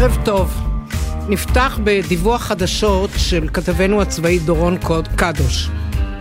ערב 0.00 0.18
טוב. 0.24 0.50
נפתח 1.28 1.78
בדיווח 1.84 2.42
חדשות 2.42 3.10
של 3.16 3.48
כתבנו 3.52 4.02
הצבאי 4.02 4.38
דורון 4.38 4.76
קדוש. 5.16 5.68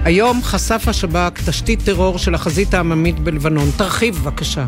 היום 0.04 0.44
חשף 0.44 0.84
השב"כ 0.88 1.50
תשתית 1.50 1.82
טרור 1.86 2.18
של 2.18 2.36
החזית 2.36 2.74
העממית 2.74 3.20
בלבנון. 3.20 3.70
תרחיב 3.78 4.16
בבקשה. 4.16 4.66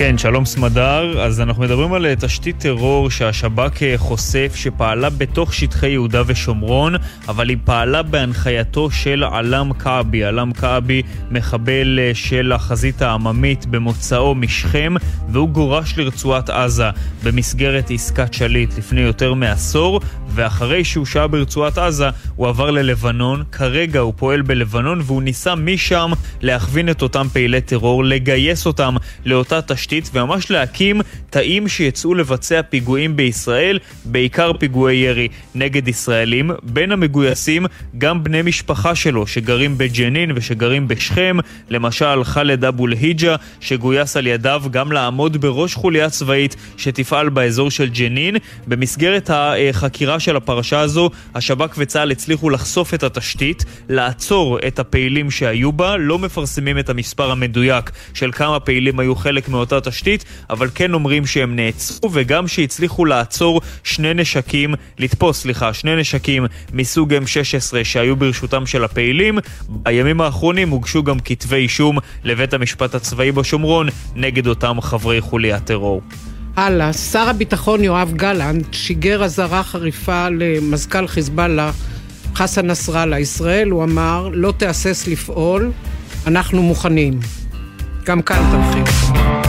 כן, 0.00 0.18
שלום 0.18 0.44
סמדר. 0.44 1.22
אז 1.22 1.40
אנחנו 1.40 1.62
מדברים 1.62 1.92
על 1.92 2.06
אה, 2.06 2.16
תשתית 2.16 2.58
טרור 2.58 3.10
שהשב"כ 3.10 3.82
אה, 3.82 3.94
חושף 3.98 4.52
שפעלה 4.54 5.10
בתוך 5.10 5.54
שטחי 5.54 5.88
יהודה 5.88 6.22
ושומרון, 6.26 6.94
אבל 7.28 7.48
היא 7.48 7.56
פעלה 7.64 8.02
בהנחייתו 8.02 8.90
של 8.90 9.24
עלם 9.24 9.70
כעבי. 9.78 10.24
עלם 10.24 10.52
כעבי, 10.52 11.02
מחבל 11.30 11.98
אה, 11.98 12.10
של 12.14 12.52
החזית 12.52 13.02
העממית 13.02 13.66
במוצאו 13.66 14.34
משכם, 14.34 14.94
והוא 15.28 15.48
גורש 15.48 15.98
לרצועת 15.98 16.50
עזה 16.50 16.90
במסגרת 17.24 17.90
עסקת 17.90 18.34
שליט 18.34 18.78
לפני 18.78 19.00
יותר 19.00 19.34
מעשור, 19.34 20.00
ואחרי 20.34 20.84
שהוא 20.84 21.06
שהה 21.06 21.26
ברצועת 21.26 21.78
עזה, 21.78 22.08
הוא 22.36 22.48
עבר 22.48 22.70
ללבנון. 22.70 23.42
כרגע 23.52 24.00
הוא 24.00 24.12
פועל 24.16 24.42
בלבנון, 24.42 25.00
והוא 25.04 25.22
ניסה 25.22 25.54
משם 25.54 26.10
להכווין 26.40 26.88
את 26.88 27.02
אותם 27.02 27.26
פעילי 27.32 27.60
טרור, 27.60 28.04
לגייס 28.04 28.66
אותם 28.66 28.96
לאותה 29.24 29.62
תשתית. 29.62 30.10
וממש 30.12 30.50
להקים 30.50 31.00
תאים 31.30 31.68
שיצאו 31.68 32.14
לבצע 32.14 32.62
פיגועים 32.62 33.16
בישראל, 33.16 33.78
בעיקר 34.04 34.52
פיגועי 34.58 34.96
ירי 34.96 35.28
נגד 35.54 35.88
ישראלים. 35.88 36.50
בין 36.62 36.92
המגויסים 36.92 37.66
גם 37.98 38.24
בני 38.24 38.42
משפחה 38.42 38.94
שלו 38.94 39.26
שגרים 39.26 39.78
בג'נין 39.78 40.32
ושגרים 40.34 40.88
בשכם, 40.88 41.36
למשל 41.70 42.24
חאלד 42.24 42.64
אבו 42.64 42.86
אל-היג'ה 42.86 43.36
שגויס 43.60 44.16
על 44.16 44.26
ידיו 44.26 44.62
גם 44.70 44.92
לעמוד 44.92 45.36
בראש 45.36 45.74
חוליה 45.74 46.10
צבאית 46.10 46.56
שתפעל 46.76 47.28
באזור 47.28 47.70
של 47.70 47.88
ג'נין. 47.88 48.36
במסגרת 48.66 49.30
החקירה 49.32 50.19
של 50.20 50.36
הפרשה 50.36 50.80
הזו, 50.80 51.10
השב"כ 51.34 51.74
וצה"ל 51.78 52.10
הצליחו 52.10 52.50
לחשוף 52.50 52.94
את 52.94 53.02
התשתית, 53.02 53.64
לעצור 53.88 54.58
את 54.66 54.78
הפעילים 54.78 55.30
שהיו 55.30 55.72
בה, 55.72 55.96
לא 55.96 56.18
מפרסמים 56.18 56.78
את 56.78 56.88
המספר 56.88 57.30
המדויק 57.30 57.90
של 58.14 58.32
כמה 58.32 58.60
פעילים 58.60 59.00
היו 59.00 59.14
חלק 59.16 59.48
מאותה 59.48 59.76
התשתית, 59.76 60.24
אבל 60.50 60.68
כן 60.74 60.94
אומרים 60.94 61.26
שהם 61.26 61.56
נעצרו 61.56 62.10
וגם 62.12 62.48
שהצליחו 62.48 63.04
לעצור 63.04 63.60
שני 63.84 64.14
נשקים, 64.14 64.74
לתפוס, 64.98 65.40
סליחה, 65.40 65.74
שני 65.74 65.96
נשקים 65.96 66.46
מסוג 66.72 67.14
M16 67.14 67.84
שהיו 67.84 68.16
ברשותם 68.16 68.66
של 68.66 68.84
הפעילים. 68.84 69.38
בימים 69.68 70.20
האחרונים 70.20 70.70
הוגשו 70.70 71.02
גם 71.02 71.20
כתבי 71.20 71.56
אישום 71.56 71.98
לבית 72.24 72.54
המשפט 72.54 72.94
הצבאי 72.94 73.32
בשומרון 73.32 73.88
נגד 74.14 74.46
אותם 74.46 74.80
חברי 74.80 75.20
חוליית 75.20 75.64
טרור. 75.64 76.02
הלאה, 76.56 76.92
שר 76.92 77.28
הביטחון 77.28 77.84
יואב 77.84 78.12
גלנט 78.16 78.74
שיגר 78.74 79.24
אזהרה 79.24 79.62
חריפה 79.62 80.28
למזכ"ל 80.28 81.06
חיזבאללה 81.06 81.70
חסן 82.34 82.66
נסראללה. 82.66 83.18
ישראל, 83.18 83.70
הוא 83.70 83.84
אמר, 83.84 84.28
לא 84.32 84.52
תהסס 84.56 85.08
לפעול, 85.08 85.72
אנחנו 86.26 86.62
מוכנים. 86.62 87.20
גם 88.04 88.22
כאן 88.22 88.42
תרחיב. 88.50 89.39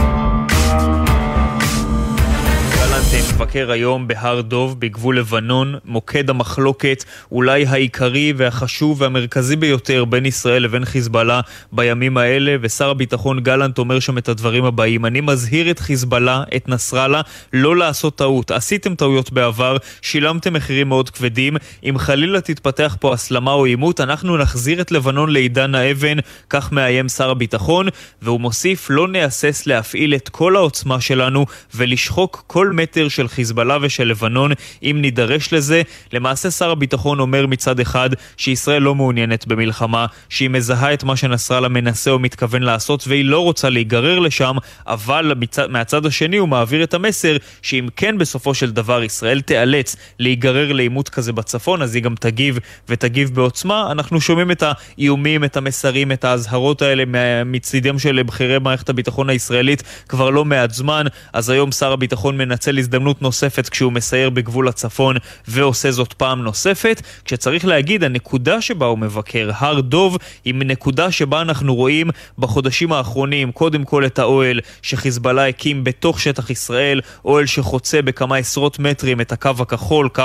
מבקר 3.12 3.70
היום 3.70 4.08
בהר 4.08 4.40
דוב 4.40 4.80
בגבול 4.80 5.18
לבנון, 5.18 5.74
מוקד 5.84 6.30
המחלוקת 6.30 7.04
אולי 7.32 7.66
העיקרי 7.66 8.32
והחשוב 8.36 9.00
והמרכזי 9.00 9.56
ביותר 9.56 10.04
בין 10.04 10.26
ישראל 10.26 10.62
לבין 10.62 10.84
חיזבאללה 10.84 11.40
בימים 11.72 12.16
האלה, 12.16 12.56
ושר 12.60 12.90
הביטחון 12.90 13.40
גלנט 13.40 13.78
אומר 13.78 14.00
שם 14.00 14.18
את 14.18 14.28
הדברים 14.28 14.64
הבאים: 14.64 15.06
אני 15.06 15.20
מזהיר 15.20 15.70
את 15.70 15.78
חיזבאללה, 15.78 16.42
את 16.56 16.68
נסראללה, 16.68 17.20
לא 17.52 17.76
לעשות 17.76 18.16
טעות. 18.16 18.50
עשיתם 18.50 18.94
טעויות 18.94 19.32
בעבר, 19.32 19.76
שילמתם 20.02 20.52
מחירים 20.52 20.88
מאוד 20.88 21.10
כבדים. 21.10 21.56
אם 21.84 21.98
חלילה 21.98 22.40
תתפתח 22.40 22.96
פה 23.00 23.12
הסלמה 23.12 23.52
או 23.52 23.64
עימות, 23.64 24.00
אנחנו 24.00 24.36
נחזיר 24.36 24.80
את 24.80 24.92
לבנון 24.92 25.32
לעידן 25.32 25.74
האבן, 25.74 26.16
כך 26.50 26.72
מאיים 26.72 27.08
שר 27.08 27.30
הביטחון, 27.30 27.88
והוא 28.22 28.40
מוסיף: 28.40 28.86
לא 28.90 29.08
נהסס 29.08 29.66
להפעיל 29.66 30.14
את 30.14 30.28
כל 30.28 30.56
העוצמה 30.56 31.00
שלנו 31.00 31.46
ולשחוק 31.74 32.44
כל 32.46 32.70
מטר 32.70 33.01
של 33.08 33.28
חיזבאללה 33.28 33.78
ושל 33.82 34.04
לבנון 34.04 34.52
אם 34.82 34.98
נידרש 35.00 35.52
לזה. 35.52 35.82
למעשה 36.12 36.50
שר 36.50 36.70
הביטחון 36.70 37.20
אומר 37.20 37.46
מצד 37.46 37.80
אחד 37.80 38.10
שישראל 38.36 38.82
לא 38.82 38.94
מעוניינת 38.94 39.46
במלחמה, 39.46 40.06
שהיא 40.28 40.50
מזהה 40.50 40.94
את 40.94 41.04
מה 41.04 41.16
שנסראללה 41.16 41.68
מנסה 41.68 42.10
או 42.10 42.18
מתכוון 42.18 42.62
לעשות 42.62 43.04
והיא 43.08 43.24
לא 43.24 43.40
רוצה 43.40 43.70
להיגרר 43.70 44.18
לשם, 44.18 44.56
אבל 44.86 45.32
מצד, 45.36 45.70
מהצד 45.70 46.06
השני 46.06 46.36
הוא 46.36 46.48
מעביר 46.48 46.84
את 46.84 46.94
המסר 46.94 47.36
שאם 47.62 47.88
כן 47.96 48.18
בסופו 48.18 48.54
של 48.54 48.70
דבר 48.70 49.02
ישראל 49.02 49.40
תיאלץ 49.40 49.96
להיגרר 50.18 50.72
לעימות 50.72 51.08
כזה 51.08 51.32
בצפון, 51.32 51.82
אז 51.82 51.94
היא 51.94 52.02
גם 52.02 52.14
תגיב 52.14 52.58
ותגיב 52.88 53.34
בעוצמה. 53.34 53.88
אנחנו 53.90 54.20
שומעים 54.20 54.50
את 54.50 54.62
האיומים, 54.66 55.44
את 55.44 55.56
המסרים, 55.56 56.12
את 56.12 56.24
האזהרות 56.24 56.82
האלה 56.82 57.04
מצידם 57.44 57.98
של 57.98 58.22
בכירי 58.22 58.58
מערכת 58.58 58.88
הביטחון 58.88 59.30
הישראלית 59.30 59.82
כבר 60.08 60.30
לא 60.30 60.44
מעט 60.44 60.70
זמן, 60.70 61.06
אז 61.32 61.50
היום 61.50 61.72
שר 61.72 61.92
הביטחון 61.92 62.38
מנצל 62.38 62.78
הזדמנות 62.78 62.91
נוספת 63.20 63.68
כשהוא 63.68 63.92
מסייר 63.92 64.30
בגבול 64.30 64.68
הצפון 64.68 65.16
ועושה 65.48 65.90
זאת 65.90 66.12
פעם 66.12 66.42
נוספת, 66.42 67.02
כשצריך 67.24 67.64
להגיד, 67.64 68.04
הנקודה 68.04 68.60
שבה 68.60 68.86
הוא 68.86 68.98
מבקר, 68.98 69.50
הר 69.54 69.80
דוב, 69.80 70.18
היא 70.44 70.54
נקודה 70.54 71.10
שבה 71.10 71.40
אנחנו 71.40 71.74
רואים 71.74 72.10
בחודשים 72.38 72.92
האחרונים, 72.92 73.52
קודם 73.52 73.84
כל 73.84 74.06
את 74.06 74.18
האוהל 74.18 74.60
שחיזבאללה 74.82 75.48
הקים 75.48 75.84
בתוך 75.84 76.20
שטח 76.20 76.50
ישראל, 76.50 77.00
אוהל 77.24 77.46
שחוצה 77.46 78.02
בכמה 78.02 78.36
עשרות 78.36 78.78
מטרים 78.78 79.20
את 79.20 79.32
הקו 79.32 79.50
הכחול, 79.60 80.08
קו 80.08 80.22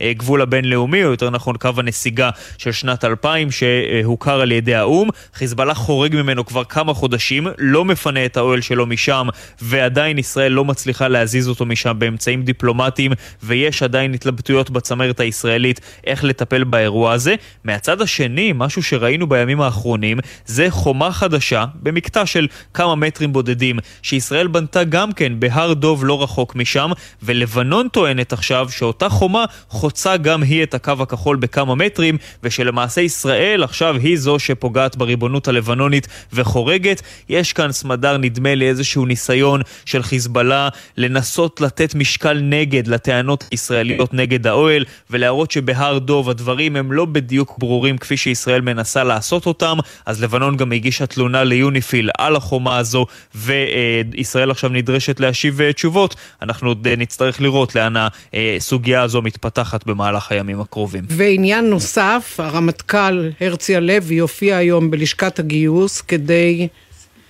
הגבול 0.00 0.42
הבינלאומי, 0.42 1.04
או 1.04 1.10
יותר 1.10 1.30
נכון 1.30 1.56
קו 1.56 1.70
הנסיגה 1.76 2.30
של 2.58 2.72
שנת 2.72 3.04
2000 3.04 3.50
שהוכר 3.50 4.40
על 4.40 4.52
ידי 4.52 4.74
האו"ם. 4.74 5.08
חיזבאללה 5.34 5.74
חורג 5.74 6.16
ממנו 6.16 6.46
כבר 6.46 6.64
כמה 6.64 6.94
חודשים, 6.94 7.46
לא 7.58 7.84
מפנה 7.84 8.24
את 8.24 8.36
האוהל 8.36 8.60
שלו 8.60 8.86
משם, 8.86 9.28
ועדיין 9.62 10.18
ישראל 10.18 10.52
לא 10.52 10.64
מצליחה 10.64 11.08
להזיז 11.08 11.48
אותו 11.48 11.66
משם 11.66 11.98
באמצעים 12.04 12.42
דיפלומטיים, 12.42 13.12
ויש 13.42 13.82
עדיין 13.82 14.14
התלבטויות 14.14 14.70
בצמרת 14.70 15.20
הישראלית 15.20 15.80
איך 16.06 16.24
לטפל 16.24 16.64
באירוע 16.64 17.12
הזה. 17.12 17.34
מהצד 17.64 18.00
השני, 18.00 18.52
משהו 18.54 18.82
שראינו 18.82 19.28
בימים 19.28 19.60
האחרונים, 19.60 20.18
זה 20.46 20.66
חומה 20.70 21.12
חדשה 21.12 21.64
במקטע 21.82 22.26
של 22.26 22.46
כמה 22.74 22.94
מטרים 22.94 23.32
בודדים, 23.32 23.78
שישראל 24.02 24.46
בנתה 24.46 24.84
גם 24.84 25.12
כן 25.12 25.40
בהר 25.40 25.72
דוב 25.72 26.04
לא 26.04 26.22
רחוק 26.22 26.54
משם, 26.54 26.90
ולבנון 27.22 27.88
טוענת 27.88 28.32
עכשיו 28.32 28.68
שאותה 28.70 29.08
חומה 29.08 29.44
חוצה 29.68 30.16
גם 30.16 30.42
היא 30.42 30.62
את 30.62 30.74
הקו 30.74 30.92
הכחול 31.00 31.36
בכמה 31.36 31.74
מטרים, 31.74 32.16
ושלמעשה 32.42 33.00
ישראל 33.00 33.62
עכשיו 33.62 33.96
היא 33.96 34.16
זו 34.16 34.38
שפוגעת 34.38 34.96
בריבונות 34.96 35.48
הלבנונית 35.48 36.08
וחורגת. 36.32 37.02
יש 37.28 37.52
כאן 37.52 37.72
סמדר, 37.72 38.16
נדמה 38.16 38.54
לי, 38.54 38.68
איזשהו 38.68 39.06
ניסיון 39.06 39.60
של 39.84 40.02
חיזבאללה 40.02 40.68
לנסות 40.96 41.60
לתת 41.60 41.93
משקל 41.94 42.40
נגד 42.42 42.86
לטענות 42.86 43.44
הישראליות 43.50 44.14
נגד 44.14 44.46
האוהל, 44.46 44.84
ולהראות 45.10 45.50
שבהר 45.50 45.98
דוב 45.98 46.30
הדברים 46.30 46.76
הם 46.76 46.92
לא 46.92 47.04
בדיוק 47.04 47.58
ברורים 47.58 47.98
כפי 47.98 48.16
שישראל 48.16 48.60
מנסה 48.60 49.04
לעשות 49.04 49.46
אותם, 49.46 49.78
אז 50.06 50.22
לבנון 50.22 50.56
גם 50.56 50.72
הגישה 50.72 51.06
תלונה 51.06 51.44
ליוניפיל 51.44 52.10
על 52.18 52.36
החומה 52.36 52.78
הזו, 52.78 53.06
וישראל 53.34 54.50
עכשיו 54.50 54.70
נדרשת 54.70 55.20
להשיב 55.20 55.60
אה, 55.60 55.72
תשובות. 55.72 56.16
אנחנו 56.42 56.68
עוד 56.68 56.86
אה, 56.86 56.96
נצטרך 56.96 57.40
לראות 57.40 57.74
לאן 57.74 57.94
הסוגיה 58.34 59.02
הזו 59.02 59.22
מתפתחת 59.22 59.86
במהלך 59.86 60.32
הימים 60.32 60.60
הקרובים. 60.60 61.04
ועניין 61.08 61.70
נוסף, 61.70 62.34
הרמטכ"ל 62.38 63.30
הרצי 63.40 63.76
הלוי 63.76 64.18
הופיע 64.18 64.56
היום 64.56 64.90
בלשכת 64.90 65.38
הגיוס 65.38 66.00
כדי... 66.00 66.68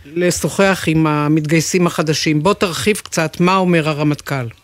לשוחח 0.07 0.85
עם 0.87 1.07
המתגייסים 1.07 1.87
החדשים. 1.87 2.43
בוא 2.43 2.55
תרחיב 2.55 2.97
קצת 2.97 3.41
מה 3.41 3.57
אומר 3.57 3.89
הרמטכ"ל. 3.89 4.64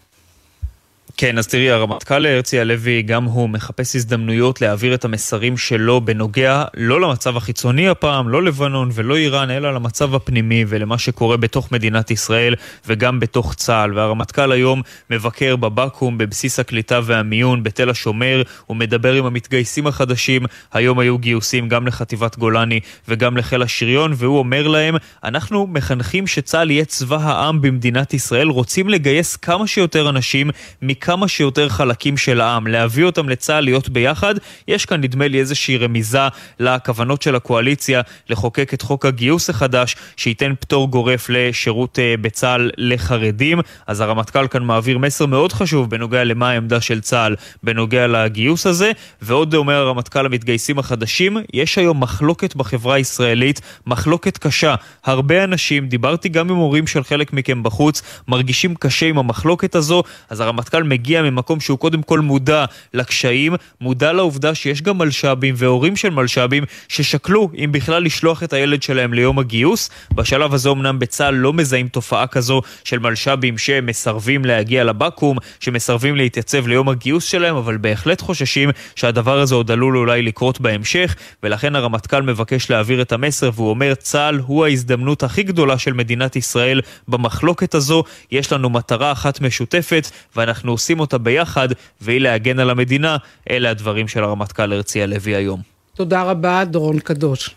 כן, 1.20 1.38
אז 1.38 1.46
תראי, 1.46 1.70
הרמטכ"ל 1.70 2.26
הרצי 2.26 2.60
הלוי, 2.60 3.02
גם 3.02 3.24
הוא 3.24 3.48
מחפש 3.48 3.96
הזדמנויות 3.96 4.60
להעביר 4.60 4.94
את 4.94 5.04
המסרים 5.04 5.56
שלו 5.56 6.00
בנוגע 6.00 6.64
לא 6.74 7.00
למצב 7.00 7.36
החיצוני 7.36 7.88
הפעם, 7.88 8.28
לא 8.28 8.42
לבנון 8.42 8.90
ולא 8.92 9.16
איראן, 9.16 9.50
אלא 9.50 9.74
למצב 9.74 10.14
הפנימי 10.14 10.64
ולמה 10.68 10.98
שקורה 10.98 11.36
בתוך 11.36 11.72
מדינת 11.72 12.10
ישראל 12.10 12.54
וגם 12.86 13.20
בתוך 13.20 13.54
צה"ל. 13.54 13.98
והרמטכ"ל 13.98 14.52
היום 14.52 14.82
מבקר 15.10 15.56
בבקו"ם, 15.56 16.18
בבסיס 16.18 16.60
הקליטה 16.60 17.00
והמיון 17.04 17.62
בתל 17.62 17.90
השומר, 17.90 18.42
הוא 18.66 18.76
מדבר 18.76 19.12
עם 19.14 19.26
המתגייסים 19.26 19.86
החדשים, 19.86 20.42
היום 20.72 20.98
היו 20.98 21.18
גיוסים 21.18 21.68
גם 21.68 21.86
לחטיבת 21.86 22.38
גולני 22.38 22.80
וגם 23.08 23.36
לחיל 23.36 23.62
השריון, 23.62 24.12
והוא 24.16 24.38
אומר 24.38 24.68
להם, 24.68 24.96
אנחנו 25.24 25.66
מחנכים 25.66 26.26
שצה"ל 26.26 26.70
יהיה 26.70 26.84
צבא 26.84 27.16
העם 27.16 27.60
במדינת 27.60 28.14
ישראל, 28.14 28.48
רוצים 28.48 28.88
לגייס 28.88 29.36
כמה 29.36 29.66
שיותר 29.66 30.08
אנשים 30.08 30.50
מכ... 30.82 31.09
כמה 31.10 31.28
שיותר 31.28 31.68
חלקים 31.68 32.16
של 32.16 32.40
העם, 32.40 32.66
להביא 32.66 33.04
אותם 33.04 33.28
לצה"ל, 33.28 33.64
להיות 33.64 33.88
ביחד. 33.88 34.34
יש 34.68 34.86
כאן 34.86 35.00
נדמה 35.00 35.28
לי 35.28 35.38
איזושהי 35.38 35.76
רמיזה 35.76 36.28
לכוונות 36.60 37.22
של 37.22 37.36
הקואליציה 37.36 38.00
לחוקק 38.28 38.74
את 38.74 38.82
חוק 38.82 39.06
הגיוס 39.06 39.50
החדש, 39.50 39.96
שייתן 40.16 40.52
פטור 40.60 40.88
גורף 40.88 41.26
לשירות 41.28 41.98
אה, 41.98 42.14
בצה"ל 42.20 42.70
לחרדים. 42.76 43.60
אז 43.86 44.00
הרמטכ"ל 44.00 44.48
כאן 44.48 44.62
מעביר 44.62 44.98
מסר 44.98 45.26
מאוד 45.26 45.52
חשוב 45.52 45.90
בנוגע 45.90 46.24
למה 46.24 46.50
העמדה 46.50 46.80
של 46.80 47.00
צה"ל 47.00 47.36
בנוגע 47.62 48.06
לגיוס 48.06 48.66
הזה, 48.66 48.92
ועוד 49.22 49.54
אומר 49.54 49.74
הרמטכ"ל 49.74 50.22
למתגייסים 50.22 50.78
החדשים, 50.78 51.36
יש 51.52 51.78
היום 51.78 52.02
מחלוקת 52.02 52.56
בחברה 52.56 52.94
הישראלית, 52.94 53.60
מחלוקת 53.86 54.38
קשה. 54.38 54.74
הרבה 55.04 55.44
אנשים, 55.44 55.88
דיברתי 55.88 56.28
גם 56.28 56.50
עם 56.50 56.56
הורים 56.56 56.86
של 56.86 57.04
חלק 57.04 57.32
מכם 57.32 57.62
בחוץ, 57.62 58.02
מרגישים 58.28 58.74
קשה 58.74 59.06
עם 59.06 59.18
המחלוקת 59.18 59.74
הזו, 59.74 60.02
אז 60.30 60.40
הרמטכ"ל 60.40 60.82
מגיע 60.90 61.22
ממקום 61.22 61.60
שהוא 61.60 61.78
קודם 61.78 62.02
כל 62.02 62.20
מודע 62.20 62.64
לקשיים, 62.94 63.54
מודע 63.80 64.12
לעובדה 64.12 64.54
שיש 64.54 64.82
גם 64.82 64.98
מלש"בים 64.98 65.54
והורים 65.58 65.96
של 65.96 66.10
מלש"בים 66.10 66.64
ששקלו 66.88 67.50
אם 67.64 67.72
בכלל 67.72 68.02
לשלוח 68.04 68.42
את 68.42 68.52
הילד 68.52 68.82
שלהם 68.82 69.14
ליום 69.14 69.38
הגיוס. 69.38 69.90
בשלב 70.14 70.54
הזה 70.54 70.70
אמנם 70.70 70.98
בצה"ל 70.98 71.34
לא 71.34 71.52
מזהים 71.52 71.88
תופעה 71.88 72.26
כזו 72.26 72.62
של 72.84 72.98
מלש"בים 72.98 73.58
שמסרבים 73.58 74.44
להגיע 74.44 74.84
לבקו"ם, 74.84 75.36
שמסרבים 75.60 76.16
להתייצב 76.16 76.66
ליום 76.66 76.88
הגיוס 76.88 77.24
שלהם, 77.24 77.56
אבל 77.56 77.76
בהחלט 77.76 78.20
חוששים 78.20 78.70
שהדבר 78.96 79.38
הזה 79.38 79.54
עוד 79.54 79.70
עלול 79.70 79.96
אולי 79.96 80.22
לקרות 80.22 80.60
בהמשך, 80.60 81.16
ולכן 81.42 81.76
הרמטכ"ל 81.76 82.22
מבקש 82.22 82.70
להעביר 82.70 83.02
את 83.02 83.12
המסר 83.12 83.50
והוא 83.54 83.70
אומר 83.70 83.94
צה"ל 83.94 84.40
הוא 84.46 84.64
ההזדמנות 84.64 85.22
הכי 85.22 85.42
גדולה 85.42 85.78
של 85.78 85.92
מדינת 85.92 86.36
ישראל 86.36 86.80
במחלוקת 87.08 87.74
הזו. 87.74 88.04
יש 88.30 88.52
לנו 88.52 88.70
מטרה 88.70 89.12
אחת 89.12 89.40
משותפת 89.40 90.10
ואנחנו 90.36 90.78
עושים 90.80 91.00
אותה 91.00 91.18
ביחד, 91.18 91.68
והיא 92.00 92.20
להגן 92.20 92.58
על 92.58 92.70
המדינה. 92.70 93.16
אלה 93.50 93.70
הדברים 93.70 94.08
של 94.08 94.24
הרמטכ"ל 94.24 94.72
הרצי 94.72 95.02
הלוי 95.02 95.34
היום. 95.34 95.60
תודה 95.94 96.22
רבה, 96.22 96.64
דורון 96.64 96.98
קדוש. 96.98 97.50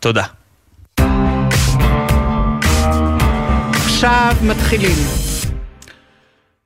תודה. 0.00 0.24
עכשיו 3.74 4.36
מתחילים. 4.42 4.96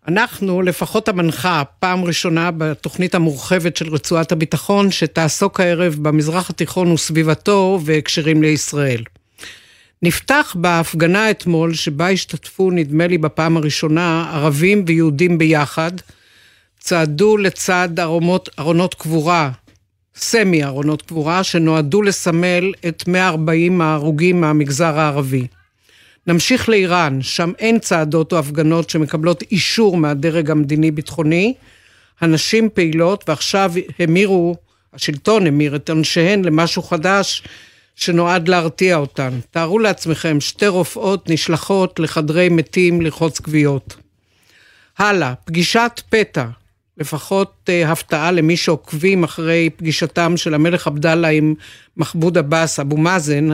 אנחנו, 0.09 0.63
לפחות 0.63 1.09
המנחה, 1.09 1.63
פעם 1.79 2.05
ראשונה 2.05 2.51
בתוכנית 2.51 3.15
המורחבת 3.15 3.77
של 3.77 3.95
רצועת 3.95 4.33
הביטחון, 4.33 4.91
שתעסוק 4.91 5.61
הערב 5.61 5.97
במזרח 6.03 6.51
התיכון 6.51 6.93
וסביבתו 6.93 7.81
והקשרים 7.85 8.43
לישראל. 8.43 9.03
נפתח 10.03 10.57
בהפגנה 10.59 11.31
אתמול, 11.31 11.75
שבה 11.75 12.11
השתתפו, 12.11 12.71
נדמה 12.71 13.07
לי 13.07 13.19
בפעם 13.19 13.57
הראשונה, 13.57 14.31
ערבים 14.35 14.85
ויהודים 14.87 15.39
ביחד, 15.39 15.93
צעדו 16.79 17.37
לצד 17.37 17.89
ארונות, 18.01 18.49
ארונות 18.59 18.95
קבורה, 18.95 19.51
סמי 20.17 20.65
ארונות 20.65 21.03
קבורה, 21.03 21.45
שנועדו 21.45 22.03
לסמל 22.03 22.73
את 22.89 23.09
140 23.09 23.81
ההרוגים 23.81 24.41
מהמגזר 24.41 24.99
הערבי. 24.99 25.47
נמשיך 26.27 26.69
לאיראן, 26.69 27.23
שם 27.23 27.53
אין 27.59 27.79
צעדות 27.79 28.33
או 28.33 28.39
הפגנות 28.39 28.91
שמקבלות 28.91 29.43
אישור 29.43 29.97
מהדרג 29.97 30.51
המדיני-ביטחוני. 30.51 31.55
הנשים 32.21 32.69
פעילות, 32.75 33.25
ועכשיו 33.29 33.73
המירו, 33.99 34.57
השלטון 34.93 35.47
המיר 35.47 35.77
את 35.77 35.91
אנשיהן 35.91 36.45
למשהו 36.45 36.83
חדש 36.83 37.43
שנועד 37.95 38.49
להרתיע 38.49 38.97
אותן. 38.97 39.39
תארו 39.51 39.79
לעצמכם, 39.79 40.41
שתי 40.41 40.67
רופאות 40.67 41.31
נשלחות 41.31 42.01
לחדרי 42.01 42.49
מתים 42.49 43.01
לרחוץ 43.01 43.41
כוויות. 43.41 43.97
הלאה, 44.99 45.35
פגישת 45.45 46.01
פתע, 46.09 46.47
לפחות 46.99 47.53
אה, 47.69 47.93
הפתעה 47.93 48.31
למי 48.31 48.57
שעוקבים 48.57 49.25
אחרי 49.25 49.71
פגישתם 49.77 50.37
של 50.37 50.55
המלך 50.55 50.87
עבדאללה 50.87 51.29
עם 51.29 51.55
מחמוד 51.97 52.39
עבאס, 52.39 52.81
אבו 52.81 52.97
מאזן, 52.97 53.49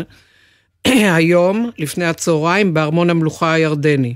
היום, 1.19 1.71
לפני 1.79 2.05
הצהריים, 2.05 2.75
בארמון 2.75 3.11
המלוכה 3.11 3.53
הירדני. 3.53 4.15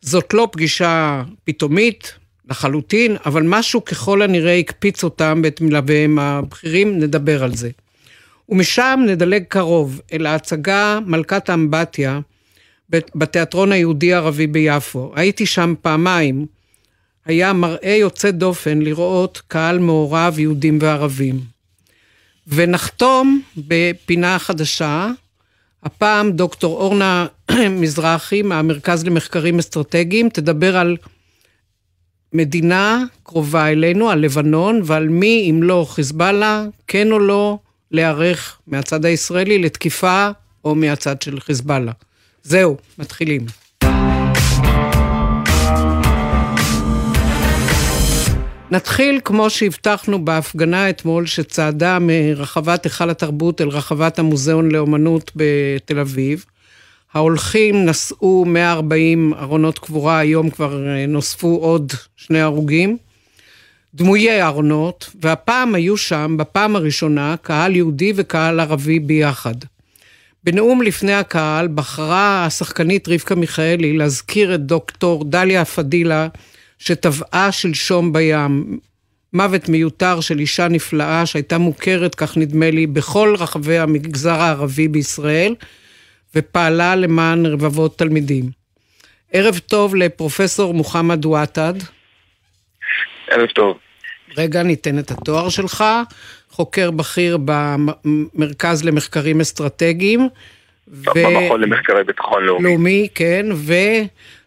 זאת 0.00 0.34
לא 0.34 0.48
פגישה 0.52 1.22
פתאומית, 1.44 2.14
לחלוטין, 2.50 3.16
אבל 3.26 3.42
משהו 3.42 3.84
ככל 3.84 4.22
הנראה 4.22 4.58
הקפיץ 4.58 5.04
אותם 5.04 5.40
ואת 5.44 5.60
מלוויהם 5.60 6.18
הבכירים, 6.18 6.98
נדבר 6.98 7.44
על 7.44 7.54
זה. 7.54 7.70
ומשם 8.50 9.00
נדלג 9.06 9.44
קרוב 9.48 10.00
אל 10.12 10.26
ההצגה 10.26 10.98
מלכת 11.06 11.48
האמבטיה 11.48 12.20
בתיאטרון 12.90 13.72
היהודי-ערבי 13.72 14.46
ביפו. 14.46 15.12
הייתי 15.16 15.46
שם 15.46 15.74
פעמיים. 15.82 16.46
היה 17.26 17.52
מראה 17.52 17.96
יוצא 18.00 18.30
דופן 18.30 18.78
לראות 18.78 19.42
קהל 19.48 19.78
מעורב 19.78 20.38
יהודים 20.38 20.78
וערבים. 20.80 21.40
ונחתום 22.46 23.42
בפינה 23.56 24.38
חדשה, 24.38 25.10
הפעם 25.82 26.32
דוקטור 26.32 26.76
אורנה 26.76 27.26
מזרחי 27.80 28.42
מהמרכז 28.42 29.04
למחקרים 29.04 29.58
אסטרטגיים 29.58 30.28
תדבר 30.28 30.76
על 30.76 30.96
מדינה 32.32 33.04
קרובה 33.22 33.68
אלינו, 33.68 34.10
על 34.10 34.18
לבנון, 34.18 34.80
ועל 34.84 35.08
מי, 35.08 35.50
אם 35.50 35.62
לא 35.62 35.86
חיזבאללה, 35.88 36.64
כן 36.86 37.12
או 37.12 37.18
לא, 37.18 37.58
להיערך 37.90 38.58
מהצד 38.66 39.04
הישראלי 39.04 39.58
לתקיפה 39.58 40.28
או 40.64 40.74
מהצד 40.74 41.22
של 41.22 41.40
חיזבאללה. 41.40 41.92
זהו, 42.42 42.76
מתחילים. 42.98 43.46
נתחיל 48.70 49.20
כמו 49.24 49.50
שהבטחנו 49.50 50.24
בהפגנה 50.24 50.90
אתמול 50.90 51.26
שצעדה 51.26 51.98
מרחבת 52.00 52.84
היכל 52.84 53.10
התרבות 53.10 53.60
אל 53.60 53.68
רחבת 53.68 54.18
המוזיאון 54.18 54.70
לאומנות 54.70 55.32
בתל 55.36 55.98
אביב. 55.98 56.44
ההולכים 57.14 57.86
נשאו 57.86 58.44
140 58.44 59.34
ארונות 59.34 59.78
קבורה, 59.78 60.18
היום 60.18 60.50
כבר 60.50 60.80
נוספו 61.08 61.58
עוד 61.62 61.92
שני 62.16 62.40
הרוגים. 62.40 62.96
דמויי 63.94 64.42
ארונות, 64.42 65.10
והפעם 65.20 65.74
היו 65.74 65.96
שם, 65.96 66.36
בפעם 66.38 66.76
הראשונה, 66.76 67.34
קהל 67.42 67.76
יהודי 67.76 68.12
וקהל 68.16 68.60
ערבי 68.60 68.98
ביחד. 68.98 69.54
בנאום 70.44 70.82
לפני 70.82 71.14
הקהל 71.14 71.68
בחרה 71.74 72.46
השחקנית 72.46 73.08
רבקה 73.08 73.34
מיכאלי 73.34 73.96
להזכיר 73.96 74.54
את 74.54 74.60
דוקטור 74.60 75.24
דליה 75.24 75.64
פדילה, 75.64 76.28
שטבעה 76.78 77.52
שלשום 77.52 78.12
בים. 78.12 78.78
מוות 79.32 79.68
מיותר 79.68 80.20
של 80.20 80.38
אישה 80.38 80.68
נפלאה 80.68 81.26
שהייתה 81.26 81.58
מוכרת, 81.58 82.14
כך 82.14 82.36
נדמה 82.36 82.70
לי, 82.70 82.86
בכל 82.86 83.34
רחבי 83.38 83.78
המגזר 83.78 84.40
הערבי 84.40 84.88
בישראל, 84.88 85.54
ופעלה 86.34 86.96
למען 86.96 87.46
רבבות 87.46 87.98
תלמידים. 87.98 88.50
ערב 89.32 89.58
טוב 89.58 89.94
לפרופסור 89.94 90.74
מוחמד 90.74 91.26
וואטד. 91.26 91.74
ערב 93.30 93.48
טוב. 93.48 93.78
רגע, 94.36 94.62
ניתן 94.62 94.98
את 94.98 95.10
התואר 95.10 95.48
שלך. 95.48 95.84
חוקר 96.50 96.90
בכיר 96.90 97.38
במרכז 97.44 98.84
למחקרים 98.84 99.40
אסטרטגיים. 99.40 100.28
במכון 100.86 101.60
למחקרי 101.60 102.04
ביטחון 102.04 102.44
לאומי. 102.44 102.68
לאומי, 102.68 103.08
כן, 103.14 103.46
ו... 103.54 103.74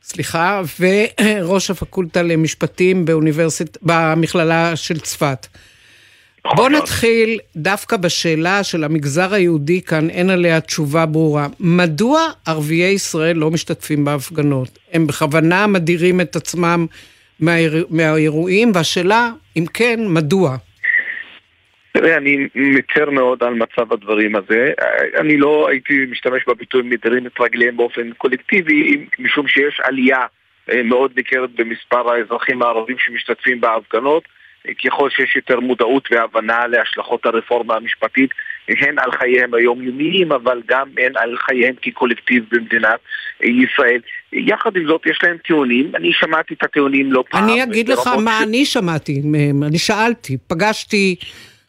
סליחה, 0.04 0.62
וראש 0.80 1.70
הפקולטה 1.70 2.22
למשפטים 2.22 3.06
באוניברסיט... 3.06 3.78
במכללה 3.82 4.76
של 4.76 5.00
צפת. 5.00 5.48
נכון 6.46 6.58
בוא 6.58 6.70
נתחיל 6.70 7.40
דווקא 7.56 7.98
בשאלה 7.98 8.64
של 8.64 8.84
המגזר 8.84 9.34
היהודי 9.34 9.82
כאן, 9.82 10.10
אין 10.10 10.30
עליה 10.30 10.62
תשובה 10.62 11.06
ברורה. 11.06 11.48
מדוע 11.60 12.28
ערביי 12.46 12.92
ישראל 12.92 13.36
לא 13.36 13.52
משתתפים 13.52 14.06
בהפגנות? 14.06 14.80
הם 14.94 15.08
בכוונה 15.08 15.68
מדירים 15.68 16.22
את 16.22 16.36
עצמם 16.36 16.86
מהאיר... 17.40 17.86
מהאירועים, 17.90 18.72
והשאלה, 18.76 19.30
אם 19.58 19.66
כן, 19.74 20.00
מדוע? 20.08 20.58
תראה, 21.94 22.18
אני 22.18 22.48
מצר 22.56 23.10
מאוד 23.10 23.44
על 23.44 23.54
מצב 23.54 23.94
הדברים 23.94 24.36
הזה. 24.36 24.72
אני 25.18 25.38
לא 25.38 25.68
הייתי 25.70 26.06
משתמש 26.12 26.44
בביטוי 26.48 26.82
מדירים 26.82 27.28
את 27.28 27.40
רגליהם 27.40 27.78
באופן 27.78 28.12
קולקטיבי, 28.18 29.06
משום 29.20 29.48
שיש 29.48 29.80
עלייה 29.84 30.26
אה, 30.72 30.84
מאוד 30.84 31.12
ניכרת 31.16 31.50
במספר 31.56 32.12
האזרחים 32.12 32.62
הערבים 32.62 32.96
שמשתתפים 33.00 33.62
בהפגנות. 33.62 34.24
ככל 34.86 35.10
שיש 35.10 35.36
יותר 35.36 35.60
מודעות 35.60 36.08
והבנה 36.12 36.68
להשלכות 36.68 37.26
הרפורמה 37.26 37.76
המשפטית, 37.76 38.30
הן 38.68 39.00
על 39.00 39.12
חייהם 39.12 39.54
היומיומיים, 39.54 40.32
אבל 40.32 40.62
גם 40.66 40.90
הן 40.98 41.12
על 41.16 41.38
חייהם 41.38 41.76
כקולקטיב 41.82 42.46
במדינת 42.52 43.00
ישראל. 43.44 44.02
יחד 44.34 44.76
עם 44.76 44.88
זאת, 44.88 45.02
יש 45.06 45.20
להם 45.24 45.38
טיעונים, 45.38 45.92
אני 45.96 46.14
שמעתי 46.14 46.54
את 46.54 46.64
הטיעונים 46.64 47.14
לא 47.14 47.24
פעם. 47.30 47.44
אני 47.44 47.64
אגיד 47.64 47.90
לך 47.90 48.08
מה 48.08 48.40
ש... 48.40 48.44
אני 48.44 48.66
שמעתי 48.66 49.22
אני 49.64 49.78
שאלתי, 49.78 50.38
פגשתי 50.48 51.16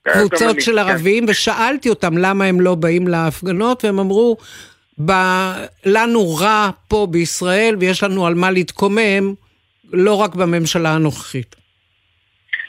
קבוצות 0.09 0.61
של 0.61 0.73
כן. 0.73 0.79
ערבים, 0.79 1.25
ושאלתי 1.29 1.89
אותם 1.89 2.19
למה 2.19 2.45
הם 2.45 2.61
לא 2.61 2.75
באים 2.75 3.09
להפגנות, 3.09 3.85
והם 3.85 3.99
אמרו, 3.99 4.37
ב... 5.05 5.13
לנו 5.87 6.37
רע 6.37 6.71
פה 6.89 7.07
בישראל, 7.11 7.77
ויש 7.81 8.03
לנו 8.03 8.27
על 8.27 8.35
מה 8.35 8.51
להתקומם, 8.51 9.35
לא 9.93 10.15
רק 10.15 10.35
בממשלה 10.35 10.95
הנוכחית. 10.95 11.57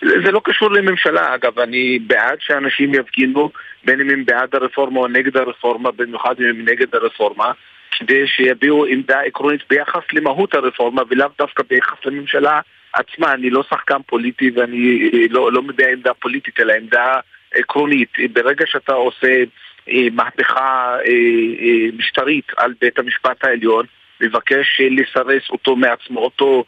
זה 0.01 0.31
לא 0.31 0.41
קשור 0.43 0.71
לממשלה, 0.71 1.35
אגב, 1.35 1.59
אני 1.59 1.99
בעד 1.99 2.37
שאנשים 2.39 2.93
יפגינו, 2.93 3.51
בין 3.85 4.01
אם 4.01 4.09
הם 4.09 4.25
בעד 4.25 4.49
הרפורמה 4.55 4.99
או 4.99 5.07
נגד 5.07 5.37
הרפורמה, 5.37 5.91
במיוחד 5.91 6.35
אם 6.39 6.45
הם 6.45 6.69
נגד 6.69 6.95
הרפורמה, 6.95 7.51
כדי 7.99 8.27
שיביעו 8.27 8.85
עמדה 8.85 9.21
עקרונית 9.21 9.61
ביחס 9.69 10.03
למהות 10.13 10.53
הרפורמה 10.53 11.01
ולאו 11.09 11.27
דווקא 11.37 11.63
ביחס 11.69 11.97
לממשלה 12.05 12.59
עצמה. 12.93 13.33
אני 13.33 13.49
לא 13.49 13.63
שחקן 13.69 14.01
פוליטי 14.05 14.51
ואני 14.55 15.09
לא, 15.29 15.51
לא 15.51 15.61
מביע 15.61 15.89
עמדה 15.89 16.13
פוליטית, 16.13 16.59
אלא 16.59 16.73
עמדה 16.73 17.19
עקרונית. 17.53 18.09
ברגע 18.33 18.65
שאתה 18.67 18.93
עושה 18.93 19.43
אה, 19.89 20.07
מהפכה 20.11 20.95
אה, 20.95 21.11
אה, 21.61 21.87
משטרית 21.97 22.51
על 22.57 22.73
בית 22.81 22.99
המשפט 22.99 23.43
העליון, 23.43 23.85
מבקש 24.21 24.81
לסרס 24.91 25.49
אותו 25.49 25.75
מעצמו, 25.75 26.19
אותו 26.19 26.63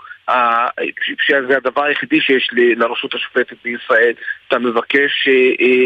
שזה 1.22 1.58
הדבר 1.58 1.84
היחידי 1.84 2.22
שיש 2.22 2.50
לרשות 2.54 3.14
השופטת 3.14 3.56
בישראל, 3.64 4.14
אתה 4.48 4.60
מבקש 4.60 5.28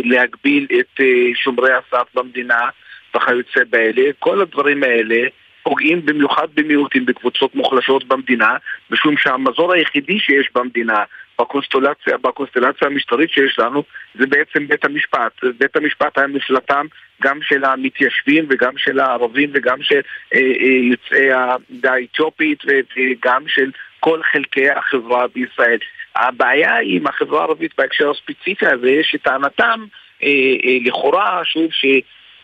להגביל 0.03 0.67
את 0.79 1.01
שומרי 1.35 1.71
הסף 1.73 2.07
במדינה 2.13 2.69
וכיוצא 3.15 3.59
באלה, 3.69 4.11
כל 4.19 4.41
הדברים 4.41 4.83
האלה 4.83 5.27
פוגעים 5.63 6.05
במיוחד 6.05 6.47
במיעוטים, 6.53 7.05
בקבוצות 7.05 7.55
מוחלשות 7.55 8.07
במדינה, 8.07 8.57
משום 8.89 9.17
שהמזור 9.17 9.73
היחידי 9.73 10.19
שיש 10.19 10.49
במדינה 10.55 11.03
בקונסטלציה, 11.41 12.17
בקונסטלציה 12.17 12.87
המשטרית 12.87 13.29
שיש 13.29 13.59
לנו 13.59 13.83
זה 14.15 14.27
בעצם 14.27 14.67
בית 14.67 14.85
המשפט. 14.85 15.43
בית 15.57 15.75
המשפט 15.75 16.17
היה 16.17 16.27
מפלטם 16.27 16.85
גם 17.21 17.39
של 17.41 17.65
המתיישבים 17.65 18.45
וגם 18.49 18.77
של 18.77 18.99
הערבים 18.99 19.49
וגם 19.53 19.81
של 19.81 20.01
אה, 20.33 20.39
אה, 20.39 20.89
יוצאי 20.91 21.31
העדה 21.31 21.93
האתיופית 21.93 22.63
וגם 22.65 23.47
של 23.47 23.71
כל 23.99 24.21
חלקי 24.31 24.69
החברה 24.69 25.27
בישראל. 25.27 25.77
הבעיה 26.15 26.77
עם 26.83 27.07
החברה 27.07 27.39
הערבית 27.39 27.71
בהקשר 27.77 28.09
הספציפי 28.09 28.65
הזה, 28.67 28.99
שטענתם 29.03 29.85
אה, 30.23 30.27
אה, 30.65 30.77
לכאורה, 30.85 31.41
שוב, 31.43 31.71
ש... 31.71 31.85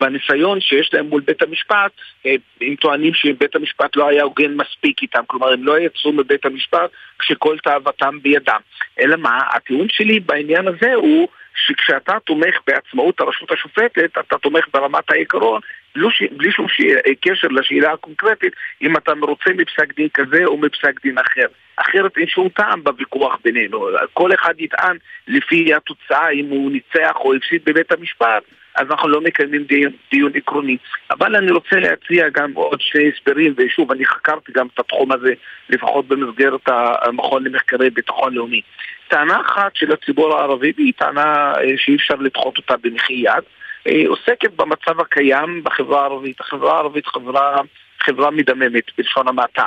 בניסיון 0.00 0.60
שיש 0.60 0.90
להם 0.94 1.06
מול 1.06 1.20
בית 1.20 1.42
המשפט, 1.42 1.92
אה, 2.26 2.34
הם 2.60 2.74
טוענים 2.74 3.14
שבית 3.14 3.56
המשפט 3.56 3.96
לא 3.96 4.08
היה 4.08 4.22
הוגן 4.22 4.54
מספיק 4.54 5.02
איתם, 5.02 5.22
כלומר 5.26 5.52
הם 5.52 5.64
לא 5.64 5.78
יצאו 5.78 6.12
מבית 6.12 6.46
המשפט 6.46 6.90
כשכל 7.18 7.56
תאוותם 7.58 8.18
בידם. 8.22 8.60
אלא 9.00 9.16
מה, 9.16 9.38
הטיעון 9.54 9.86
שלי 9.90 10.20
בעניין 10.20 10.68
הזה 10.68 10.94
הוא 10.94 11.28
שכשאתה 11.66 12.12
תומך 12.24 12.54
בעצמאות 12.66 13.20
הרשות 13.20 13.50
השופטת, 13.50 14.18
אתה 14.18 14.38
תומך 14.38 14.64
ברמת 14.74 15.10
העיקרון, 15.10 15.60
לא. 15.96 16.08
בלי 16.30 16.52
שום 16.52 16.68
ש... 16.68 16.80
קשר 17.20 17.48
לשאלה 17.48 17.92
הקונקרטית, 17.92 18.52
אם 18.82 18.96
אתה 18.96 19.14
מרוצה 19.14 19.50
מפסק 19.54 19.94
דין 19.96 20.08
כזה 20.14 20.44
או 20.44 20.56
מפסק 20.56 21.02
דין 21.02 21.18
אחר. 21.18 21.46
אחרת 21.76 22.16
אין 22.16 22.26
שום 22.26 22.48
טעם 22.48 22.84
בוויכוח 22.84 23.38
בינינו. 23.44 23.88
כל 24.12 24.34
אחד 24.34 24.54
יטען 24.58 24.96
לפי 25.28 25.74
התוצאה 25.74 26.30
אם 26.30 26.46
הוא 26.48 26.70
ניצח 26.72 27.16
או 27.16 27.34
הפסיד 27.34 27.62
בבית 27.64 27.92
המשפט, 27.92 28.42
אז 28.78 28.86
אנחנו 28.90 29.08
לא 29.08 29.20
מקיימים 29.20 29.62
דיון, 29.64 29.92
דיון 30.10 30.32
עקרוני. 30.34 30.76
אבל 31.10 31.36
אני 31.36 31.50
רוצה 31.50 31.76
להציע 31.76 32.28
גם 32.28 32.52
עוד 32.54 32.80
שני 32.80 33.10
הסברים, 33.14 33.54
ושוב, 33.56 33.92
אני 33.92 34.04
חקרתי 34.04 34.52
גם 34.52 34.66
את 34.74 34.78
התחום 34.78 35.12
הזה, 35.12 35.32
לפחות 35.70 36.08
במסגרת 36.08 36.60
המכון 36.66 37.44
למחקרי 37.44 37.90
ביטחון 37.90 38.34
לאומי. 38.34 38.60
טענה 39.08 39.40
אחת 39.40 39.76
של 39.76 39.92
הציבור 39.92 40.36
הערבי, 40.36 40.72
והיא 40.76 40.92
טענה 40.96 41.52
אה, 41.52 41.74
שאי 41.76 41.96
אפשר 41.96 42.14
לדחות 42.14 42.58
אותה 42.58 42.74
במחי 42.82 43.12
יד, 43.12 43.44
אה, 43.86 44.02
עוסקת 44.08 44.52
במצב 44.56 45.00
הקיים 45.00 45.64
בחברה 45.64 46.00
הערבית. 46.00 46.40
החברה 46.40 46.74
הערבית 46.74 47.06
חברה, 47.06 47.60
חברה 48.00 48.30
מדממת, 48.30 48.84
בלשון 48.98 49.28
המעטה. 49.28 49.66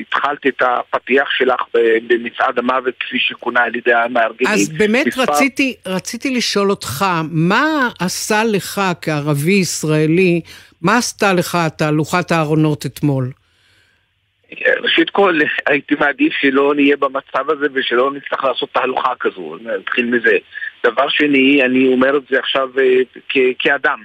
התחלת 0.00 0.46
את 0.46 0.62
הפתיח 0.62 1.30
שלך 1.30 1.60
במצעד 2.06 2.58
המוות 2.58 2.94
כפי 3.00 3.18
שכונה 3.18 3.60
על 3.60 3.76
ידי 3.76 3.94
המארגנים. 3.94 4.52
אז 4.52 4.68
באמת 4.68 5.06
מספר... 5.06 5.22
רציתי, 5.22 5.74
רציתי 5.86 6.30
לשאול 6.30 6.70
אותך, 6.70 7.04
מה 7.30 7.88
עשה 8.00 8.42
לך 8.44 8.80
כערבי 9.02 9.52
ישראלי, 9.52 10.40
מה 10.82 10.96
עשתה 10.96 11.32
לך 11.32 11.58
תהלוכת 11.78 12.32
הארונות 12.32 12.86
אתמול? 12.86 13.30
ראשית 14.82 15.10
כל, 15.10 15.38
הייתי 15.66 15.94
מעדיף 16.00 16.32
שלא 16.40 16.74
נהיה 16.74 16.96
במצב 16.96 17.50
הזה 17.50 17.66
ושלא 17.72 18.12
נצטרך 18.12 18.44
לעשות 18.44 18.68
תהלוכה 18.72 19.12
כזו, 19.20 19.56
נתחיל 19.80 20.04
מזה. 20.04 20.36
דבר 20.84 21.08
שני, 21.08 21.62
אני 21.64 21.92
אומר 21.92 22.16
את 22.16 22.22
זה 22.30 22.38
עכשיו 22.38 22.68
uh, 22.76 23.38
כאדם. 23.58 23.98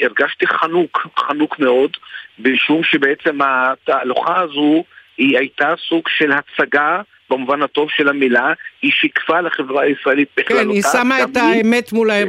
הרגשתי 0.00 0.46
חנוק, 0.46 1.06
חנוק 1.18 1.58
מאוד, 1.58 1.90
משום 2.38 2.84
שבעצם 2.84 3.38
התהלוכה 3.42 4.40
הזו 4.40 4.84
היא 5.18 5.38
הייתה 5.38 5.74
סוג 5.88 6.08
של 6.08 6.32
הצגה 6.32 7.00
במובן 7.30 7.62
הטוב 7.62 7.88
של 7.90 8.08
המילה, 8.08 8.52
היא 8.82 8.92
שיקפה 8.92 9.40
לחברה 9.40 9.82
הישראלית 9.82 10.28
בכללותה. 10.36 10.64
כן, 10.64 10.70
היא 10.70 10.82
שמה 10.82 11.22
את 11.22 11.36
האמת 11.36 11.92
מול, 11.92 12.10
כן. 12.10 12.28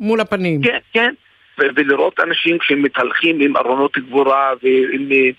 מול 0.00 0.20
הפנים. 0.20 0.62
כן, 0.62 0.78
כן. 0.92 1.14
ולראות 1.58 2.20
אנשים 2.20 2.58
כשהם 2.58 2.82
מתהלכים 2.82 3.40
עם 3.40 3.56
ארונות 3.56 3.98
גבורה 3.98 4.52
ועם 4.62 5.12
אה, 5.12 5.30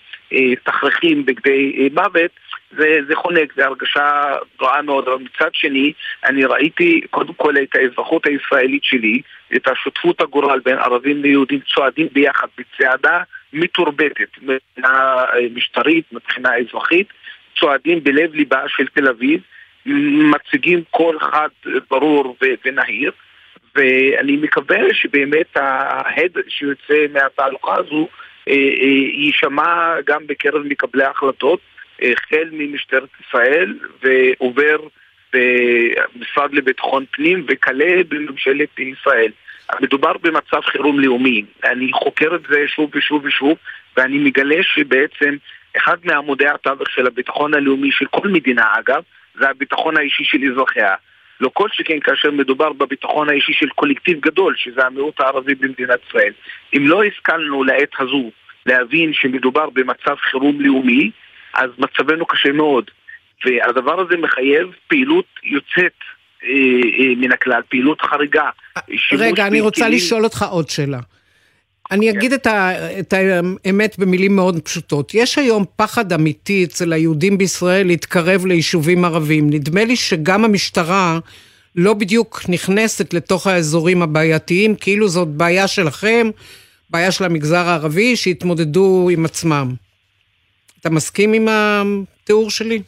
תכרכים 0.64 1.26
בגדי 1.26 1.72
אה, 1.78 1.86
מוות, 1.92 2.30
זה, 2.70 2.98
זה 3.08 3.16
חונק, 3.16 3.54
זה 3.56 3.66
הרגשה 3.66 4.36
רעה 4.62 4.82
מאוד, 4.82 5.08
אבל 5.08 5.22
מצד 5.22 5.50
שני, 5.52 5.92
אני 6.24 6.44
ראיתי 6.44 7.00
קודם 7.10 7.34
כל 7.34 7.54
את 7.62 7.74
האזרחות 7.74 8.26
הישראלית 8.26 8.84
שלי, 8.84 9.20
את 9.56 9.68
השותפות 9.68 10.20
הגורל 10.20 10.60
בין 10.64 10.78
ערבים 10.78 11.22
ליהודים 11.22 11.60
צועדים 11.74 12.08
ביחד 12.12 12.46
בצעדה 12.58 13.20
מתורבתת, 13.52 14.28
מבחינה 14.42 15.24
משטרית, 15.54 16.04
מבחינה 16.12 16.50
אזרחית, 16.56 17.06
צועדים 17.60 18.04
בלב 18.04 18.34
ליבה 18.34 18.62
של 18.68 18.86
תל 18.86 19.08
אביב, 19.08 19.40
מציגים 20.30 20.82
קול 20.90 21.20
חד 21.20 21.48
ברור 21.90 22.36
ונהיר, 22.64 23.12
ואני 23.74 24.36
מקווה 24.36 24.78
שבאמת 24.92 25.56
ההד 25.56 26.32
שיוצא 26.48 27.06
מהתהלוכה 27.12 27.74
הזו 27.78 27.96
אה, 27.96 28.02
אה, 28.02 28.26
יישמע 28.46 29.94
גם 30.06 30.26
בקרב 30.26 30.62
מקבלי 30.62 31.04
ההחלטות, 31.04 31.60
החל 32.02 32.48
ממשטרת 32.52 33.08
ישראל 33.20 33.78
ועובר 34.02 34.76
במשרד 35.32 36.54
לביטחון 36.54 37.04
פנים 37.10 37.46
וכלה 37.48 38.02
בממשלת 38.08 38.78
ישראל. 38.78 39.30
מדובר 39.80 40.12
במצב 40.22 40.60
חירום 40.60 41.00
לאומי. 41.00 41.44
אני 41.64 41.92
חוקר 41.92 42.34
את 42.34 42.40
זה 42.48 42.64
שוב 42.66 42.90
ושוב 42.94 43.24
ושוב, 43.24 43.58
ואני 43.96 44.18
מגלה 44.18 44.62
שבעצם 44.62 45.36
אחד 45.76 45.96
מעמודי 46.04 46.48
התווך 46.48 46.90
של 46.90 47.06
הביטחון 47.06 47.54
הלאומי 47.54 47.92
של 47.92 48.06
כל 48.06 48.28
מדינה 48.28 48.64
אגב, 48.78 49.02
זה 49.34 49.48
הביטחון 49.48 49.96
האישי 49.96 50.24
של 50.24 50.38
אזרחיה. 50.52 50.94
לא 51.40 51.50
כל 51.54 51.68
שכן 51.72 52.00
כאשר 52.00 52.30
מדובר 52.30 52.72
בביטחון 52.72 53.28
האישי 53.28 53.52
של 53.52 53.68
קולקטיב 53.68 54.20
גדול, 54.20 54.54
שזה 54.56 54.86
המיעוט 54.86 55.20
הערבי 55.20 55.54
במדינת 55.54 55.98
ישראל. 56.08 56.32
אם 56.76 56.88
לא 56.88 57.04
השכלנו 57.04 57.64
לעת 57.64 57.90
הזו 57.98 58.30
להבין 58.66 59.12
שמדובר 59.12 59.70
במצב 59.70 60.16
חירום 60.30 60.60
לאומי, 60.60 61.10
אז 61.54 61.70
מצבנו 61.78 62.26
קשה 62.26 62.52
מאוד. 62.52 62.90
והדבר 63.44 64.00
הזה 64.00 64.16
מחייב 64.16 64.68
פעילות 64.88 65.24
יוצאת 65.44 65.92
אה, 66.44 66.48
אה, 66.98 67.14
מן 67.16 67.32
הכלל, 67.32 67.62
פעילות 67.68 68.00
חריגה. 68.00 68.50
רגע, 69.12 69.46
אני 69.46 69.60
רוצה. 69.60 69.88
לשאול 69.88 70.24
אותך 70.24 70.44
עוד 70.50 70.70
שאלה. 70.70 70.98
אני 71.90 72.10
אגיד 72.10 72.32
את, 72.32 72.46
ה, 72.46 72.72
את 72.98 73.12
האמת 73.12 73.98
במילים 73.98 74.36
מאוד 74.36 74.60
פשוטות. 74.60 75.14
יש 75.14 75.38
היום 75.38 75.64
פחד 75.76 76.12
אמיתי 76.12 76.64
אצל 76.64 76.92
היהודים 76.92 77.38
בישראל 77.38 77.86
להתקרב 77.86 78.46
ליישובים 78.46 79.04
ערבים. 79.04 79.50
נדמה 79.50 79.84
לי 79.84 79.96
שגם 79.96 80.44
המשטרה 80.44 81.18
לא 81.76 81.94
בדיוק 81.94 82.42
נכנסת 82.48 83.14
לתוך 83.14 83.46
האזורים 83.46 84.02
הבעייתיים, 84.02 84.74
כאילו 84.74 85.08
זאת 85.08 85.28
בעיה 85.28 85.68
שלכם, 85.68 86.30
בעיה 86.90 87.10
של 87.10 87.24
המגזר 87.24 87.68
הערבי, 87.68 88.16
שהתמודדו 88.16 89.08
עם 89.12 89.24
עצמם. 89.24 89.74
אתה 90.80 90.90
מסכים 90.90 91.32
עם 91.32 91.48
התיאור 91.50 92.50
שלי? 92.50 92.82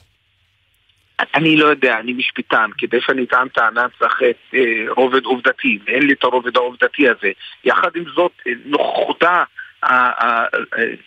אני 1.35 1.57
לא 1.57 1.67
יודע, 1.67 1.99
אני 1.99 2.13
משפטן, 2.13 2.71
כדי 2.79 3.01
שאני 3.01 3.25
אטען 3.25 3.49
טענה 3.49 3.87
צריך 3.99 4.23
אה, 4.55 4.85
רובד 4.89 5.25
עובדתי, 5.25 5.79
ואין 5.87 6.03
לי 6.03 6.13
את 6.13 6.25
הרובד 6.25 6.57
העובדתי 6.57 7.09
הזה. 7.09 7.31
יחד 7.65 7.97
עם 7.97 8.05
זאת, 8.15 8.33
אה, 8.47 8.53
נוכחותה, 8.65 9.45
אה, 9.85 10.45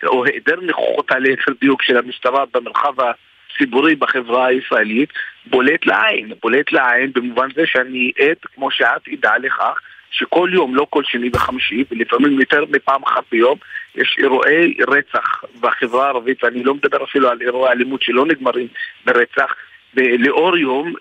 או 0.06 0.26
היעדר 0.26 0.60
נוכחותה 0.62 1.20
ליתר 1.20 1.52
דיוק 1.62 1.84
של 1.84 1.98
המשטרה 1.98 2.44
במרחב 2.54 2.94
הציבורי 3.00 3.96
בחברה 3.96 4.46
הישראלית, 4.46 5.10
בולט 5.46 5.86
לעין. 5.86 6.34
בולט 6.42 6.72
לעין 6.72 7.12
במובן 7.14 7.48
זה 7.56 7.62
שאני 7.66 8.12
עד, 8.20 8.38
כמו 8.56 8.72
שאת 8.72 9.08
עדה 9.12 9.38
לכך, 9.38 9.80
שכל 10.12 10.50
יום, 10.54 10.76
לא 10.76 10.88
כל 10.90 11.04
שני 11.04 11.30
וחמישי, 11.34 11.84
ולפעמים 11.92 12.40
יותר 12.40 12.66
מפעם 12.70 13.04
אחת 13.04 13.24
ביום, 13.32 13.58
יש 13.96 14.16
אירועי 14.20 14.76
רצח 14.88 15.44
בחברה 15.60 16.06
הערבית, 16.06 16.44
ואני 16.44 16.64
לא 16.64 16.74
מדבר 16.74 17.04
אפילו 17.04 17.30
על 17.30 17.42
אירועי 17.42 17.72
אלימות 17.72 18.02
שלא 18.02 18.26
נגמרים 18.26 18.68
ברצח, 19.06 19.56
לאור 19.96 20.58
יום, 20.58 20.94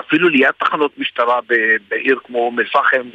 אפילו 0.00 0.28
ליד 0.28 0.50
תחנות 0.58 0.98
משטרה 0.98 1.40
בעיר 1.88 2.18
כמו 2.24 2.38
אום 2.38 2.60
אל-פחם 2.60 3.08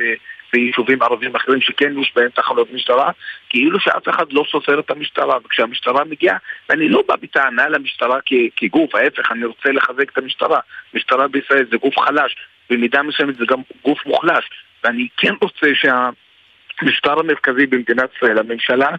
ויישובים 0.54 1.02
ערבים 1.02 1.36
אחרים 1.36 1.62
שכן 1.62 2.00
יש 2.00 2.14
בהם 2.16 2.30
תחנות 2.30 2.74
משטרה, 2.74 3.12
כאילו 3.50 3.80
שאף 3.80 4.10
אחד 4.10 4.32
לא 4.32 4.44
סופר 4.52 4.80
את 4.80 4.92
המשטרה, 4.92 5.38
וכשהמשטרה 5.46 6.04
מגיעה, 6.04 6.38
ואני 6.70 6.90
לא 6.90 7.04
בא 7.08 7.16
בטענה 7.16 7.70
למשטרה 7.70 8.20
כגוף, 8.56 8.96
ההפך, 8.96 9.32
אני 9.32 9.46
רוצה 9.46 9.72
לחזק 9.72 10.12
את 10.12 10.18
המשטרה. 10.18 10.60
משטרה 10.94 11.28
בישראל 11.28 11.66
זה 11.72 11.78
גוף 11.78 12.00
חלש, 12.00 12.36
במידה 12.70 13.02
מסוימת 13.04 13.36
זה 13.38 13.46
גם 13.48 13.62
גוף 13.84 14.06
מוחלש, 14.06 14.50
ואני 14.84 15.08
כן 15.18 15.34
רוצה 15.42 15.68
שהמשטר 15.74 17.20
המרכזי 17.20 17.66
במדינת 17.66 18.10
ישראל, 18.18 18.38
הממשלה, 18.38 18.90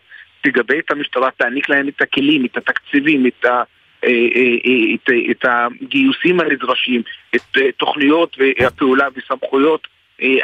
תגבה 0.40 0.78
את 0.78 0.90
המשטרה, 0.90 1.30
תעניק 1.30 1.68
להם 1.68 1.88
את 1.88 2.02
הכלים, 2.02 2.44
את 2.44 2.56
התקציבים, 2.56 3.26
את 3.26 3.44
ה... 3.44 3.62
אה, 4.04 4.08
אה, 4.08 4.56
אה, 4.66 4.94
את, 4.94 5.30
את 5.30 5.44
הגיוסים 5.44 6.40
הנדרשים, 6.40 7.02
את 7.36 7.58
תוכניות 7.76 8.36
הפעולה 8.66 9.08
וסמכויות 9.14 9.88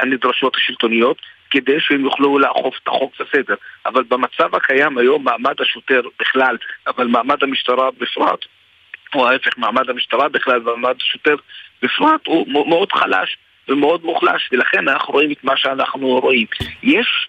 הנדרשות 0.00 0.56
השלטוניות 0.56 1.18
כדי 1.50 1.80
שהם 1.80 2.04
יוכלו 2.04 2.38
לאכוף 2.38 2.74
את 2.82 2.88
החוק 2.88 3.12
בסדר. 3.20 3.54
אבל 3.86 4.02
במצב 4.08 4.54
הקיים 4.54 4.98
היום 4.98 5.24
מעמד 5.24 5.60
השוטר 5.60 6.00
בכלל, 6.20 6.56
אבל 6.86 7.06
מעמד 7.06 7.42
המשטרה 7.42 7.90
בפרט, 7.90 8.44
או 9.14 9.28
ההפך, 9.28 9.58
מעמד 9.58 9.90
המשטרה 9.90 10.28
בכלל 10.28 10.68
ומעמד 10.68 10.94
השוטר 11.00 11.36
בפרט 11.82 12.26
הוא 12.26 12.68
מאוד 12.68 12.92
חלש 12.92 13.36
ומאוד 13.68 14.04
מוחלש, 14.04 14.48
ולכן 14.52 14.88
אנחנו 14.88 15.12
רואים 15.14 15.32
את 15.32 15.44
מה 15.44 15.56
שאנחנו 15.56 16.08
רואים. 16.08 16.46
יש 16.82 17.28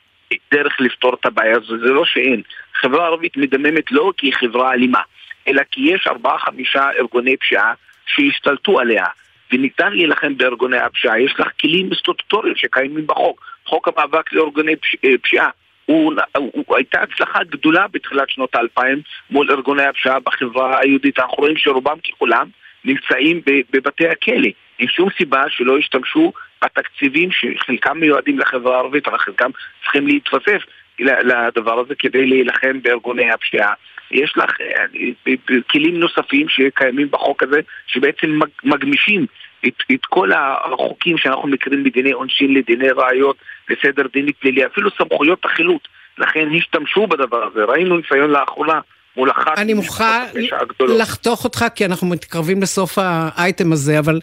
דרך 0.53 0.79
לפתור 0.79 1.13
את 1.13 1.25
הבעיה 1.25 1.57
הזו, 1.57 1.77
זה 1.77 1.93
לא 1.93 2.05
שאין. 2.05 2.41
חברה 2.81 3.05
ערבית 3.05 3.37
מדממת 3.37 3.91
לא 3.91 4.11
כי 4.17 4.27
היא 4.27 4.33
חברה 4.33 4.73
אלימה, 4.73 5.01
אלא 5.47 5.61
כי 5.71 5.81
יש 5.81 6.07
ארבעה-חמישה 6.07 6.89
ארגוני 6.99 7.37
פשיעה 7.37 7.73
שהשתלטו 8.05 8.79
עליה, 8.79 9.05
וניתן 9.51 9.93
להילחם 9.93 10.37
בארגוני 10.37 10.77
הפשיעה. 10.77 11.19
יש 11.19 11.39
לך 11.39 11.47
כלים 11.61 11.89
סטטוטוריים 11.95 12.55
שקיימים 12.55 13.07
בחוק. 13.07 13.45
חוק 13.65 13.87
המאבק 13.87 14.33
לארגוני. 14.33 14.75
אה, 15.05 15.09
פשיעה. 15.21 15.49
הוא, 15.85 16.13
הוא 16.35 16.75
הייתה 16.75 17.01
הצלחה 17.01 17.43
גדולה 17.43 17.87
בתחילת 17.91 18.29
שנות 18.29 18.55
האלפיים 18.55 19.01
מול 19.29 19.51
ארגוני 19.51 19.85
הפשיעה 19.85 20.19
בחברה 20.19 20.79
היהודית. 20.79 21.19
אנחנו 21.19 21.35
רואים 21.37 21.57
שרובם 21.57 21.97
ככולם 21.99 22.47
נמצאים 22.85 23.41
בבתי 23.71 24.07
הכלא. 24.07 24.49
אין 24.79 24.87
שום 24.87 25.09
סיבה 25.17 25.43
שלא 25.49 25.79
ישתמשו 25.79 26.33
בתקציבים 26.63 27.29
שחלקם 27.31 27.99
מיועדים 27.99 28.39
לחברה 28.39 28.75
הערבית, 28.75 29.07
אבל 29.07 29.17
חלקם 29.17 29.49
צריכים 29.83 30.07
להתווסף 30.07 30.61
לדבר 30.99 31.79
הזה 31.79 31.95
כדי 31.95 32.25
להילחם 32.25 32.81
בארגוני 32.81 33.31
הפשיעה. 33.31 33.73
יש 34.11 34.33
לך 34.37 34.51
אה, 34.61 35.33
כלים 35.69 35.99
נוספים 35.99 36.49
שקיימים 36.49 37.07
בחוק 37.11 37.43
הזה, 37.43 37.59
שבעצם 37.87 38.39
מגמישים 38.63 39.25
את, 39.67 39.73
את 39.91 40.05
כל 40.05 40.29
החוקים 40.31 41.17
שאנחנו 41.17 41.47
מכירים 41.47 41.83
בדיני 41.83 42.11
עונשין 42.11 42.53
לדיני 42.53 42.89
ראיות, 42.89 43.37
לסדר 43.69 44.07
דיני 44.13 44.33
פלילי, 44.33 44.65
אפילו 44.65 44.89
סמכויות 44.97 45.45
החילוט. 45.45 45.87
לכן 46.17 46.47
השתמשו 46.57 47.07
בדבר 47.07 47.43
הזה. 47.43 47.63
ראינו 47.63 47.97
ניסיון 47.97 48.29
לאחרונה 48.29 48.79
מול 49.17 49.31
אחת... 49.31 49.57
אני 49.57 49.73
מוכרחה 49.73 50.25
לחתוך 50.79 51.43
אותך, 51.43 51.65
כי 51.75 51.85
אנחנו 51.85 52.07
מתקרבים 52.07 52.61
לסוף 52.61 52.97
האייטם 52.97 53.71
הזה, 53.71 53.99
אבל 53.99 54.19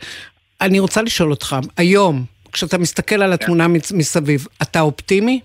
אני 0.60 0.80
רוצה 0.80 1.02
לשאול 1.02 1.30
אותך, 1.30 1.56
היום, 1.76 2.24
כשאתה 2.52 2.78
מסתכל 2.78 3.22
על 3.22 3.32
התמונה 3.32 3.64
כן. 3.64 3.96
מסביב, 3.96 4.46
אתה 4.62 4.80
אופטימי? 4.80 5.40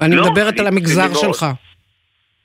ואני 0.00 0.16
לא, 0.16 0.30
מדברת 0.30 0.60
על 0.60 0.66
המגזר 0.66 1.14
שלך. 1.14 1.46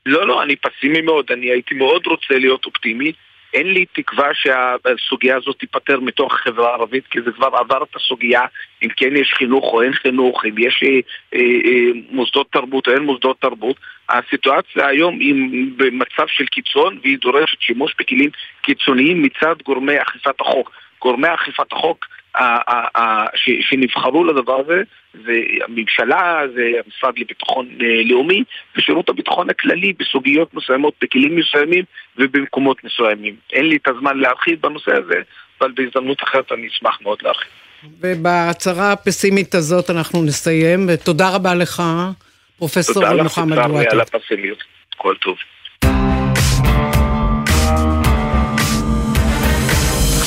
לא, 0.06 0.28
לא, 0.28 0.44
אני 0.44 0.56
פסימי 0.56 1.02
מאוד, 1.02 1.26
אני 1.32 1.46
הייתי 1.46 1.76
מאוד 1.76 2.08
רוצה 2.08 2.34
להיות 2.40 2.66
אופטימי. 2.66 3.12
אין 3.54 3.68
לי 3.68 3.86
תקווה 3.86 4.28
שהסוגיה 4.34 5.38
הזאת 5.38 5.60
תיפתר 5.60 6.00
מתוך 6.00 6.34
החברה 6.34 6.70
הערבית, 6.70 7.08
כי 7.08 7.22
זה 7.22 7.32
כבר 7.32 7.48
עבר 7.48 7.84
את 7.84 7.96
הסוגיה, 7.96 8.42
אם 8.84 8.90
כן 8.98 9.16
יש 9.16 9.34
חינוך 9.38 9.74
או 9.74 9.82
אין 9.82 9.94
חינוך, 9.94 10.46
אם 10.46 10.58
יש 10.58 10.84
אה, 10.84 11.00
אה, 11.34 11.40
אה, 11.40 11.92
מוסדות 12.10 12.52
תרבות 12.52 12.88
או 12.88 12.94
אין 12.94 13.04
מוסדות 13.04 13.42
תרבות. 13.42 13.76
הסיטואציה 14.10 14.88
היום 14.88 15.20
היא 15.20 15.36
במצב 15.78 16.28
של 16.28 16.46
קיצון, 16.46 17.00
והיא 17.04 17.18
דורשת 17.22 17.62
שימוש 17.62 17.96
בכלים 18.00 18.30
קיצוניים 18.62 19.22
מצד 19.22 19.56
גורמי 19.66 20.02
אכיפת 20.02 20.42
החוק. 20.42 20.72
גורמי 21.02 21.34
אכיפת 21.34 21.72
החוק 21.72 22.06
שנבחרו 23.62 24.24
לדבר 24.24 24.60
הזה 24.60 24.82
זה 25.14 25.34
הממשלה, 25.68 26.42
זה 26.56 26.62
המשרד 26.86 27.14
לביטחון 27.18 27.68
אה, 27.82 28.04
לאומי 28.06 28.44
ושירות 28.78 29.10
הביטחון 29.10 29.50
הכללי 29.50 29.94
בסוגיות 30.00 30.54
מסוימות, 30.54 30.94
בכלים 31.02 31.36
מסוימים 31.36 31.84
ובמקומות 32.18 32.84
מסוימים. 32.84 33.36
אין 33.54 33.66
לי 33.66 33.76
את 33.76 33.88
הזמן 33.88 34.18
להרחיב 34.18 34.62
בנושא 34.62 34.92
הזה, 34.92 35.22
אבל 35.60 35.72
בהזדמנות 35.76 36.24
אחרת 36.24 36.52
אני 36.52 36.68
אשמח 36.68 36.98
מאוד 37.02 37.18
להרחיב. 37.22 37.52
ובהצהרה 38.00 38.92
הפסימית 38.92 39.56
הזאת 39.56 39.90
אנחנו 39.90 40.24
נסיים, 40.24 40.80
ותודה 40.90 41.36
רבה 41.36 41.56
לך, 41.56 41.84
פרופסור 42.58 43.04
מוחמד 43.24 43.58
וואטי. 43.58 43.68
תודה 43.68 43.82
לך, 43.82 43.94
על 43.94 44.02
הפסימיות. 44.14 44.64
כל 44.98 45.16
טוב. 45.22 45.38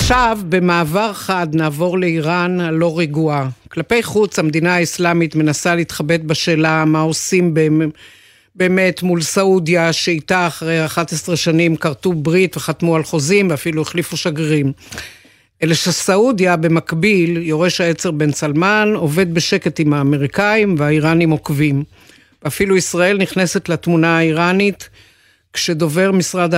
עכשיו, 0.04 0.38
במעבר 0.48 1.12
חד, 1.12 1.46
נעבור 1.52 1.98
לאיראן 1.98 2.60
הלא 2.60 2.98
רגועה. 2.98 3.48
כלפי 3.68 4.02
חוץ, 4.02 4.38
המדינה 4.38 4.74
האסלאמית 4.74 5.34
מנסה 5.34 5.74
להתחבט 5.74 6.20
בשאלה 6.20 6.84
מה 6.84 7.00
עושים 7.00 7.54
באמת 8.54 9.02
מול 9.02 9.22
סעודיה, 9.22 9.92
שאיתה 9.92 10.46
אחרי 10.46 10.84
11 10.84 11.36
שנים 11.36 11.76
כרתו 11.76 12.12
ברית 12.12 12.56
וחתמו 12.56 12.96
על 12.96 13.04
חוזים 13.04 13.50
ואפילו 13.50 13.82
החליפו 13.82 14.16
שגרירים. 14.16 14.72
אלא 15.62 15.74
שסעודיה, 15.74 16.56
במקביל, 16.56 17.42
יורש 17.42 17.80
העצר 17.80 18.10
בן 18.10 18.32
סלמן, 18.32 18.92
עובד 18.96 19.34
בשקט 19.34 19.80
עם 19.80 19.92
האמריקאים 19.94 20.74
והאיראנים 20.78 21.30
עוקבים. 21.30 21.84
אפילו 22.46 22.76
ישראל 22.76 23.18
נכנסת 23.18 23.68
לתמונה 23.68 24.18
האיראנית. 24.18 24.88
כשדובר 25.54 26.12
משרד 26.12 26.54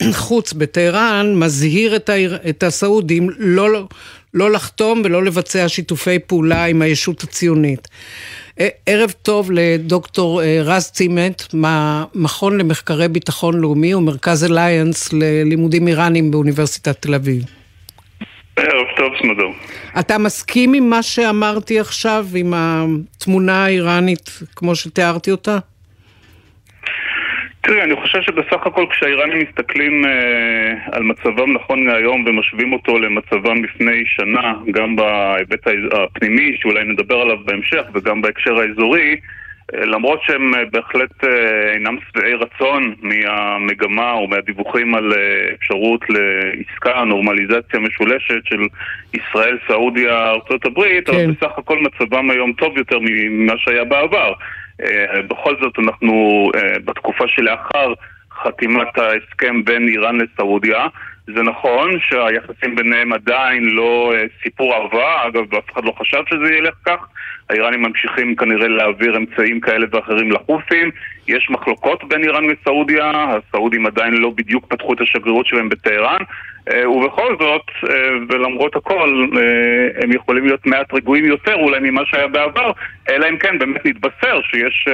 החוץ 0.00 0.52
בטהרן 0.52 1.34
מזהיר 1.34 1.96
את, 1.96 2.08
העיר, 2.08 2.38
את 2.48 2.62
הסעודים 2.62 3.30
לא, 3.38 3.86
לא 4.34 4.50
לחתום 4.50 5.02
ולא 5.04 5.24
לבצע 5.24 5.68
שיתופי 5.68 6.18
פעולה 6.18 6.64
עם 6.64 6.82
הישות 6.82 7.22
הציונית. 7.22 7.88
ערב 8.86 9.10
טוב 9.22 9.50
לדוקטור 9.52 10.42
רז 10.64 10.90
צימת, 10.90 11.54
מהמכון 11.54 12.58
למחקרי 12.58 13.08
ביטחון 13.08 13.60
לאומי 13.60 13.94
ומרכז 13.94 14.44
אליינס 14.44 15.12
ללימודים 15.12 15.88
איראנים 15.88 16.30
באוניברסיטת 16.30 17.02
תל 17.02 17.14
אביב. 17.14 17.44
ערב 18.56 18.86
טוב, 18.96 19.12
סמדור. 19.22 19.52
אתה 19.98 20.18
מסכים 20.18 20.74
עם 20.74 20.90
מה 20.90 21.02
שאמרתי 21.02 21.80
עכשיו, 21.80 22.26
עם 22.34 22.54
התמונה 22.56 23.64
האיראנית 23.64 24.30
כמו 24.56 24.74
שתיארתי 24.74 25.30
אותה? 25.30 25.58
תראי, 27.62 27.82
אני 27.82 27.96
חושב 27.96 28.22
שבסך 28.22 28.66
הכל 28.66 28.86
כשהאיראנים 28.90 29.38
מסתכלים 29.38 30.04
אה, 30.04 30.74
על 30.92 31.02
מצבם 31.02 31.52
נכון 31.52 31.86
להיום 31.86 32.24
ומשווים 32.26 32.72
אותו 32.72 32.98
למצבם 32.98 33.64
לפני 33.64 34.02
שנה, 34.06 34.54
גם 34.70 34.96
בהיבט 34.96 35.66
הפנימי, 35.92 36.56
שאולי 36.60 36.84
נדבר 36.84 37.20
עליו 37.20 37.36
בהמשך, 37.44 37.82
וגם 37.94 38.22
בהקשר 38.22 38.58
האזורי, 38.58 39.16
אה, 39.74 39.84
למרות 39.84 40.20
שהם 40.22 40.54
אה, 40.54 40.64
בהחלט 40.72 41.24
אה, 41.24 41.72
אינם 41.72 41.96
שבעי 42.08 42.34
רצון 42.34 42.94
מהמגמה 43.02 44.12
או 44.12 44.28
מהדיווחים 44.28 44.94
על 44.94 45.12
אה, 45.12 45.54
אפשרות 45.54 46.00
לעסקה, 46.10 47.04
נורמליזציה 47.04 47.80
משולשת 47.80 48.44
של 48.44 48.62
ישראל, 49.14 49.58
סעודיה, 49.68 50.30
ארה"ב, 50.30 50.82
כן. 51.04 51.14
אבל 51.14 51.32
בסך 51.32 51.58
הכל 51.58 51.78
מצבם 51.78 52.30
היום 52.30 52.52
טוב 52.52 52.78
יותר 52.78 52.98
ממה 53.00 53.54
שהיה 53.58 53.84
בעבר. 53.84 54.32
אה, 54.82 55.22
בכל 55.22 55.56
זאת 55.60 55.78
אנחנו 55.78 56.50
אה, 56.54 56.78
בתקופה 56.84 57.24
שלאחר 57.28 57.92
חתימת 58.42 58.98
ההסכם 58.98 59.64
בין 59.64 59.88
איראן 59.88 60.18
לסעודיה 60.20 60.86
זה 61.26 61.42
נכון 61.42 61.90
שהיחסים 62.00 62.76
ביניהם 62.76 63.12
עדיין 63.12 63.64
לא 63.64 64.12
אה, 64.14 64.24
סיפור 64.42 64.74
אהבה, 64.74 65.26
אגב 65.26 65.54
אף 65.54 65.72
אחד 65.72 65.84
לא 65.84 65.92
חשב 65.98 66.22
שזה 66.30 66.54
ילך 66.54 66.74
כך 66.84 67.06
האיראנים 67.50 67.82
ממשיכים 67.82 68.36
כנראה 68.36 68.68
להעביר 68.68 69.16
אמצעים 69.16 69.60
כאלה 69.60 69.86
ואחרים 69.90 70.32
לחות'ים 70.32 70.90
יש 71.28 71.50
מחלוקות 71.50 72.04
בין 72.08 72.22
איראן 72.22 72.44
וסעודיה, 72.50 73.12
הסעודים 73.12 73.86
עדיין 73.86 74.14
לא 74.14 74.30
בדיוק 74.30 74.66
פתחו 74.68 74.92
את 74.92 75.00
השגרירות 75.00 75.46
שלהם 75.46 75.68
בטהרן 75.68 76.22
אה, 76.70 76.90
ובכל 76.90 77.36
זאת, 77.40 77.90
אה, 77.90 78.10
ולמרות 78.28 78.76
הכל, 78.76 79.26
אה, 79.36 80.02
הם 80.02 80.12
יכולים 80.12 80.44
להיות 80.46 80.66
מעט 80.66 80.94
רגועים 80.94 81.24
יותר 81.24 81.54
אולי 81.54 81.78
ממה 81.80 82.02
שהיה 82.04 82.28
בעבר, 82.28 82.70
אלא 83.10 83.28
אם 83.28 83.36
כן 83.36 83.58
באמת 83.58 83.86
נתבשר 83.86 84.40
שיש 84.42 84.88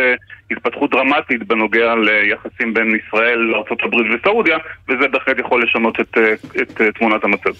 התפתחות 0.50 0.90
דרמטית 0.90 1.42
בנוגע 1.42 1.94
ליחסים 1.94 2.74
בין 2.74 2.98
ישראל 3.06 3.38
לארה"ב 3.38 3.94
וסעודיה, 3.94 4.58
וזה 4.88 5.08
בהחלט 5.08 5.38
יכול 5.38 5.62
לשנות 5.62 6.00
את, 6.00 6.18
את 6.62 6.80
תמונת 6.94 7.24
המצב. 7.24 7.50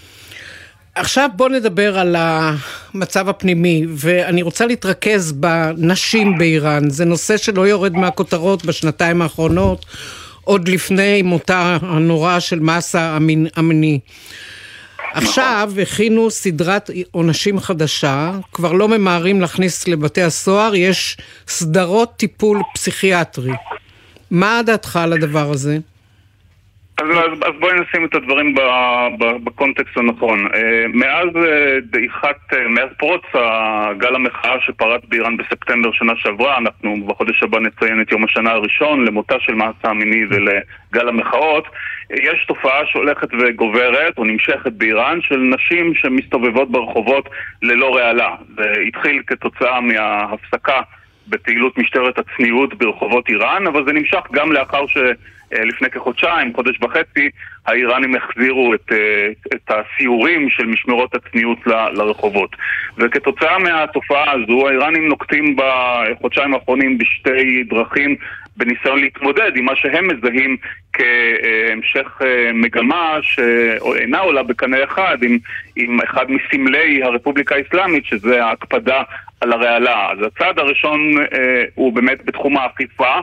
עכשיו 0.99 1.31
בוא 1.37 1.49
נדבר 1.49 1.99
על 1.99 2.17
המצב 2.19 3.29
הפנימי, 3.29 3.85
ואני 3.89 4.43
רוצה 4.43 4.67
להתרכז 4.67 5.33
בנשים 5.33 6.39
באיראן. 6.39 6.91
זה 6.91 7.05
נושא 7.05 7.37
שלא 7.37 7.69
יורד 7.69 7.93
מהכותרות 7.93 8.65
בשנתיים 8.65 9.23
האחרונות. 9.23 9.87
עוד 10.45 10.69
לפני 10.69 11.23
מותה 11.23 11.79
הנורא 11.83 12.41
של 12.41 12.61
מסה 12.61 13.17
אמיני. 13.59 14.01
עכשיו 15.15 15.73
הכינו 15.83 16.31
סדרת 16.31 16.91
עונשים 17.11 17.61
חדשה, 17.61 18.33
כבר 18.53 18.73
לא 18.73 18.89
ממהרים 18.89 19.41
להכניס 19.41 19.89
לבתי 19.89 20.23
הסוהר, 20.23 20.75
יש 20.75 21.17
סדרות 21.49 22.13
טיפול 22.17 22.63
פסיכיאטרי. 22.75 23.53
מה 24.31 24.61
דעתך 24.67 24.97
על 24.97 25.13
הדבר 25.13 25.51
הזה? 25.51 25.79
אז, 27.03 27.11
אז, 27.11 27.39
אז 27.43 27.53
בואי 27.61 27.73
נשים 27.81 28.05
את 28.05 28.15
הדברים 28.15 28.55
ב, 28.55 28.61
ב, 29.19 29.45
בקונטקסט 29.45 29.97
הנכון. 29.97 30.47
אה, 30.55 30.85
מאז 30.95 31.29
אה, 31.37 31.79
דעיכת, 31.83 32.37
אה, 32.53 32.69
מאז 32.69 32.89
פרוץ 32.99 33.23
גל 33.99 34.15
המחאה 34.15 34.61
שפרץ 34.61 35.03
באיראן 35.09 35.37
בספטמבר 35.37 35.93
שנה 35.93 36.13
שעברה, 36.17 36.59
אנחנו 36.59 36.97
בחודש 37.07 37.43
הבא 37.43 37.59
נציין 37.59 38.01
את 38.01 38.13
יום 38.13 38.25
השנה 38.25 38.51
הראשון 38.51 39.05
למותה 39.05 39.35
של 39.41 39.55
מעשה 39.55 39.89
המיני 39.89 40.25
ולגל 40.31 41.09
המחאות, 41.09 41.65
יש 42.11 42.45
תופעה 42.49 42.87
שהולכת 42.87 43.29
וגוברת 43.41 44.19
או 44.19 44.25
נמשכת 44.25 44.73
באיראן 44.73 45.19
של 45.23 45.37
נשים 45.37 45.95
שמסתובבות 45.95 46.71
ברחובות 46.71 47.29
ללא 47.63 47.97
רעלה. 47.97 48.35
זה 48.57 48.73
התחיל 48.89 49.23
כתוצאה 49.27 49.81
מההפסקה 49.81 50.81
בפעילות 51.29 51.79
משטרת 51.79 52.19
הצניעות 52.19 52.75
ברחובות 52.75 53.29
איראן, 53.29 53.67
אבל 53.67 53.85
זה 53.85 53.93
נמשך 53.93 54.23
גם 54.33 54.53
לאחר 54.53 54.87
שלפני 55.55 55.91
כחודשיים, 55.91 56.55
חודש 56.55 56.79
וחצי, 56.83 57.31
האיראנים 57.67 58.15
החזירו 58.15 58.75
את, 58.75 58.93
אה, 58.93 59.29
את 59.55 59.71
הסיורים 59.71 60.51
של 60.51 60.67
משמרות 60.67 61.15
הצניעות 61.15 61.67
ל, 61.67 61.73
לרחובות. 61.73 62.57
וכתוצאה 62.99 63.59
מהתופעה 63.59 64.33
הזו, 64.33 64.69
האיראנים 64.69 65.09
נוקטים 65.09 65.57
בחודשיים 65.57 66.55
האחרונים 66.55 66.99
בשתי 66.99 67.65
דרכים 67.65 68.17
בניסיון 68.57 69.01
להתמודד 69.01 69.57
עם 69.57 69.65
מה 69.65 69.77
שהם 69.77 70.09
מזהים 70.09 70.57
כהמשך 70.93 72.23
אה, 72.23 72.51
מגמה 72.55 73.19
שאינה 73.23 74.19
עולה 74.19 74.43
בקנה 74.43 74.85
אחד 74.85 75.19
עם, 75.23 75.39
עם 75.77 76.01
אחד 76.01 76.27
מסמלי 76.29 77.03
הרפובליקה 77.03 77.55
האסלאמית, 77.55 78.05
שזה 78.05 78.45
ההקפדה 78.45 79.03
על 79.41 79.53
הרעלה. 79.53 80.11
אז 80.13 80.19
הצעד 80.27 80.59
הראשון 80.59 81.01
אה, 81.19 81.65
הוא 81.75 81.93
באמת 81.93 82.25
בתחום 82.25 82.57
האכיפה. 82.57 83.15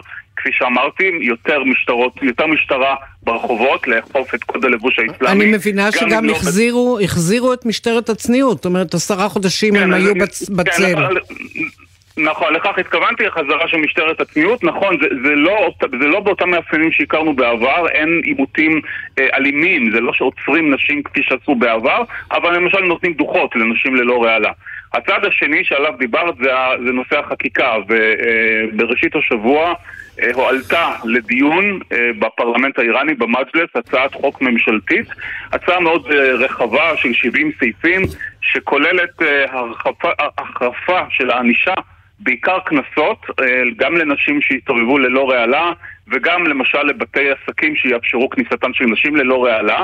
כפי 0.46 0.54
שאמרתי, 0.54 1.12
יותר 1.22 1.64
משטרות, 1.64 2.20
יותר 2.22 2.48
משטרה 2.48 2.96
ברחובות, 3.24 3.88
לאכוף 3.88 4.36
את 4.36 4.44
קוד 4.44 4.66
הלבוש 4.66 5.00
האסלאמי. 5.00 5.44
אני 5.44 5.52
מבינה 5.52 5.92
שגם 5.92 6.26
לא 6.26 6.32
החזירו, 6.32 6.96
בת... 6.96 7.04
החזירו 7.04 7.54
את 7.54 7.66
משטרת 7.66 8.10
הצניעות, 8.10 8.58
זאת 8.58 8.66
אומרת, 8.66 8.94
עשרה 8.94 9.30
חודשים 9.30 9.74
כן, 9.74 9.84
הם 9.84 9.94
היו 9.94 10.16
בצ... 10.16 10.50
כן, 10.50 10.56
בצל. 10.56 10.96
נכון, 12.18 12.54
לכך 12.54 12.78
התכוונתי, 12.78 13.28
החזרה 13.28 13.68
של 13.68 13.78
משטרת 13.78 14.22
הצניעות, 14.22 14.64
נכון, 14.64 14.98
זה, 15.02 15.08
זה, 15.24 15.36
לא, 15.36 15.72
זה 16.00 16.08
לא 16.08 16.20
באותם 16.20 16.50
מאפיינים 16.50 16.92
שהכרנו 16.92 17.36
בעבר, 17.36 17.88
אין 17.90 18.22
עימותים 18.24 18.82
אה, 19.20 19.28
אלימים, 19.34 19.92
זה 19.92 20.00
לא 20.00 20.14
שעוצרים 20.14 20.74
נשים 20.74 21.04
כפי 21.04 21.24
שעשו 21.24 21.56
בעבר, 21.56 22.04
אבל 22.32 22.56
למשל 22.56 22.80
נותנים 22.80 23.14
דוחות 23.14 23.56
לנשים 23.56 23.96
ללא 23.96 24.24
רעלה. 24.24 24.52
הצד 24.93 25.26
השני 25.26 25.63
שעליו 25.63 25.93
דיברת 26.00 26.36
זה, 26.38 26.52
זה 26.86 26.91
נושא 26.91 27.19
החקיקה, 27.19 27.76
ובראשית 27.88 29.15
השבוע 29.15 29.74
אה, 30.21 30.30
הועלתה 30.34 30.91
לדיון 31.04 31.80
אה, 31.91 32.10
בפרלמנט 32.19 32.80
האיראני, 32.80 33.13
במג'לס, 33.13 33.69
הצעת 33.76 34.13
חוק 34.13 34.41
ממשלתית, 34.41 35.08
הצעה 35.52 35.80
מאוד 35.80 36.12
אה, 36.12 36.34
רחבה 36.34 36.98
של 36.98 37.13
70 37.13 37.52
סעיפים, 37.60 38.02
שכוללת 38.41 39.21
החרפה 40.38 41.00
של 41.10 41.30
הענישה 41.30 41.74
בעיקר 42.19 42.60
קנסות, 42.60 43.26
גם 43.78 43.98
לנשים 43.98 44.41
שהסתובבו 44.41 44.98
ללא 44.98 45.30
רעלה 45.30 45.71
וגם 46.08 46.48
למשל 46.48 46.84
לבתי 46.84 47.30
עסקים 47.32 47.76
שיאפשרו 47.76 48.30
כניסתן 48.30 48.74
של 48.74 48.86
נשים 48.86 49.15
ללא 49.15 49.45
רעלה. 49.45 49.84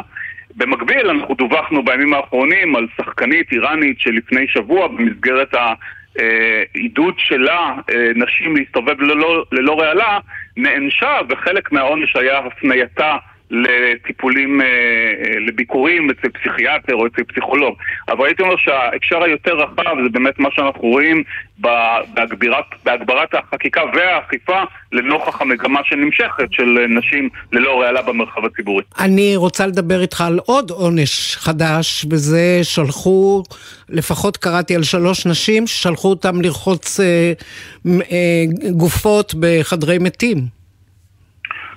במקביל, 0.56 1.10
אנחנו 1.10 1.36
דווחנו 1.36 1.86
בימים 1.86 2.14
האחרונים 2.14 2.76
על 2.76 2.88
שחקנית 2.98 3.52
איראנית 3.52 4.00
שלפני 4.00 4.48
שבוע 4.48 4.88
במסגרת 4.88 5.54
העידוד 6.16 7.14
שלה 7.18 7.74
אה, 7.94 8.12
נשים 8.16 8.56
להסתובב 8.56 9.02
ללא, 9.02 9.44
ללא 9.52 9.80
רעלה 9.80 10.20
נענשה 10.58 11.18
וחלק 11.30 11.72
מהעונש 11.72 12.16
היה 12.16 12.38
הפנייתה 12.40 13.18
לטיפולים, 13.52 14.62
אה, 14.62 14.66
אה, 14.66 15.40
לביקורים 15.48 16.10
אצל 16.10 16.30
פסיכיאטר 16.30 16.96
או 16.96 17.08
אצל 17.08 17.24
פסיכולוג. 17.24 17.76
אבל 18.10 18.26
הייתי 18.26 18.42
אומר 18.44 18.56
שההקשר 18.58 19.24
היותר 19.24 19.54
רחב 19.54 19.96
זה 20.04 20.10
באמת 20.12 20.40
מה 20.40 20.50
שאנחנו 20.52 20.82
רואים 20.82 21.24
בהגברת, 21.58 22.66
בהגברת 22.86 23.34
החקיקה 23.34 23.82
והאכיפה 23.94 24.62
לנוכח 24.92 25.42
המגמה 25.42 25.80
שנמשכת 25.84 26.52
של 26.52 26.86
נשים 26.90 27.30
ללא 27.52 27.82
רעלה 27.82 28.02
במרחב 28.02 28.46
הציבורי. 28.46 28.84
אני 29.00 29.36
רוצה 29.36 29.68
לדבר 29.68 30.02
איתך 30.02 30.22
על 30.22 30.40
עוד 30.46 30.70
עונש 30.70 31.36
חדש, 31.36 32.06
וזה 32.10 32.60
שלחו, 32.64 33.44
לפחות 33.90 34.38
קראתי 34.38 34.76
על 34.76 34.84
שלוש 34.84 35.26
נשים, 35.26 35.68
ששלחו 35.68 36.10
אותם 36.10 36.42
לרחוץ 36.42 37.00
אה, 37.00 37.34
אה, 37.88 38.44
גופות 38.72 39.34
בחדרי 39.40 39.98
מתים. 39.98 40.61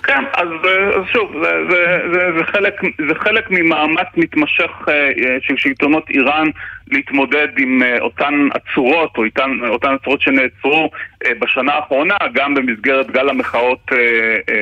כן, 0.05 0.25
אז, 0.37 0.49
אז 0.97 1.03
שוב, 1.13 1.33
זה, 1.43 1.51
זה, 1.71 1.99
זה, 2.13 2.39
זה, 2.39 2.45
חלק, 2.45 2.75
זה 3.09 3.15
חלק 3.15 3.51
ממאמץ 3.51 4.07
מתמשך 4.17 4.71
אה, 4.89 5.11
של 5.41 5.57
שלטונות 5.57 6.11
איראן 6.11 6.47
להתמודד 6.91 7.49
עם 7.59 7.83
אה, 7.83 7.99
אותן 8.01 8.49
עצורות, 8.55 9.17
או 9.19 9.25
איתן, 9.25 9.51
אותן 9.69 9.95
עצורות 9.95 10.21
שנעצרו 10.21 10.91
אה, 11.27 11.31
בשנה 11.39 11.73
האחרונה, 11.73 12.17
גם 12.33 12.55
במסגרת 12.55 13.11
גל 13.11 13.29
המחאות 13.29 13.91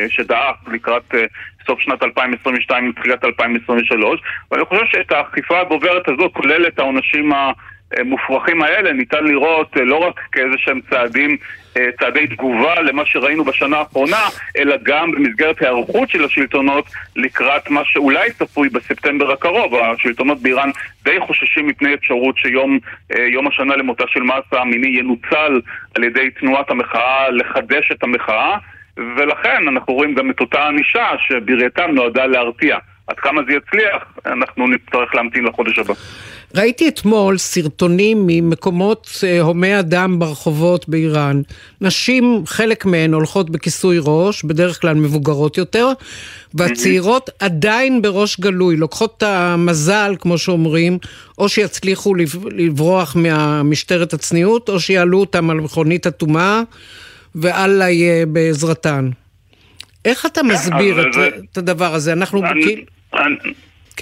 שדעך 0.08 0.56
לקראת 0.72 1.14
סוף 1.66 1.80
שנת 1.80 2.02
2022 2.02 2.88
ותחילת 2.88 3.24
2023, 3.24 4.20
ואני 4.50 4.64
חושב 4.64 4.84
שאת 4.86 5.12
האכיפה 5.12 5.60
הגוברת 5.60 6.08
הזאת, 6.08 6.32
כולל 6.32 6.66
את 6.66 6.78
העונשים 6.78 7.32
ה... 7.32 7.52
המופרכים 7.98 8.62
האלה 8.62 8.92
ניתן 8.92 9.24
לראות 9.24 9.76
לא 9.76 9.96
רק 9.96 10.20
כאיזה 10.32 10.54
שהם 10.58 10.80
צעדים 10.90 11.36
אה, 11.76 11.88
צעדי 12.00 12.26
תגובה 12.26 12.80
למה 12.80 13.06
שראינו 13.06 13.44
בשנה 13.44 13.78
האחרונה, 13.78 14.28
אלא 14.56 14.76
גם 14.82 15.10
במסגרת 15.10 15.62
היערכות 15.62 16.10
של 16.10 16.24
השלטונות 16.24 16.84
לקראת 17.16 17.70
מה 17.70 17.80
שאולי 17.84 18.32
צפוי 18.32 18.68
בספטמבר 18.68 19.32
הקרוב. 19.32 19.74
השלטונות 19.74 20.42
באיראן 20.42 20.70
די 21.04 21.20
חוששים 21.20 21.66
מפני 21.66 21.94
אפשרות 21.94 22.38
שיום 22.38 22.78
אה, 23.12 23.48
השנה 23.48 23.76
למותה 23.76 24.04
של 24.08 24.20
מסה 24.20 24.60
המיני 24.60 24.98
ינוצל 24.98 25.60
על 25.94 26.04
ידי 26.04 26.30
תנועת 26.30 26.70
המחאה 26.70 27.30
לחדש 27.30 27.92
את 27.92 28.02
המחאה, 28.02 28.58
ולכן 28.96 29.68
אנחנו 29.68 29.94
רואים 29.94 30.14
גם 30.14 30.30
את 30.30 30.40
אותה 30.40 30.66
ענישה 30.66 31.06
שבראייתם 31.18 31.90
נועדה 31.90 32.26
להרתיע. 32.26 32.78
עד 33.06 33.20
כמה 33.20 33.42
זה 33.46 33.52
יצליח, 33.52 34.18
אנחנו 34.26 34.66
נצטרך 34.66 35.14
להמתין 35.14 35.44
לחודש 35.44 35.78
הבא. 35.78 35.94
ראיתי 36.54 36.88
אתמול 36.88 37.38
סרטונים 37.38 38.24
ממקומות 38.26 39.10
אה, 39.24 39.40
הומי 39.40 39.78
אדם 39.78 40.18
ברחובות 40.18 40.88
באיראן. 40.88 41.42
נשים, 41.80 42.42
חלק 42.46 42.84
מהן 42.84 43.14
הולכות 43.14 43.50
בכיסוי 43.50 43.98
ראש, 44.00 44.44
בדרך 44.44 44.80
כלל 44.80 44.94
מבוגרות 44.94 45.58
יותר, 45.58 45.88
והצעירות 46.54 47.30
עדיין 47.38 48.02
בראש 48.02 48.40
גלוי, 48.40 48.76
לוקחות 48.76 49.14
את 49.16 49.22
המזל, 49.22 50.14
כמו 50.18 50.38
שאומרים, 50.38 50.98
או 51.38 51.48
שיצליחו 51.48 52.14
לברוח 52.56 53.16
מהמשטרת 53.16 54.14
הצניעות, 54.14 54.68
או 54.68 54.80
שיעלו 54.80 55.20
אותם 55.20 55.50
על 55.50 55.60
מכונית 55.60 56.06
אטומה, 56.06 56.62
ואללה 57.34 57.90
יהיה 57.90 58.26
בעזרתן. 58.26 59.10
איך 60.04 60.26
אתה 60.26 60.42
מסביר 60.42 61.06
את, 61.06 61.12
זה... 61.12 61.28
את 61.52 61.58
הדבר 61.58 61.94
הזה? 61.94 62.12
אנחנו 62.12 62.42
כאילו... 62.62 62.82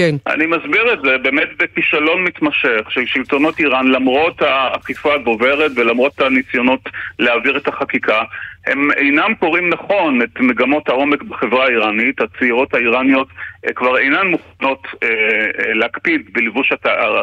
כן. 0.00 0.16
אני 0.26 0.46
מסביר 0.46 0.92
את 0.92 0.98
זה 1.02 1.18
באמת 1.18 1.48
בכישלון 1.58 2.24
מתמשך 2.24 2.90
של 2.90 3.06
שלטונות 3.06 3.58
איראן 3.58 3.86
למרות 3.86 4.42
האכיפה 4.42 5.14
הגוברת 5.14 5.70
ולמרות 5.76 6.20
הניסיונות 6.20 6.80
להעביר 7.18 7.56
את 7.56 7.68
החקיקה 7.68 8.22
הם 8.66 8.90
אינם 8.96 9.34
קוראים 9.38 9.68
נכון 9.68 10.22
את 10.22 10.40
מגמות 10.40 10.88
העומק 10.88 11.22
בחברה 11.22 11.64
האיראנית, 11.64 12.20
הצעירות 12.20 12.74
האיראניות 12.74 13.28
אה, 13.66 13.72
כבר 13.72 13.98
אינן 13.98 14.26
מוכנות 14.26 14.86
אה, 15.02 15.08
אה, 15.08 15.74
להקפיד 15.74 16.22
בלבוש 16.32 16.72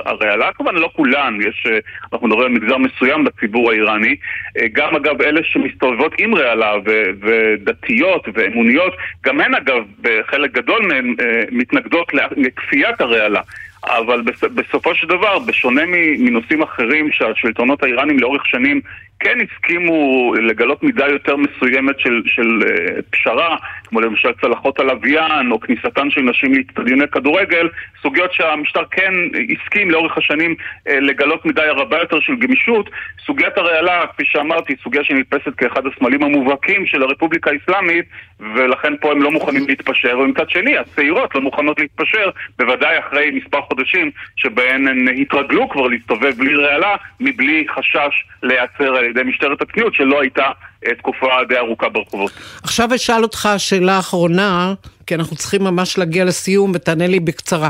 הרעלה, 0.05 0.53
כמובן 0.53 0.75
לא 0.75 0.89
כולן, 0.95 1.37
יש, 1.41 1.67
אה, 1.71 1.79
אנחנו 2.13 2.27
מדברים 2.27 2.45
על 2.45 2.61
מגזר 2.61 2.77
מסוים 2.77 3.23
בציבור 3.23 3.71
האיראני, 3.71 4.15
אה, 4.57 4.67
גם 4.73 4.95
אגב 4.95 5.21
אלה 5.21 5.41
שמסתובבות 5.43 6.13
עם 6.17 6.35
רעלה 6.35 6.73
ו, 6.85 7.03
ודתיות 7.21 8.27
ואמוניות, 8.33 8.93
גם 9.25 9.41
הן 9.41 9.55
אגב 9.55 9.83
בחלק 10.01 10.51
גדול 10.51 10.87
מהן 10.87 11.15
אה, 11.21 11.43
מתנגדות 11.51 12.11
לכפיית 12.37 13.01
הרעלה. 13.01 13.41
אבל 13.83 14.21
בסופו 14.55 14.95
של 14.95 15.07
דבר, 15.07 15.39
בשונה 15.39 15.81
מנושאים 16.19 16.61
אחרים 16.61 17.11
שהשלטונות 17.11 17.83
האיראנים 17.83 18.19
לאורך 18.19 18.45
שנים 18.45 18.81
כן 19.19 19.37
הסכימו 19.41 20.33
לגלות 20.33 20.83
מידה 20.83 21.07
יותר 21.07 21.35
מסוימת 21.35 21.99
של, 21.99 22.21
של 22.25 22.59
uh, 22.61 23.01
פשרה, 23.09 23.55
כמו 23.85 24.01
למשל 24.01 24.29
צלחות 24.41 24.79
הלוויין, 24.79 25.51
או 25.51 25.59
כניסתן 25.59 26.09
של 26.09 26.21
נשים 26.21 26.53
לאצטדיוני 26.53 27.07
כדורגל, 27.07 27.69
סוגיות 28.01 28.33
שהמשטר 28.33 28.83
כן 28.91 29.13
הסכים 29.53 29.91
לאורך 29.91 30.17
השנים 30.17 30.55
uh, 30.59 30.91
לגלות 30.91 31.45
מידה 31.45 31.71
רבה 31.71 31.97
יותר 31.97 32.19
של 32.19 32.35
גמישות. 32.35 32.89
סוגיית 33.25 33.57
הרעלה, 33.57 34.05
כפי 34.13 34.23
שאמרתי, 34.25 34.75
סוגיה 34.83 35.03
שנתפסת 35.03 35.55
כאחד 35.57 35.81
הסמלים 35.87 36.23
המובהקים 36.23 36.85
של 36.85 37.03
הרפובליקה 37.03 37.51
האסלאמית, 37.51 38.05
ולכן 38.39 38.93
פה 39.01 39.11
הם 39.11 39.21
לא 39.21 39.31
מוכנים 39.31 39.67
להתפשר, 39.67 40.19
ומצד 40.19 40.49
שני, 40.49 40.77
הצעירות 40.77 41.35
לא 41.35 41.41
מוכנות 41.41 41.79
להתפשר, 41.79 42.29
בוודאי 42.59 42.99
אחרי 42.99 43.31
מספר 43.31 43.61
חודשים 43.61 44.11
שבהן 44.35 44.87
הן 44.87 45.07
התרגלו 45.21 45.69
כבר 45.69 45.87
להסתובב 45.87 46.33
בלי 46.37 46.55
רעלה, 46.55 46.95
מבלי 47.19 47.65
חשש 47.69 48.25
להיעצר 48.43 48.95
על 48.95 49.06
ידי 49.09 49.23
משטרת 49.29 49.61
הצניעות, 49.61 49.93
שלא 49.93 50.21
הייתה 50.21 50.45
אה, 50.87 50.95
תקופה 50.95 51.27
די 51.49 51.57
ארוכה 51.57 51.89
ברחובות. 51.89 52.31
עכשיו 52.63 52.95
אשאל 52.95 53.23
אותך 53.23 53.49
שאלה 53.57 53.99
אחרונה, 53.99 54.73
כי 55.07 55.15
אנחנו 55.15 55.35
צריכים 55.35 55.63
ממש 55.63 55.97
להגיע 55.97 56.25
לסיום, 56.25 56.71
ותענה 56.75 57.07
לי 57.07 57.19
בקצרה. 57.19 57.69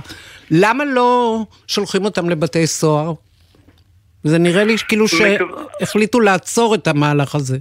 למה 0.52 0.86
לא 0.86 1.42
שולחים 1.68 2.06
אותם 2.06 2.30
לבתי 2.30 2.68
סוהר? 2.68 3.14
זה 4.24 4.38
נראה 4.38 4.64
לי 4.64 4.76
כאילו 4.88 5.06
שהחליטו 5.08 6.20
לעצור 6.20 6.76
את 6.76 6.88
המהלך 6.88 7.36
הזה. 7.36 7.58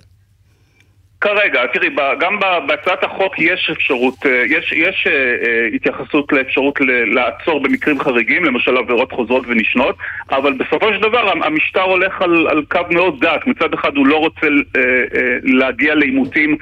כרגע, 1.20 1.66
תראי, 1.72 1.88
גם 2.18 2.38
בהצעת 2.66 3.04
החוק 3.04 3.38
יש 3.38 3.70
אפשרות, 3.72 4.14
אה, 4.26 4.42
יש, 4.46 4.72
יש 4.72 5.06
אה, 5.06 5.12
אה, 5.12 5.66
התייחסות 5.74 6.32
לאפשרות 6.32 6.78
לעצור 7.06 7.62
במקרים 7.62 8.00
חריגים, 8.00 8.44
למשל 8.44 8.76
עבירות 8.76 9.12
חוזרות 9.12 9.44
ונשנות, 9.48 9.96
אבל 10.30 10.52
בסופו 10.52 10.92
של 10.92 11.00
דבר 11.00 11.30
המשטר 11.44 11.82
הולך 11.82 12.22
על, 12.22 12.48
על 12.48 12.62
קו 12.70 12.80
מאוד 12.90 13.24
דק. 13.24 13.46
מצד 13.46 13.74
אחד 13.74 13.96
הוא 13.96 14.06
לא 14.06 14.16
רוצה 14.16 14.46
להגיע 15.42 15.94
לעימותים 15.94 16.56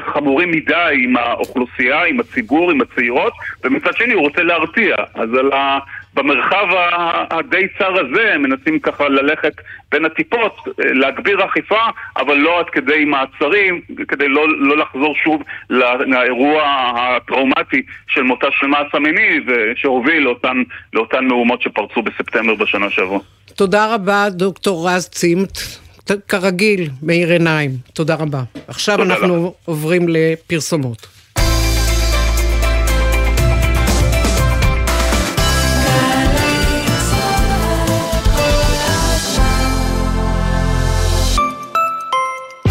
חמורים 0.00 0.50
מדי 0.50 0.94
עם 1.04 1.16
האוכלוסייה, 1.16 2.04
עם 2.04 2.20
הציבור, 2.20 2.70
עם 2.70 2.80
הצעירות, 2.80 3.32
ומצד 3.64 3.96
שני 3.96 4.12
הוא 4.12 4.22
רוצה 4.22 4.42
להרתיע. 4.42 4.96
אז 5.14 5.34
על 5.34 5.52
ה... 5.52 5.78
במרחב 6.14 6.66
הדי 7.30 7.66
צר 7.78 7.92
הזה 8.00 8.34
הם 8.34 8.42
מנסים 8.42 8.78
ככה 8.78 9.08
ללכת 9.08 9.52
בין 9.92 10.04
הטיפות, 10.04 10.56
אה, 10.66 10.92
להגביר 10.92 11.44
אכיפה, 11.44 11.80
אבל 12.16 12.34
לא 12.34 12.60
עד 12.60 12.66
כדי 12.72 13.04
מעצרים, 13.04 13.80
כדי 14.08 14.28
לא, 14.28 14.58
לא 14.58 14.76
לחזור 14.76 15.14
שוב 15.24 15.42
לאירוע 16.06 16.62
הטראומטי 16.96 17.82
של 18.08 18.22
מותה 18.22 18.46
של 18.50 18.66
מעש 18.66 18.86
המיני, 18.92 19.40
שהוביל 19.76 20.22
לאותן, 20.22 20.62
לאותן 20.92 21.24
מהומות 21.24 21.62
שפרצו 21.62 22.02
בספטמבר 22.02 22.54
בשנה 22.54 22.90
שעברה. 22.90 23.18
תודה 23.54 23.94
רבה, 23.94 24.26
דוקטור 24.30 24.88
רז 24.88 25.08
צימת. 25.08 25.58
כרגיל, 26.28 26.88
מאיר 27.02 27.30
עיניים. 27.30 27.70
תודה 27.92 28.14
רבה. 28.14 28.42
עכשיו 28.68 29.02
אנחנו 29.02 29.46
לך. 29.46 29.68
עוברים 29.68 30.06
לפרסומות. 30.08 31.13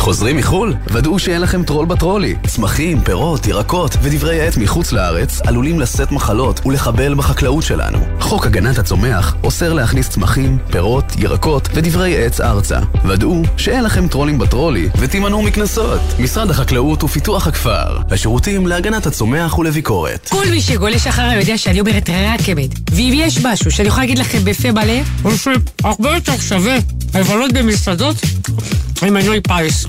חוזרים 0.04 0.38
מחו"ל? 0.38 0.74
ודאו 0.88 1.20
שאין 1.20 1.42
לכם 1.42 1.63
טרול 1.63 1.86
בטרולי. 1.86 2.36
צמחים, 2.48 3.02
פירות, 3.02 3.48
ירקות 3.48 3.96
ודברי 4.02 4.48
עט 4.48 4.58
מחוץ 4.58 4.92
לארץ 4.92 5.42
עלולים 5.42 5.80
לשאת 5.80 6.12
מחלות 6.12 6.66
ולחבל 6.66 7.13
בחקלאות 7.13 7.63
שלנו. 7.63 8.00
חוק 8.20 8.46
הגנת 8.46 8.78
הצומח 8.78 9.36
אוסר 9.44 9.74
להכניס 9.74 10.10
צמחים, 10.10 10.58
פירות, 10.72 11.04
ירקות 11.18 11.70
ודברי 11.74 12.26
עץ 12.26 12.42
ארצה. 12.42 12.80
ודאו 13.06 13.42
שאין 13.58 13.84
לכם 13.84 14.08
טרולים 14.08 14.39
בטרולי 14.39 14.89
ותימנעו 15.00 15.42
מקנסות. 15.42 16.02
משרד 16.20 16.50
החקלאות 16.50 17.04
ופיתוח 17.04 17.48
הכפר. 17.48 17.98
השירותים 18.12 18.68
להגנת 18.68 19.06
הצומח 19.06 19.58
ולביקורת. 19.58 20.30
כל 20.32 20.46
מי 20.50 20.62
שגולש 20.62 21.08
אחריי 21.08 21.39
יודע 21.39 21.58
שאני 21.58 21.80
אומרת 21.80 22.10
רק 22.10 22.50
אמת. 22.50 22.70
ואם 22.92 23.13
יש 23.16 23.46
משהו 23.46 23.72
שאני 23.72 23.88
יכולה 23.88 24.04
להגיד 24.04 24.20
לכם 24.20 24.39
בפה 24.44 24.72
מלא, 24.72 25.02
הוא 25.24 25.32
שהרבה 25.36 26.16
יותר 26.16 26.38
שווה 26.38 26.78
לבלות 27.16 27.54
במסעדות 27.54 28.16
עם 29.06 29.13
מנוי 29.13 29.42
פיס. 29.42 29.86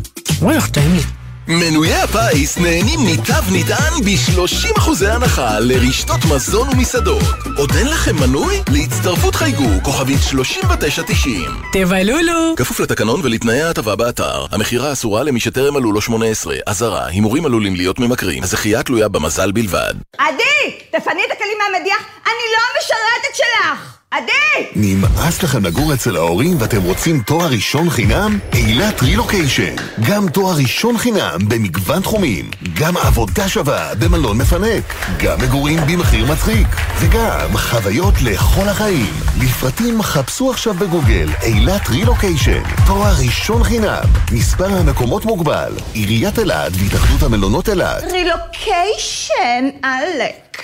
איך 0.50 0.68
טעים 0.68 0.94
לי. 0.94 1.00
מנויי 1.48 1.94
הפיס 1.94 2.58
נהנים 2.58 3.00
מתו 3.06 3.32
נטען 3.52 3.92
ב-30% 4.04 5.06
הנחה 5.08 5.60
לרשתות 5.60 6.24
מזון 6.34 6.68
ומסעדות. 6.68 7.22
עוד 7.56 7.72
אין 7.78 7.86
לכם 7.88 8.16
מנוי? 8.16 8.56
להצטרפות 8.72 9.34
חייגו 9.34 9.68
כוכבית 9.82 10.18
3990. 10.30 11.50
תבלולו! 11.72 12.54
כפוף 12.56 12.80
לתקנון 12.80 13.20
ולתנאי 13.24 13.62
ההטבה 13.62 13.96
באתר. 13.96 14.46
המכירה 14.52 14.92
אסורה 14.92 15.22
למי 15.22 15.40
שטרם 15.40 15.74
מלאו 15.74 15.92
לו 15.92 16.00
18. 16.00 16.56
אזהרה, 16.66 17.06
הימורים 17.06 17.46
עלולים 17.46 17.76
להיות 17.76 17.98
ממכרים. 17.98 18.42
הזכייה 18.42 18.82
תלויה 18.82 19.08
במזל 19.08 19.52
בלבד. 19.52 19.94
עדי! 20.18 20.76
תפני 20.90 21.22
את 21.26 21.32
הכלים 21.32 21.58
מהמדיח, 21.58 22.00
אני 22.24 22.44
לא 22.52 22.60
המשרתת 22.74 23.36
שלך! 23.36 24.03
עדי! 24.14 24.66
נמאס 24.74 25.42
לכם 25.42 25.64
לגור 25.64 25.94
אצל 25.94 26.16
ההורים 26.16 26.56
ואתם 26.60 26.82
רוצים 26.82 27.22
תואר 27.22 27.46
ראשון 27.46 27.90
חינם? 27.90 28.38
אילת 28.52 29.02
רילוקיישן. 29.02 29.74
גם 30.10 30.28
תואר 30.28 30.56
ראשון 30.56 30.98
חינם 30.98 31.38
במגוון 31.48 32.02
תחומים. 32.02 32.50
גם 32.80 32.96
עבודה 32.96 33.48
שווה 33.48 33.94
במלון 33.94 34.38
מפנק. 34.38 34.94
גם 35.18 35.38
מגורים 35.40 35.80
במחיר 35.86 36.32
מצחיק. 36.32 36.66
וגם 37.00 37.56
חוויות 37.56 38.14
לכל 38.22 38.68
החיים. 38.68 39.12
לפרטים 39.40 40.02
חפשו 40.02 40.50
עכשיו 40.50 40.74
בגוגל 40.74 41.28
אילת 41.42 41.88
רילוקיישן. 41.88 42.62
תואר 42.86 43.14
ראשון 43.26 43.64
חינם. 43.64 44.04
מספר 44.32 44.78
המקומות 44.78 45.24
מוגבל. 45.24 45.72
עיריית 45.92 46.38
אילת 46.38 46.72
והתאחדות 46.74 47.22
המלונות 47.22 47.68
אילת. 47.68 48.02
רילוקיישן 48.12 49.68
עלק. 49.82 50.62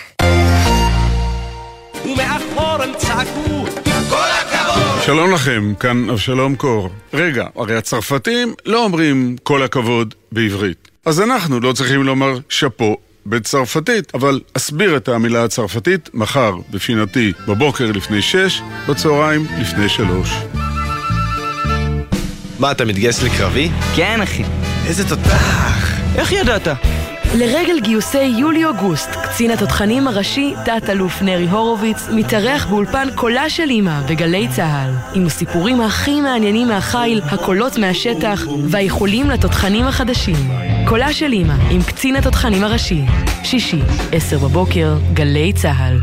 ומאחור 2.04 2.82
הם 2.82 2.90
צעקו 2.96 3.66
כל 4.08 4.26
הכבוד! 4.40 5.02
שלום 5.06 5.32
לכם, 5.32 5.72
כאן 5.80 6.10
אבשלום 6.10 6.56
קור. 6.56 6.90
רגע, 7.14 7.46
הרי 7.56 7.76
הצרפתים 7.76 8.54
לא 8.66 8.84
אומרים 8.84 9.36
כל 9.42 9.62
הכבוד 9.62 10.14
בעברית. 10.32 10.88
אז 11.06 11.20
אנחנו 11.20 11.60
לא 11.60 11.72
צריכים 11.72 12.02
לומר 12.02 12.38
שאפו 12.48 12.96
בצרפתית, 13.26 14.14
אבל 14.14 14.40
אסביר 14.56 14.96
את 14.96 15.08
המילה 15.08 15.44
הצרפתית 15.44 16.10
מחר 16.14 16.54
בפינתי 16.70 17.32
בבוקר 17.48 17.92
לפני 17.92 18.22
שש, 18.22 18.60
בצהריים 18.88 19.46
לפני 19.60 19.88
שלוש. 19.88 20.30
מה, 22.58 22.70
אתה 22.70 22.84
מתגייס 22.84 23.22
לקרבי? 23.22 23.70
כן, 23.96 24.20
אחי. 24.22 24.44
איזה 24.86 25.08
תותח! 25.08 25.90
איך 26.16 26.32
ידעת? 26.32 26.68
לרגל 27.34 27.80
גיוסי 27.80 28.22
יולי-אוגוסט, 28.22 29.10
קצין 29.10 29.50
התותחנים 29.50 30.08
הראשי, 30.08 30.54
תת-אלוף 30.64 31.22
נרי 31.22 31.48
הורוביץ, 31.48 32.08
מתארח 32.12 32.66
באולפן 32.66 33.08
קולה 33.14 33.50
של 33.50 33.70
אמא 33.70 34.00
בגלי 34.08 34.48
צה"ל, 34.48 34.90
עם 35.14 35.26
הסיפורים 35.26 35.80
הכי 35.80 36.20
מעניינים 36.20 36.68
מהחיל, 36.68 37.20
הקולות 37.24 37.78
מהשטח, 37.78 38.42
והאיחולים 38.68 39.30
לתותחנים 39.30 39.86
החדשים. 39.86 40.50
קולה 40.88 41.12
של 41.12 41.32
אמא, 41.32 41.54
עם 41.70 41.82
קצין 41.82 42.16
התותחנים 42.16 42.64
הראשי. 42.64 43.02
שישי, 43.44 43.80
עשר 44.12 44.38
בבוקר, 44.38 44.98
גלי 45.14 45.52
צה"ל. 45.52 46.00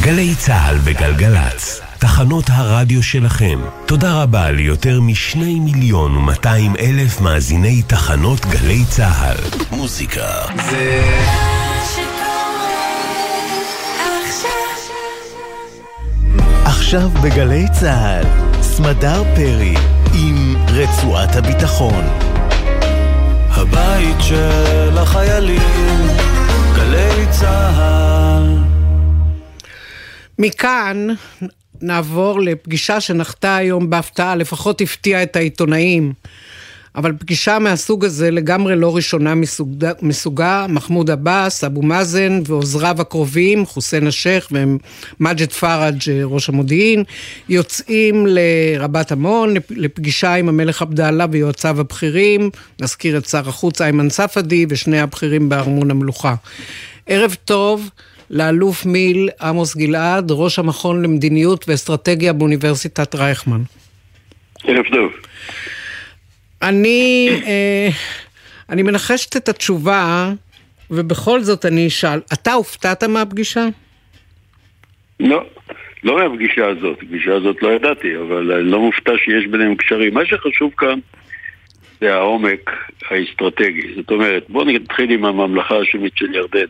גלי 0.00 0.34
צה"ל 0.34 0.76
וגלגלצ. 0.84 1.83
תחנות 2.04 2.44
הרדיו 2.48 3.02
שלכם. 3.02 3.58
תודה 3.86 4.22
רבה 4.22 4.50
ליותר 4.50 5.00
משני 5.00 5.60
מיליון 5.60 6.16
ומאתיים 6.16 6.76
אלף 6.76 7.20
מאזיני 7.20 7.82
תחנות 7.82 8.46
גלי 8.46 8.84
צה"ל. 8.90 9.36
מוזיקה 9.76 10.26
זה... 10.70 11.04
עכשיו 16.64 17.08
בגלי 17.08 17.64
צה"ל, 17.72 18.24
סמדר 18.62 19.22
פרי 19.34 19.74
עם 20.14 20.56
רצועת 20.68 21.36
הביטחון. 21.36 22.04
הבית 23.50 24.16
של 24.20 24.98
החיילים, 24.98 26.08
גלי 26.76 27.26
צה"ל. 27.30 28.58
מכאן 30.38 31.06
נעבור 31.84 32.40
לפגישה 32.40 33.00
שנחתה 33.00 33.56
היום 33.56 33.90
בהפתעה, 33.90 34.36
לפחות 34.36 34.80
הפתיעה 34.80 35.22
את 35.22 35.36
העיתונאים. 35.36 36.12
אבל 36.96 37.12
פגישה 37.18 37.58
מהסוג 37.58 38.04
הזה 38.04 38.30
לגמרי 38.30 38.76
לא 38.76 38.96
ראשונה 38.96 39.34
מסוגה, 39.34 39.92
מסוגה 40.02 40.66
מחמוד 40.68 41.10
עבאס, 41.10 41.64
אבו 41.64 41.82
מאזן 41.82 42.40
ועוזריו 42.46 43.00
הקרובים, 43.00 43.66
חוסיין 43.66 44.06
א-שייח 44.06 44.48
ומג'ד 44.52 45.52
פראג' 45.52 46.02
ראש 46.24 46.48
המודיעין, 46.48 47.04
יוצאים 47.48 48.26
לרבת 48.28 49.12
עמון 49.12 49.54
לפגישה 49.70 50.34
עם 50.34 50.48
המלך 50.48 50.82
עבדאללה 50.82 51.26
ויועציו 51.30 51.80
הבכירים, 51.80 52.50
נזכיר 52.80 53.18
את 53.18 53.28
שר 53.28 53.48
החוץ 53.48 53.80
איימן 53.80 54.10
ספדי 54.10 54.66
ושני 54.68 55.00
הבכירים 55.00 55.48
בארמון 55.48 55.90
המלוכה. 55.90 56.34
ערב 57.06 57.36
טוב. 57.44 57.90
לאלוף 58.34 58.86
מיל 58.86 59.28
עמוס 59.40 59.76
גלעד, 59.76 60.30
ראש 60.30 60.58
המכון 60.58 61.02
למדיניות 61.02 61.64
ואסטרטגיה 61.68 62.32
באוניברסיטת 62.32 63.14
רייכמן. 63.14 63.60
ערב 64.64 64.84
טוב. 64.92 65.12
אני, 66.62 67.28
אה, 67.46 67.88
אני 68.70 68.82
מנחשת 68.82 69.36
את 69.36 69.48
התשובה, 69.48 70.32
ובכל 70.90 71.40
זאת 71.40 71.66
אני 71.66 71.86
אשאל, 71.86 72.20
אתה 72.32 72.52
הופתעת 72.52 73.04
מהפגישה? 73.04 73.66
לא, 75.20 75.44
לא 76.04 76.16
מהפגישה 76.16 76.66
הזאת, 76.66 76.98
הפגישה 77.02 77.34
הזאת 77.34 77.62
לא 77.62 77.68
ידעתי, 77.68 78.16
אבל 78.16 78.52
אני 78.52 78.70
לא 78.70 78.80
מופתע 78.80 79.12
שיש 79.24 79.46
ביניהם 79.46 79.74
קשרים. 79.74 80.14
מה 80.14 80.26
שחשוב 80.26 80.72
כאן 80.76 80.98
זה 82.00 82.14
העומק 82.14 82.70
האסטרטגי. 83.10 83.94
זאת 83.96 84.10
אומרת, 84.10 84.44
בואו 84.48 84.64
נתחיל 84.64 85.10
עם 85.10 85.24
הממלכה 85.24 85.76
השמית 85.78 86.12
של 86.16 86.34
ירדן. 86.34 86.66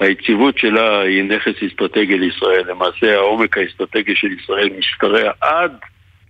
היציבות 0.00 0.58
שלה 0.58 1.00
היא 1.00 1.22
נכס 1.22 1.62
אסטרטגי 1.66 2.18
לישראל. 2.18 2.70
למעשה 2.70 3.14
העומק 3.14 3.58
האסטרטגי 3.58 4.14
של 4.16 4.32
ישראל 4.32 4.68
משתרע 4.78 5.30
עד 5.40 5.72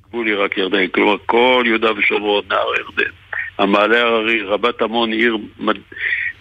גבול 0.08 0.26
עיראק 0.26 0.58
ירדן, 0.58 0.86
כלומר 0.86 1.16
כל 1.26 1.64
יהודה 1.66 1.92
ושומרון, 1.92 2.44
נהר 2.48 2.74
ירדן. 2.78 3.10
המעלה 3.58 4.00
הררי, 4.00 4.42
רבת 4.42 4.82
עמון, 4.82 5.12
עיר. 5.12 5.36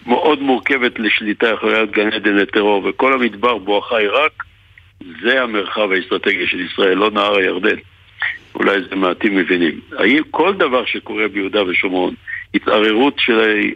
מאוד 0.06 0.42
מורכבת 0.42 0.98
לשליטה, 0.98 1.52
להיות 1.62 1.90
גן 1.90 2.12
עדן 2.12 2.36
לטרור, 2.36 2.84
וכל 2.84 3.12
המדבר 3.12 3.58
בואכה 3.58 3.98
עיראק, 3.98 4.32
זה 5.22 5.42
המרחב 5.42 5.92
האסטרטגי 5.92 6.46
של 6.46 6.60
ישראל, 6.60 6.94
לא 6.94 7.10
נהר 7.10 7.36
הירדן. 7.36 7.76
אולי 8.54 8.80
זה 8.90 8.96
מעטים 8.96 9.36
מבינים. 9.36 9.80
האם 9.98 10.22
כל 10.30 10.54
דבר 10.54 10.84
שקורה 10.84 11.28
ביהודה 11.28 11.64
ושומרון, 11.64 12.14
התערערות 12.54 13.14
של, 13.18 13.72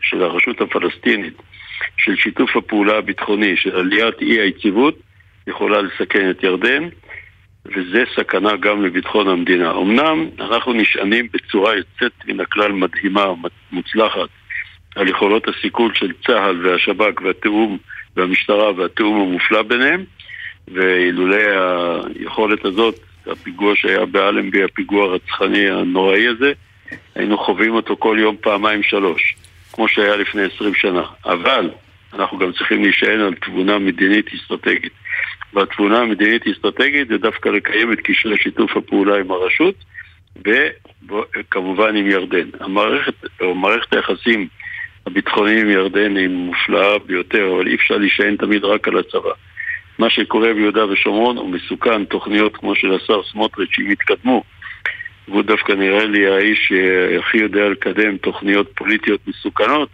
של 0.00 0.22
הרשות 0.22 0.60
הפלסטינית, 0.60 1.34
של 1.98 2.16
שיתוף 2.16 2.56
הפעולה 2.56 2.98
הביטחוני, 2.98 3.56
של 3.56 3.76
עליית 3.76 4.20
אי 4.20 4.40
היציבות, 4.40 4.98
יכולה 5.46 5.82
לסכן 5.82 6.30
את 6.30 6.42
ירדן, 6.42 6.88
וזה 7.66 8.04
סכנה 8.16 8.56
גם 8.56 8.82
לביטחון 8.82 9.28
המדינה. 9.28 9.70
אמנם 9.70 10.28
אנחנו 10.40 10.72
נשענים 10.72 11.28
בצורה 11.32 11.74
יוצאת 11.76 12.12
מן 12.26 12.40
הכלל 12.40 12.72
מדהימה, 12.72 13.26
מוצלחת, 13.72 14.28
על 14.96 15.08
יכולות 15.08 15.48
הסיכול 15.48 15.94
של 15.94 16.12
צה"ל 16.26 16.66
והשב"כ 16.66 17.20
והתיאום 17.24 17.78
והמשטרה 18.16 18.72
והתיאום 18.72 19.20
המופלא 19.20 19.62
ביניהם, 19.62 20.04
ואילולא 20.68 21.36
היכולת 22.18 22.64
הזאת, 22.64 22.98
הפיגוע 23.26 23.76
שהיה 23.76 24.06
באלנבי, 24.06 24.64
הפיגוע 24.64 25.04
הרצחני 25.04 25.70
הנוראי 25.70 26.26
הזה, 26.28 26.52
היינו 27.14 27.38
חווים 27.38 27.74
אותו 27.74 27.96
כל 27.96 28.16
יום 28.20 28.36
פעמיים 28.40 28.82
שלוש, 28.82 29.36
כמו 29.76 29.88
שהיה 29.88 30.16
לפני 30.16 30.42
עשרים 30.42 30.74
שנה. 30.74 31.02
אבל 31.24 31.70
אנחנו 32.14 32.38
גם 32.38 32.52
צריכים 32.52 32.82
להישען 32.82 33.20
על 33.20 33.34
תבונה 33.34 33.78
מדינית 33.78 34.26
אסטרטגית. 34.34 34.92
והתבונה 35.52 35.98
המדינית 35.98 36.42
אסטרטגית 36.46 37.08
זה 37.08 37.18
דווקא 37.18 37.48
לקיים 37.48 37.92
את 37.92 38.00
קשרי 38.00 38.36
שיתוף 38.36 38.76
הפעולה 38.76 39.16
עם 39.20 39.30
הרשות 39.30 39.74
וכמובן 41.34 41.96
עם 41.96 42.10
ירדן. 42.10 42.48
המערכת, 42.60 43.14
או 43.40 43.54
מערכת 43.54 43.92
היחסים 43.92 44.48
הביטחוניים 45.06 45.58
עם 45.58 45.70
ירדן 45.70 46.16
היא 46.16 46.28
מופלאה 46.28 46.98
ביותר, 46.98 47.52
אבל 47.54 47.66
אי 47.66 47.74
אפשר 47.74 47.96
להישען 47.96 48.36
תמיד 48.36 48.64
רק 48.64 48.88
על 48.88 48.98
הצבא. 48.98 49.30
מה 49.98 50.10
שקורה 50.10 50.54
ביהודה 50.54 50.86
ושומרון 50.86 51.36
הוא 51.36 51.50
מסוכן, 51.50 52.04
תוכניות 52.04 52.56
כמו 52.56 52.74
של 52.74 52.94
השר 52.94 53.20
סמוטריץ', 53.32 53.78
אם 53.78 53.90
יתקדמו, 53.90 54.42
והוא 55.28 55.42
דווקא 55.42 55.72
נראה 55.72 56.04
לי 56.04 56.26
האיש 56.26 56.68
שהכי 56.68 57.38
יודע 57.38 57.68
לקדם 57.68 58.16
תוכניות 58.16 58.72
פוליטיות 58.74 59.20
מסוכנות, 59.26 59.88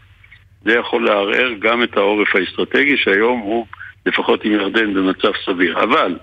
זה 0.65 0.73
יכול 0.73 1.05
לערער 1.05 1.53
גם 1.59 1.83
את 1.83 1.97
העורף 1.97 2.37
האסטרטגי 2.37 2.97
שהיום 2.97 3.41
הוא 3.41 3.67
לפחות 4.07 4.45
עם 4.45 4.53
ירדן 4.53 4.95
במצב 4.95 5.31
סביר. 5.45 5.83
אבל 5.83 6.19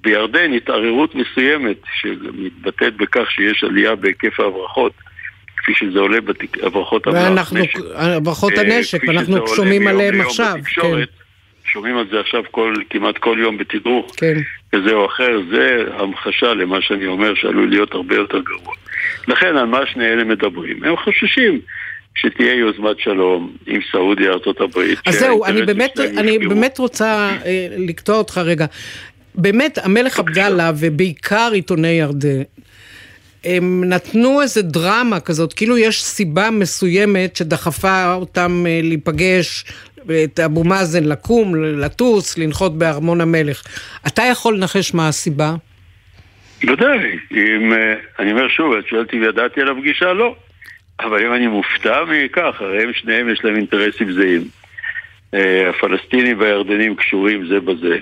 בירדן 0.00 0.52
התערערות 0.52 1.14
מסוימת 1.14 1.76
שמתבטאת 2.00 2.96
בכך 2.96 3.30
שיש 3.30 3.64
עלייה 3.64 3.94
בהיקף 3.94 4.40
ההברחות 4.40 4.92
כפי 5.56 5.72
שזה 5.74 5.98
עולה 5.98 6.18
בהברחות 6.20 7.06
הנשק. 7.06 7.78
הברחות 7.94 8.52
אה, 8.52 8.60
הנשק, 8.60 9.02
ואנחנו 9.08 9.48
שומעים 9.48 9.86
עליהם 9.86 10.20
עכשיו. 10.20 10.54
כן. 10.74 11.04
שומעים 11.64 11.96
על 11.96 12.06
זה 12.10 12.20
עכשיו 12.20 12.42
כל, 12.50 12.74
כמעט 12.90 13.18
כל 13.18 13.36
יום 13.40 13.58
בתדרוך 13.58 14.12
כן. 14.16 14.34
כזה 14.72 14.92
או 14.92 15.06
אחר, 15.06 15.40
זה 15.50 15.84
המחשה 15.98 16.54
למה 16.54 16.78
שאני 16.80 17.06
אומר 17.06 17.34
שעלול 17.34 17.70
להיות 17.70 17.94
הרבה 17.94 18.14
יותר 18.14 18.40
גרוע. 18.40 18.74
לכן 19.28 19.56
על 19.56 19.66
מה 19.66 19.80
שני 19.92 20.04
אלה 20.04 20.24
מדברים? 20.24 20.84
הם 20.84 20.96
חוששים 20.96 21.60
שתהיה 22.14 22.54
יוזמת 22.54 22.98
שלום 22.98 23.56
עם 23.66 23.80
סעודיה, 23.92 24.30
ארה"ב. 24.30 24.78
אז 25.06 25.18
זהו, 25.18 25.44
אני 25.44 25.62
באמת, 25.62 25.98
אני 26.16 26.38
באמת 26.38 26.78
רוצה 26.78 27.30
אה, 27.44 27.66
לקטוע 27.78 28.16
אותך 28.16 28.38
רגע. 28.38 28.66
באמת, 29.34 29.78
המלך 29.82 30.18
עבדאללה 30.18 30.72
ובעיקר 30.78 31.50
עיתוני 31.52 31.88
ירדן, 31.88 32.42
הם 33.44 33.84
נתנו 33.84 34.42
איזה 34.42 34.62
דרמה 34.62 35.20
כזאת, 35.20 35.52
כאילו 35.52 35.78
יש 35.78 36.04
סיבה 36.04 36.50
מסוימת 36.50 37.36
שדחפה 37.36 38.14
אותם 38.14 38.64
אה, 38.68 38.80
להיפגש, 38.82 39.64
את 40.24 40.40
אבו 40.40 40.64
מאזן 40.64 41.04
לקום, 41.04 41.54
לטוס, 41.54 42.38
לנחות 42.38 42.78
בארמון 42.78 43.20
המלך. 43.20 43.62
אתה 44.06 44.22
יכול 44.22 44.56
לנחש 44.56 44.94
מה 44.94 45.08
הסיבה? 45.08 45.54
ודאי, 46.62 47.18
אם, 47.32 47.72
אה, 47.72 47.94
אני 48.18 48.32
אומר 48.32 48.48
שוב, 48.48 48.74
את 48.74 48.86
שואלת 48.86 49.14
אם 49.14 49.22
ידעתי 49.22 49.60
על 49.60 49.68
הפגישה? 49.68 50.12
לא. 50.12 50.36
אבל 51.00 51.26
אם 51.26 51.34
אני 51.34 51.46
מופתע 51.46 52.04
מכך, 52.04 52.56
הרי 52.60 52.82
הם 52.82 52.92
שניהם 52.92 53.28
יש 53.28 53.44
להם 53.44 53.56
אינטרסים 53.56 54.12
זהים. 54.12 54.42
אה, 55.34 55.70
הפלסטינים 55.70 56.40
והירדנים 56.40 56.96
קשורים 56.96 57.46
זה 57.46 57.60
בזה. 57.60 57.98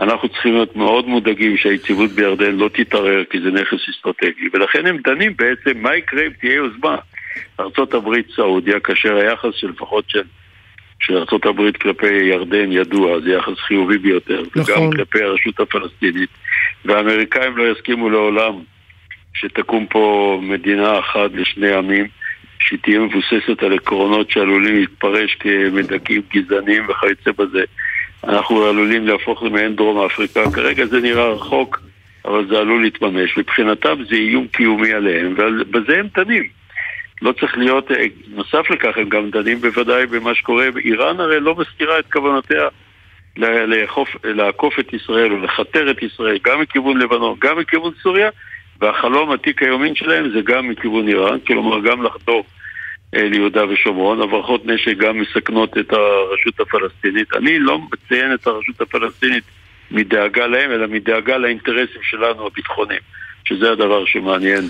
אנחנו 0.00 0.28
צריכים 0.28 0.52
להיות 0.52 0.76
מאוד 0.76 1.08
מודאגים 1.08 1.56
שהיציבות 1.56 2.10
בירדן 2.10 2.56
לא 2.56 2.70
תתערער 2.74 3.24
כי 3.30 3.40
זה 3.40 3.50
נכס 3.50 3.88
אסטרטגי 3.90 4.48
ולכן 4.52 4.86
הם 4.86 4.98
דנים 5.04 5.36
בעצם 5.36 5.78
מה 5.78 5.96
יקרה 5.96 6.22
אם 6.26 6.30
תהיה 6.40 6.54
יוזמה 6.54 6.96
ארה"ב 7.60 8.14
סעודיה 8.36 8.80
כאשר 8.80 9.16
היחס 9.16 9.54
של 9.54 9.68
לפחות 9.68 10.04
של, 10.08 10.22
של 11.00 11.16
ארה"ב 11.16 11.70
כלפי 11.80 12.14
ירדן 12.14 12.72
ידוע 12.72 13.20
זה 13.20 13.30
יחס 13.30 13.58
חיובי 13.58 13.98
ביותר 13.98 14.42
נכון. 14.56 14.74
וגם 14.74 14.90
כלפי 14.90 15.22
הרשות 15.22 15.60
הפלסטינית 15.60 16.30
והאמריקאים 16.84 17.56
לא 17.56 17.72
יסכימו 17.72 18.10
לעולם 18.10 18.54
שתקום 19.34 19.86
פה 19.86 20.38
מדינה 20.42 20.98
אחת 20.98 21.30
לשני 21.34 21.72
עמים 21.72 22.06
שהיא 22.60 22.78
תהיה 22.82 23.00
מבוססת 23.00 23.62
על 23.62 23.72
עקרונות 23.72 24.30
שעלולים 24.30 24.74
להתפרש 24.74 25.34
כמדכאים 25.34 26.22
גזעניים 26.34 26.86
וכיוצא 26.88 27.30
בזה. 27.38 27.64
אנחנו 28.24 28.64
עלולים 28.64 29.06
להפוך 29.06 29.42
למעין 29.42 29.76
דרום 29.76 30.04
אפריקה. 30.06 30.50
כרגע 30.50 30.86
זה 30.86 31.00
נראה 31.00 31.28
רחוק, 31.28 31.80
אבל 32.24 32.46
זה 32.48 32.58
עלול 32.58 32.82
להתממש. 32.82 33.38
מבחינתם 33.38 34.04
זה 34.08 34.16
איום 34.16 34.46
קיומי 34.46 34.92
עליהם, 34.92 35.34
ובזה 35.36 35.98
הם 35.98 36.06
דנים. 36.14 36.59
לא 37.22 37.32
צריך 37.32 37.58
להיות, 37.58 37.90
אה, 37.90 38.04
נוסף 38.28 38.70
לכך 38.70 38.96
הם 38.96 39.08
גם 39.08 39.30
דנים 39.30 39.60
בוודאי 39.60 40.06
במה 40.06 40.34
שקורה. 40.34 40.66
איראן 40.84 41.20
הרי 41.20 41.40
לא 41.40 41.54
מסתירה 41.54 41.98
את 41.98 42.12
כוונותיה 42.12 42.68
לאכוף, 43.36 44.08
לעקוף 44.24 44.78
את 44.78 44.92
ישראל 44.92 45.32
או 45.32 45.38
לכתר 45.38 45.90
את 45.90 46.02
ישראל, 46.02 46.38
גם 46.44 46.60
מכיוון 46.60 46.98
לבנון, 46.98 47.36
גם 47.38 47.58
מכיוון 47.58 47.92
סוריה, 48.02 48.30
והחלום 48.80 49.32
עתיק 49.32 49.62
היומין 49.62 49.94
שלהם 49.94 50.30
זה 50.30 50.40
גם 50.44 50.68
מכיוון 50.68 51.08
איראן, 51.08 51.38
כלומר 51.46 51.80
גם 51.80 52.02
לחדור 52.02 52.44
אה, 53.14 53.28
ליהודה 53.28 53.68
ושומרון. 53.68 54.22
הברחות 54.22 54.66
נשק 54.66 54.96
גם 54.96 55.18
מסכנות 55.18 55.78
את 55.78 55.92
הרשות 55.92 56.60
הפלסטינית. 56.60 57.36
אני 57.36 57.58
לא 57.58 57.78
מציין 57.92 58.34
את 58.34 58.46
הרשות 58.46 58.80
הפלסטינית 58.80 59.44
מדאגה 59.90 60.46
להם, 60.46 60.70
אלא 60.70 60.86
מדאגה 60.86 61.36
לאינטרסים 61.36 62.02
שלנו 62.02 62.46
הביטחוניים, 62.46 63.00
שזה 63.44 63.72
הדבר 63.72 64.04
שמעניין. 64.04 64.64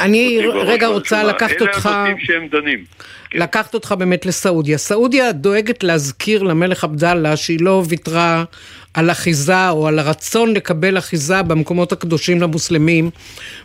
אני 0.00 0.40
רגע 0.54 0.86
רוצה 0.86 1.24
לקחת 1.24 1.60
אותך... 1.60 1.86
אלה 1.86 1.96
הנושאים 1.96 2.26
שהם 2.26 2.48
דנים. 2.48 2.84
לקחת 3.34 3.74
אותך 3.74 3.94
באמת 3.98 4.26
לסעודיה. 4.26 4.78
סעודיה 4.78 5.32
דואגת 5.32 5.84
להזכיר 5.84 6.42
למלך 6.42 6.84
עבדאללה 6.84 7.36
שהיא 7.36 7.60
לא 7.60 7.82
ויתרה 7.88 8.44
על 8.94 9.10
אחיזה 9.10 9.68
או 9.68 9.88
על 9.88 9.98
הרצון 9.98 10.54
לקבל 10.54 10.98
אחיזה 10.98 11.42
במקומות 11.42 11.92
הקדושים 11.92 12.40
למוסלמים 12.40 13.10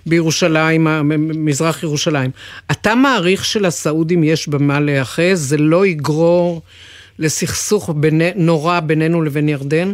בירושלים, 0.06 0.88
מזרח 1.18 1.84
ירושלים. 1.84 2.32
אתה 2.72 2.96
מעריך 2.96 3.46
שלסעודים 3.46 4.24
יש 4.24 4.48
במה 4.48 4.80
להיאחז? 4.80 5.50
זה 5.50 5.58
לא 5.58 5.86
יגרור 5.86 6.62
לסכסוך 7.20 7.90
בין, 7.96 8.22
נורא 8.36 8.80
בינינו 8.80 9.22
לבין 9.22 9.50
ירדן? 9.50 9.94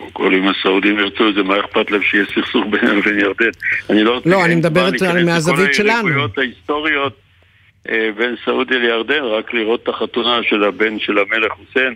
קודם 0.00 0.10
כל, 0.12 0.34
אם 0.34 0.48
הסעודים 0.48 0.98
ירצו 0.98 1.28
את 1.28 1.34
זה, 1.34 1.42
מה 1.42 1.60
אכפת 1.60 1.90
להם 1.90 2.02
שיהיה 2.02 2.24
סכסוך 2.24 2.64
בינינו 2.70 2.98
לבין 2.98 3.18
ירדן? 3.18 3.50
אני 3.90 4.04
לא 4.04 4.14
רוצה... 4.14 4.30
לא, 4.30 4.44
אני 4.44 4.54
מדברת 4.54 4.94
מהזווית 5.24 5.74
שלנו. 5.74 6.02
כל 6.02 6.08
ההיסטוריות 6.08 6.38
ההיסטוריות 6.38 7.16
אה, 7.88 8.10
בין 8.16 8.34
סעודיה 8.44 8.78
לירדן, 8.78 9.22
רק 9.22 9.54
לראות 9.54 9.82
את 9.82 9.88
החתונה 9.88 10.40
של 10.42 10.64
הבן 10.64 10.98
של 10.98 11.18
המלך 11.18 11.52
חוסיין. 11.52 11.94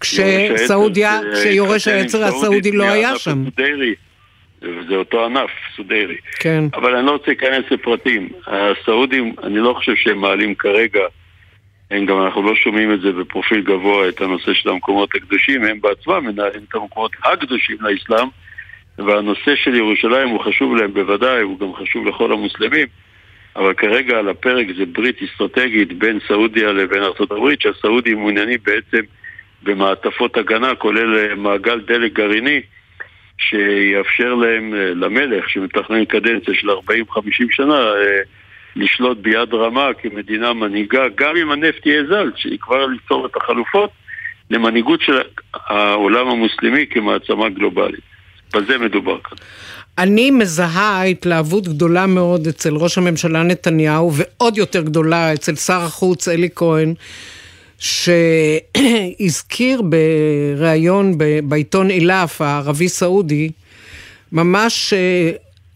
כשסעודיה, 0.00 1.20
כשיורש 1.34 1.88
העצר 1.88 2.24
הסעודי 2.24 2.72
לא 2.72 2.84
היה 2.84 3.18
שם. 3.18 3.44
זה 4.88 4.94
אותו 4.94 5.24
ענף, 5.24 5.50
סודרי. 5.76 6.16
כן. 6.40 6.64
אבל 6.74 6.96
אני 6.96 7.06
לא 7.06 7.10
רוצה 7.10 7.24
להיכנס 7.26 7.64
לפרטים. 7.70 8.28
הסעודים, 8.46 9.34
אני 9.42 9.58
לא 9.58 9.74
חושב 9.76 9.92
שהם 9.96 10.18
מעלים 10.18 10.54
כרגע, 10.54 11.00
הם 11.92 12.06
גם, 12.06 12.22
אנחנו 12.24 12.42
לא 12.42 12.54
שומעים 12.54 12.92
את 12.92 13.00
זה 13.00 13.12
בפרופיל 13.12 13.60
גבוה, 13.60 14.08
את 14.08 14.20
הנושא 14.20 14.54
של 14.54 14.68
המקומות 14.68 15.14
הקדושים, 15.14 15.64
הם 15.64 15.80
בעצמם 15.80 16.26
מנהלים 16.26 16.62
את 16.68 16.74
המקומות 16.74 17.12
הקדושים 17.24 17.76
לאסלאם, 17.80 18.28
והנושא 18.98 19.56
של 19.56 19.74
ירושלים 19.74 20.28
הוא 20.28 20.40
חשוב 20.40 20.76
להם 20.76 20.94
בוודאי, 20.94 21.40
הוא 21.40 21.58
גם 21.60 21.74
חשוב 21.74 22.06
לכל 22.06 22.32
המוסלמים, 22.32 22.86
אבל 23.56 23.74
כרגע 23.74 24.18
על 24.18 24.28
הפרק 24.28 24.66
זה 24.76 24.84
ברית 24.86 25.22
אסטרטגית 25.22 25.92
בין 25.92 26.18
סעודיה 26.28 26.72
לבין 26.72 27.02
ארה"ב, 27.02 27.48
שהסעודים 27.60 28.18
מעוניינים 28.18 28.58
בעצם 28.64 29.04
במעטפות 29.62 30.36
הגנה, 30.36 30.74
כולל 30.74 31.18
אה, 31.18 31.34
מעגל 31.34 31.80
דלק 31.80 32.12
גרעיני, 32.12 32.60
שיאפשר 33.38 34.34
להם, 34.34 34.74
אה, 34.74 34.94
למלך, 34.94 35.48
שמתכנן 35.48 36.04
קדנציה 36.04 36.54
של 36.54 36.70
40-50 36.70 36.74
שנה, 37.50 37.78
אה, 37.78 38.20
לשלוט 38.76 39.18
ביד 39.18 39.54
רמה 39.54 39.88
כמדינה 40.02 40.52
מנהיגה, 40.52 41.02
גם 41.14 41.36
אם 41.36 41.50
הנפט 41.50 41.86
יהיה 41.86 42.02
זל, 42.08 42.30
שהיא 42.36 42.58
כבר 42.60 42.86
ליצור 42.86 43.26
את 43.26 43.36
החלופות 43.36 43.90
למנהיגות 44.50 45.00
של 45.00 45.18
העולם 45.54 46.28
המוסלמי 46.28 46.86
כמעצמה 46.90 47.48
גלובלית. 47.48 48.12
בזה 48.54 48.78
מדובר 48.78 49.18
כאן. 49.24 49.38
אני 49.98 50.30
מזהה 50.30 51.02
התלהבות 51.02 51.68
גדולה 51.68 52.06
מאוד 52.06 52.46
אצל 52.46 52.74
ראש 52.74 52.98
הממשלה 52.98 53.42
נתניהו, 53.42 54.12
ועוד 54.14 54.58
יותר 54.58 54.82
גדולה 54.82 55.34
אצל 55.34 55.54
שר 55.54 55.80
החוץ 55.80 56.28
אלי 56.28 56.48
כהן, 56.54 56.94
שהזכיר 57.78 59.82
בריאיון 59.82 61.18
בעיתון 61.42 61.90
אילף, 61.90 62.40
הערבי-סעודי, 62.40 63.50
ממש 64.32 64.92
אה, 64.92 65.30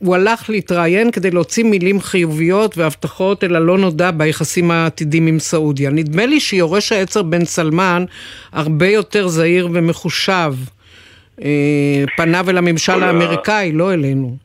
הוא 0.07 0.15
הלך 0.15 0.51
להתראיין 0.51 1.11
כדי 1.11 1.31
להוציא 1.31 1.65
מילים 1.65 2.01
חיוביות 2.01 2.79
והבטחות 2.79 3.45
אל 3.45 3.57
הלא 3.57 3.79
נודע 3.79 4.11
ביחסים 4.11 4.71
העתידים 4.71 5.27
עם 5.27 5.39
סעודיה. 5.39 5.91
נדמה 5.91 6.27
לי 6.27 6.41
שיורש 6.41 6.93
העצר 6.93 7.23
בן 7.23 7.45
סלמן 7.45 8.05
הרבה 8.53 8.89
יותר 8.89 9.29
זהיר 9.29 9.69
ומחושב. 9.73 10.53
אה, 11.43 12.05
פניו 12.17 12.51
אל 12.51 12.59
הממשל 12.59 13.03
האמריקאי, 13.03 13.73
לא 13.73 13.93
אלינו. 13.93 14.37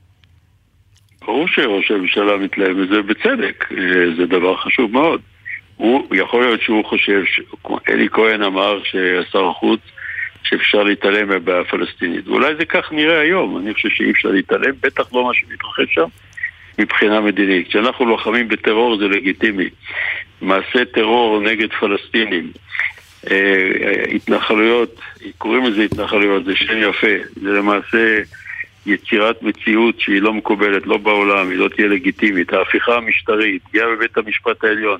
ברור 1.25 1.47
שראש 1.47 1.91
הממשלה 1.91 2.37
מתלהב 2.37 2.77
מזה 2.77 3.01
בצדק, 3.01 3.65
אה, 3.71 3.77
זה 4.17 4.25
דבר 4.25 4.55
חשוב 4.55 4.91
מאוד. 4.91 5.21
הוא, 5.77 6.15
יכול 6.15 6.43
להיות 6.43 6.61
שהוא 6.61 6.85
חושב, 6.85 7.21
אלי 7.89 8.07
כהן 8.11 8.43
אמר 8.43 8.79
ששר 8.83 9.45
החוץ, 9.49 9.79
שאפשר 10.43 10.83
להתעלם 10.83 11.27
מהבעיה 11.27 11.59
הפלסטינית. 11.59 12.27
ואולי 12.27 12.55
זה 12.55 12.65
כך 12.65 12.91
נראה 12.91 13.19
היום, 13.19 13.57
אני 13.57 13.73
חושב 13.73 13.89
שאי 13.89 14.11
אפשר 14.11 14.29
להתעלם, 14.29 14.71
בטח 14.81 15.13
לא 15.13 15.27
מה 15.27 15.33
שמתרחש 15.33 15.93
שם 15.93 16.07
מבחינה 16.79 17.21
מדינית. 17.21 17.67
כשאנחנו 17.67 18.05
לוחמים 18.05 18.47
בטרור 18.47 18.97
זה 18.97 19.07
לגיטימי. 19.07 19.69
מעשה 20.41 20.85
טרור 20.85 21.41
נגד 21.41 21.73
פלסטינים, 21.79 22.51
אה, 23.31 24.03
התנחלויות, 24.15 24.99
קוראים 25.37 25.65
לזה 25.65 25.81
התנחלויות, 25.81 26.45
זה 26.45 26.55
שם 26.55 26.77
יפה, 26.89 27.29
זה 27.35 27.49
למעשה 27.49 28.21
יצירת 28.85 29.43
מציאות 29.43 29.99
שהיא 29.99 30.21
לא 30.21 30.33
מקובלת, 30.33 30.87
לא 30.87 30.97
בעולם, 30.97 31.49
היא 31.49 31.57
לא 31.57 31.67
תהיה 31.67 31.87
לגיטימית, 31.87 32.53
ההפיכה 32.53 32.95
המשטרית, 32.95 33.63
פגיעה 33.63 33.87
בבית 33.95 34.17
המשפט 34.17 34.63
העליון. 34.63 34.99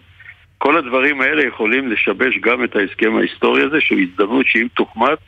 כל 0.63 0.77
הדברים 0.77 1.21
האלה 1.21 1.45
יכולים 1.45 1.91
לשבש 1.91 2.37
גם 2.37 2.63
את 2.63 2.75
ההסכם 2.75 3.15
ההיסטורי 3.15 3.63
הזה, 3.63 3.81
שהוא 3.81 3.99
הזדמנות 3.99 4.45
שאם 4.47 4.67
תוחמץ, 4.73 5.19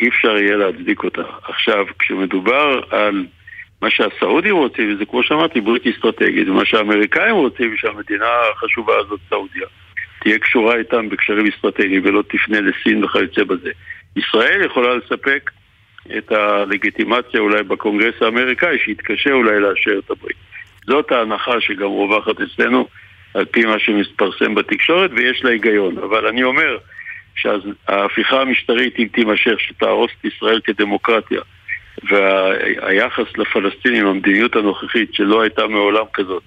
אי 0.00 0.08
אפשר 0.08 0.36
יהיה 0.36 0.56
להצדיק 0.56 1.04
אותה. 1.04 1.22
עכשיו, 1.48 1.86
כשמדובר 1.98 2.80
על 2.90 3.26
מה 3.82 3.90
שהסעודים 3.90 4.56
רוצים, 4.56 4.94
וזה 4.94 5.04
כמו 5.04 5.22
שאמרתי, 5.22 5.60
ברית 5.60 5.86
אסטרטגית, 5.86 6.48
ומה 6.48 6.64
שהאמריקאים 6.64 7.34
רוצים, 7.34 7.76
שהמדינה 7.76 8.26
החשובה 8.52 8.92
הזאת, 8.98 9.20
סעודיה, 9.30 9.66
תהיה 10.20 10.38
קשורה 10.38 10.76
איתם 10.76 11.08
בקשרים 11.08 11.46
אסטרטגיים 11.46 12.02
ולא 12.04 12.22
תפנה 12.28 12.60
לסין 12.60 13.04
וכיוצא 13.04 13.44
בזה. 13.44 13.70
ישראל 14.16 14.64
יכולה 14.64 14.94
לספק 14.96 15.50
את 16.18 16.32
הלגיטימציה 16.32 17.40
אולי 17.40 17.62
בקונגרס 17.62 18.22
האמריקאי, 18.22 18.78
שיתקשה 18.84 19.32
אולי 19.32 19.60
לאשר 19.60 19.98
את 19.98 20.10
הברית. 20.10 20.36
זאת 20.86 21.12
ההנחה 21.12 21.60
שגם 21.60 21.88
רווחת 21.88 22.40
אצלנו 22.40 22.88
על 23.34 23.44
פי 23.44 23.64
מה 23.64 23.78
שמתפרסם 23.78 24.54
בתקשורת, 24.54 25.10
ויש 25.16 25.44
לה 25.44 25.50
היגיון. 25.50 25.98
אבל 25.98 26.26
אני 26.26 26.42
אומר 26.42 26.78
שההפיכה 27.36 28.40
המשטרית, 28.40 28.98
אם 28.98 29.08
תימשך, 29.12 29.60
שתהרוס 29.60 30.10
את 30.20 30.24
ישראל 30.24 30.60
כדמוקרטיה, 30.64 31.40
והיחס 32.10 33.38
לפלסטינים, 33.38 34.06
המדיניות 34.06 34.56
הנוכחית, 34.56 35.14
שלא 35.14 35.42
הייתה 35.42 35.66
מעולם 35.66 36.04
כזאת, 36.12 36.42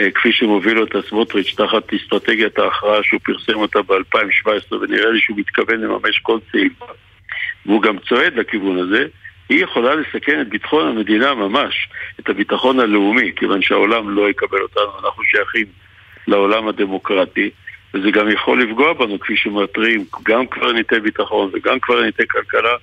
אה, 0.00 0.10
כפי 0.10 0.32
שמוביל 0.32 0.80
אותה 0.80 0.98
סמוטריץ' 1.08 1.54
תחת 1.56 1.94
אסטרטגיית 1.94 2.58
ההכרעה 2.58 3.02
שהוא 3.02 3.20
פרסם 3.24 3.54
אותה 3.54 3.82
ב-2017 3.82 4.74
ונראה 4.74 5.10
לי 5.10 5.20
שהוא 5.20 5.38
מתכוון 5.38 5.80
לממש 5.80 6.18
כל 6.18 6.38
סעיף 6.52 6.72
והוא 7.66 7.82
גם 7.82 7.98
צועד 7.98 8.34
לכיוון 8.36 8.78
הזה 8.78 9.06
היא 9.48 9.64
יכולה 9.64 9.94
לסכן 9.94 10.40
את 10.40 10.48
ביטחון 10.48 10.88
המדינה 10.88 11.34
ממש, 11.34 11.88
את 12.20 12.28
הביטחון 12.28 12.80
הלאומי, 12.80 13.32
כיוון 13.36 13.62
שהעולם 13.62 14.10
לא 14.10 14.30
יקבל 14.30 14.62
אותנו, 14.62 14.98
אנחנו 15.04 15.24
שייכים 15.24 15.66
לעולם 16.28 16.68
הדמוקרטי, 16.68 17.50
וזה 17.94 18.10
גם 18.10 18.30
יכול 18.30 18.62
לפגוע 18.62 18.92
בנו, 18.92 19.20
כפי 19.20 19.36
שמתריעים, 19.36 20.04
גם 20.22 20.46
קברניטי 20.46 21.00
ביטחון 21.00 21.50
וגם 21.54 21.80
קברניטי 21.80 22.22
כלכלה, 22.30 22.74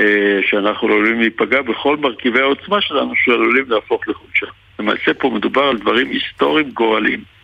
אה, 0.00 0.38
שאנחנו 0.50 0.88
עלולים 0.88 1.20
להיפגע 1.20 1.62
בכל 1.62 1.96
מרכיבי 1.96 2.40
העוצמה 2.40 2.80
שלנו 2.80 3.12
שעלולים 3.16 3.64
להפוך 3.68 4.08
לחולשה. 4.08 4.46
למעשה 4.78 5.14
פה 5.14 5.30
מדובר 5.30 5.62
על 5.62 5.78
דברים 5.78 6.10
היסטוריים 6.10 6.70
גורליים. 6.70 7.34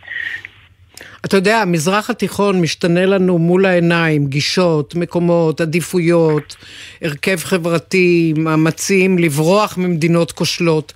אתה 1.24 1.36
יודע, 1.36 1.58
המזרח 1.58 2.10
התיכון 2.10 2.60
משתנה 2.60 3.06
לנו 3.06 3.38
מול 3.38 3.66
העיניים, 3.66 4.26
גישות, 4.26 4.94
מקומות, 4.94 5.60
עדיפויות, 5.60 6.56
הרכב 7.02 7.36
חברתי, 7.36 8.34
מאמצים 8.36 9.18
לברוח 9.18 9.78
ממדינות 9.78 10.32
כושלות. 10.32 10.92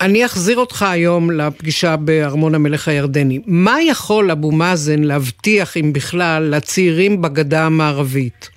אני 0.00 0.26
אחזיר 0.26 0.58
אותך 0.58 0.82
היום 0.82 1.30
לפגישה 1.30 1.96
בארמון 1.96 2.54
המלך 2.54 2.88
הירדני. 2.88 3.40
מה 3.46 3.82
יכול 3.82 4.30
אבו 4.30 4.52
מאזן 4.52 5.04
להבטיח, 5.04 5.76
אם 5.76 5.92
בכלל, 5.92 6.42
לצעירים 6.54 7.22
בגדה 7.22 7.66
המערבית? 7.66 8.50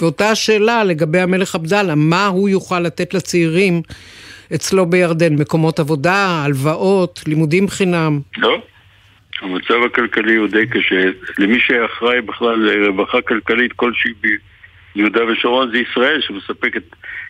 ואותה 0.00 0.30
השאלה 0.30 0.84
לגבי 0.84 1.20
המלך 1.20 1.54
עבדאללה, 1.54 1.94
מה 1.94 2.26
הוא 2.26 2.48
יוכל 2.48 2.80
לתת 2.80 3.14
לצעירים 3.14 3.82
אצלו 4.54 4.86
בירדן? 4.86 5.34
מקומות 5.34 5.80
עבודה, 5.80 6.42
הלוואות, 6.44 7.20
לימודים 7.26 7.68
חינם? 7.68 8.20
לא. 8.36 8.62
המצב 9.42 9.74
הכלכלי 9.86 10.36
הוא 10.36 10.48
די 10.48 10.66
קשה. 10.66 11.10
למי 11.38 11.60
שאחראי 11.60 12.20
בכלל 12.20 12.56
לרווחה 12.56 13.20
כלכלית 13.20 13.72
כלשהי 13.72 14.12
ביהודה 14.94 15.20
ושומרון 15.24 15.70
זה 15.70 15.78
ישראל, 15.78 16.20
שמספקת 16.20 16.82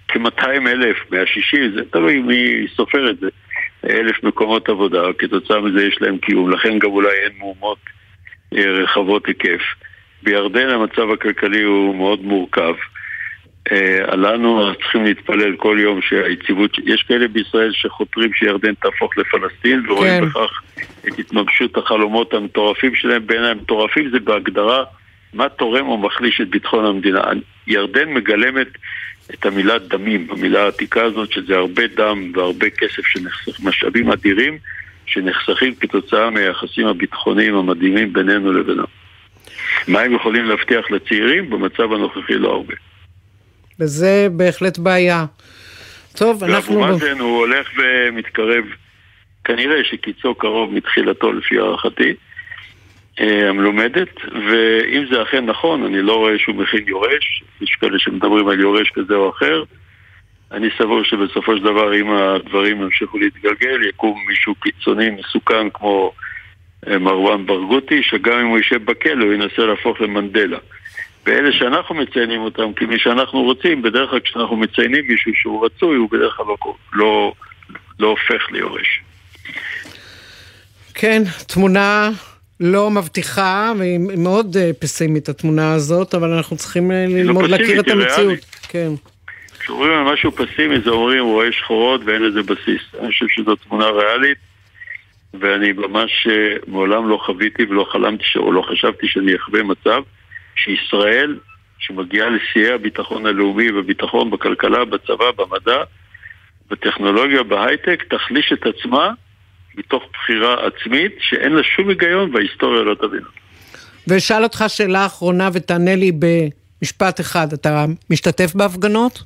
כ-200 0.08 0.46
אלף, 0.66 0.96
160, 1.10 1.72
זה 1.74 1.80
תלוי 1.90 2.18
מי 2.18 2.66
סופר 2.76 3.10
את 3.10 3.18
זה, 3.20 3.28
אלף 3.84 4.24
מקומות 4.24 4.68
עבודה, 4.68 5.02
כתוצאה 5.18 5.60
מזה 5.60 5.86
יש 5.86 5.98
להם 6.00 6.18
קיום, 6.18 6.50
לכן 6.50 6.78
גם 6.78 6.90
אולי 6.90 7.12
אין 7.24 7.32
מהומות 7.38 7.78
אה, 8.56 8.70
רחבות 8.70 9.26
היקף. 9.26 9.62
בירדן 10.22 10.68
המצב 10.68 11.10
הכלכלי 11.10 11.62
הוא 11.62 11.94
מאוד 11.94 12.24
מורכב. 12.24 12.74
אה, 13.72 14.16
לנו 14.16 14.74
צריכים 14.74 15.04
להתפלל 15.04 15.56
כל 15.56 15.76
יום 15.80 16.00
שהיציבות, 16.02 16.70
יש 16.84 17.02
כאלה 17.02 17.28
בישראל 17.28 17.72
שחותרים 17.72 18.32
שירדן 18.34 18.74
תהפוך 18.74 19.18
לפלסטין 19.18 19.90
ורואים 19.90 20.20
כן. 20.20 20.28
בכך 20.28 20.62
את 21.08 21.18
התממשות 21.18 21.76
החלומות 21.76 22.34
המטורפים 22.34 22.94
שלהם, 22.94 23.26
בעיניי 23.26 23.54
מטורפים 23.54 24.10
זה 24.10 24.20
בהגדרה 24.20 24.84
מה 25.34 25.48
תורם 25.48 25.88
או 25.88 25.98
מחליש 25.98 26.40
את 26.40 26.48
ביטחון 26.48 26.84
המדינה. 26.84 27.20
ירדן 27.66 28.08
מגלמת 28.14 28.68
את 29.34 29.46
המילה 29.46 29.78
דמים, 29.78 30.26
המילה 30.30 30.62
העתיקה 30.64 31.04
הזאת 31.04 31.32
שזה 31.32 31.56
הרבה 31.56 31.86
דם 31.86 32.32
והרבה 32.34 32.70
כסף 32.70 33.06
שנחסך, 33.06 33.60
משאבים 33.64 34.10
אדירים 34.10 34.58
שנחסכים 35.06 35.74
כתוצאה 35.74 36.30
מהיחסים 36.30 36.86
הביטחוניים 36.86 37.54
המדהימים 37.54 38.12
בינינו 38.12 38.52
לבינם. 38.52 38.84
מה 39.88 40.00
הם 40.00 40.14
יכולים 40.14 40.44
להבטיח 40.44 40.90
לצעירים? 40.90 41.50
במצב 41.50 41.92
הנוכחי 41.92 42.34
לא 42.34 42.50
הרבה. 42.52 42.74
וזה 43.80 44.28
בהחלט 44.32 44.78
בעיה. 44.78 45.24
טוב, 46.16 46.44
אנחנו... 46.44 46.74
ואבו 46.74 46.86
מאזן 46.86 47.18
הוא 47.18 47.38
הולך 47.38 47.68
ומתקרב, 47.76 48.64
כנראה 49.44 49.84
שקיצו 49.84 50.34
קרוב 50.34 50.74
מתחילתו 50.74 51.32
לפי 51.32 51.58
הערכתי, 51.58 52.14
המלומדת, 53.20 54.08
ואם 54.24 55.04
זה 55.10 55.22
אכן 55.22 55.46
נכון, 55.46 55.84
אני 55.84 56.02
לא 56.02 56.16
רואה 56.16 56.38
שהוא 56.38 56.54
מכין 56.54 56.88
יורש, 56.88 57.42
יש 57.60 57.70
כאלה 57.80 57.98
שמדברים 57.98 58.48
על 58.48 58.60
יורש 58.60 58.90
כזה 58.90 59.14
או 59.14 59.30
אחר. 59.30 59.62
אני 60.52 60.68
סבור 60.78 61.04
שבסופו 61.04 61.56
של 61.56 61.62
דבר, 61.62 61.94
אם 61.94 62.10
הדברים 62.10 62.82
ימשיכו 62.82 63.18
להתגלגל, 63.18 63.88
יקום 63.88 64.24
מישהו 64.28 64.54
קיצוני, 64.54 65.10
מסוכן 65.10 65.70
כמו 65.70 66.12
אה, 66.88 66.98
מרואן 66.98 67.46
ברגותי, 67.46 68.02
שגם 68.02 68.38
אם 68.40 68.46
הוא 68.46 68.58
יישב 68.58 68.84
בכלא, 68.84 69.24
הוא 69.24 69.32
ינסה 69.32 69.62
להפוך 69.62 70.00
למנדלה. 70.00 70.58
ואלה 71.26 71.52
שאנחנו 71.52 71.94
מציינים 71.94 72.40
אותם 72.40 72.72
כמי 72.72 72.98
שאנחנו 72.98 73.42
רוצים, 73.42 73.82
בדרך 73.82 74.10
כלל 74.10 74.20
כשאנחנו 74.20 74.56
מציינים 74.56 75.04
מישהו 75.08 75.32
שהוא 75.34 75.66
רצוי, 75.66 75.96
הוא 75.96 76.10
בדרך 76.10 76.36
כלל 76.36 76.46
לא, 76.46 76.56
לא, 76.92 77.32
לא 78.00 78.06
הופך 78.06 78.50
ליורש. 78.50 79.00
כן, 80.94 81.22
תמונה 81.46 82.10
לא 82.60 82.90
מבטיחה, 82.90 83.72
והיא 83.78 83.98
מאוד 84.18 84.56
אה, 84.56 84.70
פסימית 84.78 85.28
התמונה 85.28 85.74
הזאת, 85.74 86.14
אבל 86.14 86.32
אנחנו 86.32 86.56
צריכים 86.56 86.90
אה, 86.90 87.06
לא 87.08 87.14
ללמוד 87.14 87.50
לא 87.50 87.58
להכיר 87.58 87.80
את 87.80 87.88
המציאות. 87.88 88.38
כן. 88.68 88.88
כשאומרים 89.60 89.92
על 89.92 90.12
משהו 90.12 90.32
פסימי 90.32 90.80
זה 90.84 90.90
אומרים 90.90 91.24
הוא 91.24 91.32
רואה 91.32 91.52
שחורות 91.52 92.00
ואין 92.04 92.22
לזה 92.22 92.42
בסיס. 92.42 92.82
אני 93.00 93.08
חושב 93.12 93.26
שזו 93.28 93.56
תמונה 93.56 93.86
ריאלית 93.86 94.38
ואני 95.34 95.72
ממש 95.72 96.26
אה, 96.30 96.56
מעולם 96.66 97.08
לא 97.08 97.20
חוויתי 97.26 97.62
ולא 97.64 97.86
חלמתי 97.92 98.24
ש- 98.24 98.36
או 98.36 98.52
לא 98.52 98.62
חשבתי 98.62 99.08
שאני 99.08 99.36
אחווה 99.36 99.62
מצב 99.62 100.02
שישראל, 100.56 101.38
שמגיעה 101.78 102.28
לשיאי 102.28 102.72
הביטחון 102.72 103.26
הלאומי 103.26 103.72
בביטחון, 103.72 104.30
בכלכלה, 104.30 104.84
בצבא, 104.84 105.30
במדע, 105.36 105.82
בטכנולוגיה, 106.70 107.42
בהייטק, 107.42 108.04
תחליש 108.10 108.52
את 108.52 108.66
עצמה 108.66 109.12
מתוך 109.78 110.02
בחירה 110.12 110.66
עצמית 110.66 111.12
שאין 111.20 111.52
לה 111.52 111.62
שום 111.62 111.88
היגיון 111.88 112.34
וההיסטוריה 112.34 112.82
לא 112.82 112.94
תבין. 112.94 113.22
ואשאל 114.06 114.42
אותך 114.42 114.64
שאלה 114.68 115.06
אחרונה 115.06 115.48
ותענה 115.52 115.96
לי 115.96 116.12
במשפט 116.12 117.20
אחד. 117.20 117.52
אתה 117.52 117.84
משתתף 118.10 118.54
בהפגנות? 118.54 119.22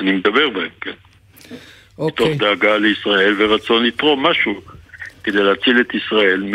אני 0.00 0.12
מדבר 0.12 0.48
בהם, 0.48 0.68
כן. 0.80 0.90
אוקיי. 1.98 2.26
מתוך 2.26 2.42
דאגה 2.42 2.76
לישראל 2.76 3.34
ורצון 3.38 3.84
לתרום 3.84 4.26
משהו 4.26 4.60
כדי 5.24 5.42
להציל 5.42 5.80
את 5.80 5.94
ישראל 5.94 6.42
מ... 6.42 6.54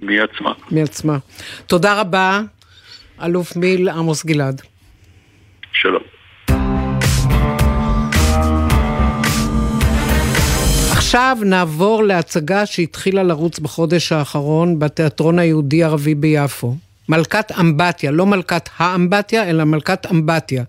מעצמה. 0.00 0.52
מעצמה. 0.70 1.18
תודה 1.66 2.00
רבה, 2.00 2.40
אלוף 3.24 3.56
מיל 3.56 3.88
עמוס 3.88 4.24
גלעד. 4.24 4.62
שלום. 5.72 6.17
עכשיו 11.08 11.38
נעבור 11.44 12.04
להצגה 12.04 12.66
שהתחילה 12.66 13.22
לרוץ 13.22 13.58
בחודש 13.58 14.12
האחרון 14.12 14.78
בתיאטרון 14.78 15.38
היהודי-ערבי 15.38 16.14
ביפו. 16.14 16.76
מלכת 17.08 17.52
אמבטיה, 17.60 18.10
לא 18.10 18.26
מלכת 18.26 18.68
האמבטיה, 18.76 19.50
אלא 19.50 19.64
מלכת 19.64 20.06
אמבטיה, 20.10 20.64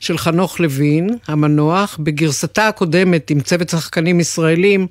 של 0.00 0.18
חנוך 0.18 0.60
לוין, 0.60 1.10
המנוח. 1.28 1.98
בגרסתה 2.02 2.68
הקודמת 2.68 3.30
עם 3.30 3.40
צוות 3.40 3.68
שחקנים 3.68 4.20
ישראלים, 4.20 4.86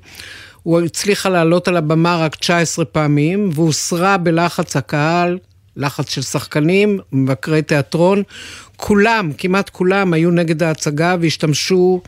הוא 0.62 0.80
הצליחה 0.80 1.28
לעלות 1.28 1.68
על 1.68 1.76
הבמה 1.76 2.16
רק 2.16 2.36
19 2.36 2.84
פעמים, 2.84 3.50
והוסרה 3.54 4.16
בלחץ 4.16 4.76
הקהל, 4.76 5.38
לחץ 5.76 6.10
של 6.10 6.22
שחקנים, 6.22 6.98
מבקרי 7.12 7.62
תיאטרון. 7.62 8.22
כולם, 8.76 9.30
כמעט 9.38 9.68
כולם, 9.70 10.12
היו 10.12 10.30
נגד 10.30 10.62
ההצגה 10.62 11.16
והשתמשו 11.20 12.00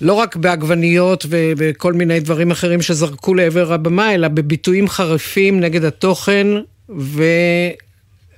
לא 0.00 0.12
רק 0.12 0.36
בעגבניות 0.36 1.26
ו- 1.28 1.52
וכל 1.56 1.92
מיני 1.92 2.20
דברים 2.20 2.50
אחרים 2.50 2.82
שזרקו 2.82 3.34
לעבר 3.34 3.72
הבמה, 3.72 4.14
אלא 4.14 4.28
בביטויים 4.28 4.88
חריפים 4.88 5.60
נגד 5.60 5.84
התוכן, 5.84 6.46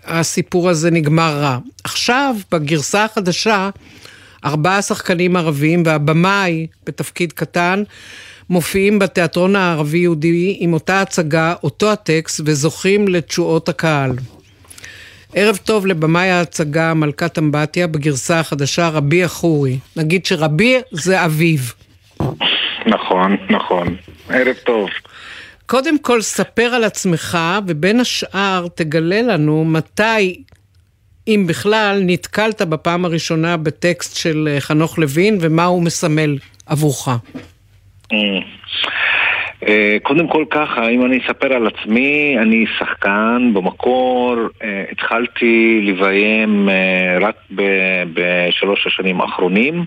והסיפור 0.08 0.68
הזה 0.68 0.90
נגמר 0.90 1.38
רע. 1.40 1.58
עכשיו, 1.84 2.36
בגרסה 2.52 3.04
החדשה, 3.04 3.70
ארבעה 4.44 4.82
שחקנים 4.82 5.36
ערבים 5.36 5.82
והבמאי 5.86 6.66
בתפקיד 6.86 7.32
קטן, 7.32 7.82
מופיעים 8.50 8.98
בתיאטרון 8.98 9.56
הערבי-יהודי 9.56 10.56
עם 10.60 10.72
אותה 10.72 11.00
הצגה, 11.00 11.54
אותו 11.62 11.92
הטקסט, 11.92 12.40
וזוכים 12.44 13.08
לתשואות 13.08 13.68
הקהל. 13.68 14.10
ערב 15.34 15.56
טוב 15.56 15.86
לבמאי 15.86 16.30
ההצגה 16.30 16.94
מלכת 16.94 17.38
אמבטיה 17.38 17.86
בגרסה 17.86 18.40
החדשה 18.40 18.88
רבי 18.88 19.24
החורי. 19.24 19.78
נגיד 19.96 20.26
שרבי 20.26 20.80
זה 20.90 21.24
אביו. 21.24 21.58
נכון, 22.86 23.36
נכון. 23.50 23.96
ערב 24.28 24.56
טוב. 24.64 24.88
קודם 25.66 25.98
כל 25.98 26.22
ספר 26.22 26.62
על 26.62 26.84
עצמך 26.84 27.38
ובין 27.66 28.00
השאר 28.00 28.66
תגלה 28.74 29.22
לנו 29.22 29.64
מתי, 29.64 30.42
אם 31.28 31.44
בכלל, 31.48 32.02
נתקלת 32.06 32.62
בפעם 32.62 33.04
הראשונה 33.04 33.56
בטקסט 33.56 34.16
של 34.16 34.48
אה, 34.52 34.60
חנוך 34.60 34.98
לוין 34.98 35.38
ומה 35.40 35.64
הוא 35.64 35.82
מסמל 35.82 36.38
עבורך. 36.66 37.08
אה, 37.08 38.18
קודם 40.02 40.28
כל 40.28 40.44
ככה, 40.50 40.88
אם 40.88 41.04
אני 41.04 41.18
אספר 41.18 41.52
על 41.52 41.66
עצמי, 41.66 42.36
אני 42.38 42.64
שחקן 42.78 43.50
במקור, 43.54 44.36
אה, 44.62 44.84
התחלתי 44.90 45.80
לביים 45.82 46.68
אה, 46.68 47.18
רק 47.20 47.34
בשלוש 48.14 48.86
השנים 48.86 49.20
האחרונים 49.20 49.84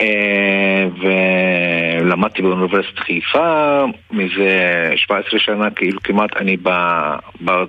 אה, 0.00 0.86
ולמדתי 1.00 2.42
באוניברסיטת 2.42 2.98
חיפה, 2.98 3.84
מזה 4.10 4.90
17 4.96 5.40
שנה 5.40 5.70
כאילו 5.70 6.00
כמעט 6.02 6.36
אני 6.36 6.56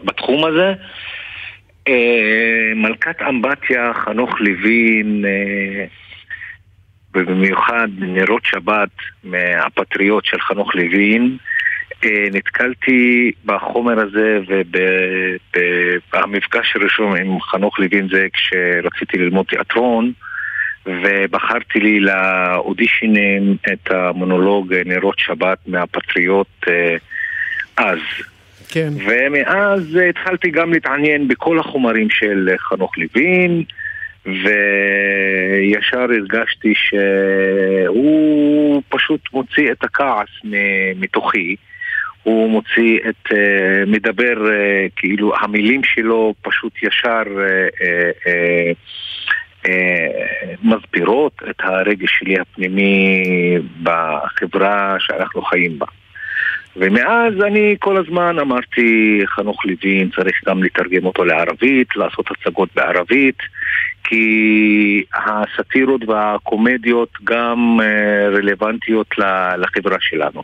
בתחום 0.03 0.45
הזה. 0.45 0.73
אה, 1.87 2.71
מלכת 2.75 3.21
אמבטיה, 3.29 3.93
חנוך 3.93 4.29
לוין, 4.39 5.25
אה, 5.25 5.85
ובמיוחד 7.15 7.87
נרות 7.97 8.41
שבת 8.45 8.89
מהפטריוט 9.23 10.25
של 10.25 10.39
חנוך 10.39 10.75
לוין, 10.75 11.37
אה, 12.03 12.27
נתקלתי 12.31 13.31
בחומר 13.45 13.99
הזה 13.99 14.39
ובמפגש 16.13 16.75
הראשון 16.75 17.17
עם 17.17 17.41
חנוך 17.41 17.79
לוין 17.79 18.07
זה 18.11 18.27
כשרציתי 18.33 19.17
ללמוד 19.17 19.45
תיאטרון 19.45 20.11
ובחרתי 20.85 21.79
לי 21.79 21.99
לאודישנים 21.99 23.57
את 23.73 23.91
המונולוג 23.91 24.73
נרות 24.85 25.19
שבת 25.19 25.57
מהפטריוט 25.67 26.47
אה, 26.67 26.95
אז. 27.77 27.99
כן. 28.69 28.89
ומאז 29.07 29.99
התחלתי 30.09 30.49
גם 30.49 30.73
להתעניין 30.73 31.27
בכל 31.27 31.59
החומרים 31.59 32.09
של 32.09 32.49
חנוך 32.57 32.91
לוין 32.97 33.63
וישר 34.25 36.01
הרגשתי 36.01 36.73
שהוא 36.75 38.81
פשוט 38.89 39.21
מוציא 39.33 39.71
את 39.71 39.83
הכעס 39.83 40.29
מתוכי 40.95 41.55
הוא 42.25 42.49
מוציא 42.49 42.99
את, 43.09 43.31
אה, 43.31 43.85
מדבר, 43.87 44.51
אה, 44.51 44.85
כאילו 44.95 45.35
המילים 45.35 45.81
שלו 45.83 46.33
פשוט 46.41 46.73
ישר 46.83 47.23
אה, 47.81 48.71
מסבירות 50.63 51.41
את 51.49 51.55
הרגש 51.59 52.19
שלי 52.19 52.39
הפנימי 52.39 53.23
בחברה 53.83 54.95
שאנחנו 54.99 55.41
חיים 55.41 55.79
בה. 55.79 55.85
ומאז 56.75 57.33
אני 57.47 57.75
כל 57.79 57.97
הזמן 57.97 58.39
אמרתי, 58.39 59.21
חנוך 59.25 59.65
לוין 59.65 60.09
צריך 60.15 60.41
גם 60.47 60.63
לתרגם 60.63 61.05
אותו 61.05 61.25
לערבית, 61.25 61.95
לעשות 61.95 62.25
הצגות 62.31 62.69
בערבית, 62.75 63.37
כי 64.09 65.03
הסאטירות 65.13 66.01
והקומדיות 66.07 67.09
גם 67.23 67.77
אה, 67.81 68.29
רלוונטיות 68.29 69.07
לחברה 69.57 69.97
שלנו. 69.99 70.43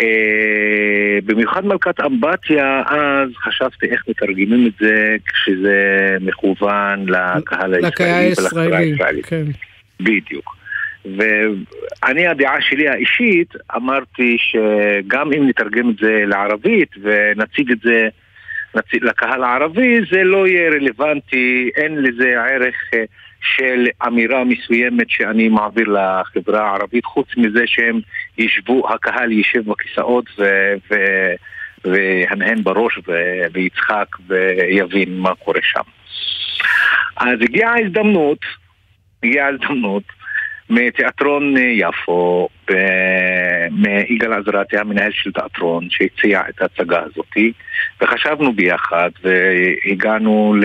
אה, 0.00 1.18
במיוחד 1.24 1.66
מלכת 1.66 2.00
אמבטיה, 2.00 2.82
אז 2.86 3.28
חשבתי 3.36 3.86
איך 3.86 4.04
מתרגמים 4.08 4.66
את 4.66 4.72
זה 4.80 5.16
כשזה 5.26 6.16
מכוון 6.20 7.06
לקהל 7.08 7.74
הישראלי 7.74 8.32
ולחברה 8.38 8.62
הישראלי, 8.62 8.76
הישראלית. 8.76 9.26
כן. 9.26 9.44
בדיוק. 10.00 10.56
ואני, 11.04 12.26
הדעה 12.26 12.60
שלי 12.60 12.88
האישית, 12.88 13.54
אמרתי 13.76 14.36
שגם 14.38 15.32
אם 15.32 15.48
נתרגם 15.48 15.90
את 15.90 15.96
זה 16.00 16.22
לערבית 16.26 16.90
ונציג 17.02 17.70
את 17.70 17.78
זה 17.82 18.08
לקהל 19.02 19.44
הערבי, 19.44 20.00
זה 20.10 20.24
לא 20.24 20.46
יהיה 20.46 20.70
רלוונטי, 20.70 21.70
אין 21.76 22.02
לזה 22.02 22.44
ערך 22.44 22.74
אה, 22.94 23.04
של 23.42 23.86
אמירה 24.06 24.44
מסוימת 24.44 25.10
שאני 25.10 25.48
מעביר 25.48 25.88
לחברה 25.88 26.70
הערבית, 26.70 27.04
חוץ 27.04 27.28
מזה 27.36 27.62
שהם 27.66 28.00
ישבו, 28.38 28.94
הקהל 28.94 29.32
יישב 29.32 29.70
בכיסאות 29.70 30.24
ו... 30.38 30.44
ו 30.90 30.94
והנהן 31.84 32.62
בראש 32.62 32.98
ו- 33.08 33.42
ויצחק 33.52 34.06
ויבין 34.28 35.18
מה 35.18 35.34
קורה 35.34 35.60
שם. 35.62 35.80
אז 37.16 37.38
הגיעה 37.40 37.72
ההזדמנות, 37.72 38.38
הגיעה 39.22 39.46
ההזדמנות 39.46 40.02
מתיאטרון 40.72 41.54
יפו, 41.56 42.48
ב- 42.70 43.66
מיגאל 43.70 44.32
עזרתי, 44.32 44.78
המנהל 44.78 45.12
של 45.12 45.32
תיאטרון, 45.32 45.88
שהציע 45.90 46.42
את 46.48 46.62
ההצגה 46.62 47.00
הזאתי, 47.00 47.52
וחשבנו 48.00 48.52
ביחד 48.52 49.10
והגענו 49.24 50.54
ל... 50.60 50.64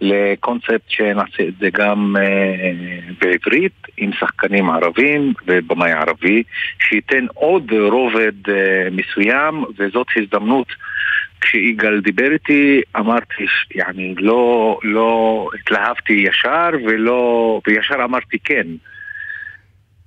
לקונספט 0.00 0.82
שנעשה 0.88 1.42
את 1.48 1.54
זה 1.60 1.68
גם 1.72 2.16
אה, 2.18 2.70
בעברית 3.20 3.86
עם 3.96 4.10
שחקנים 4.12 4.70
ערבים 4.70 5.32
ובמאי 5.46 5.92
ערבי 5.92 6.42
שייתן 6.88 7.26
עוד 7.34 7.72
רובד 7.72 8.48
אה, 8.48 8.88
מסוים 8.90 9.64
וזאת 9.78 10.06
הזדמנות 10.16 10.66
כשיגאל 11.40 12.00
דיבר 12.00 12.32
איתי 12.32 12.80
אמרתי, 12.96 13.46
יעני, 13.74 14.14
לא, 14.18 14.78
לא 14.82 15.48
התלהבתי 15.60 16.12
ישר 16.12 16.70
ולא, 16.86 17.60
וישר 17.66 18.04
אמרתי 18.04 18.38
כן 18.38 18.66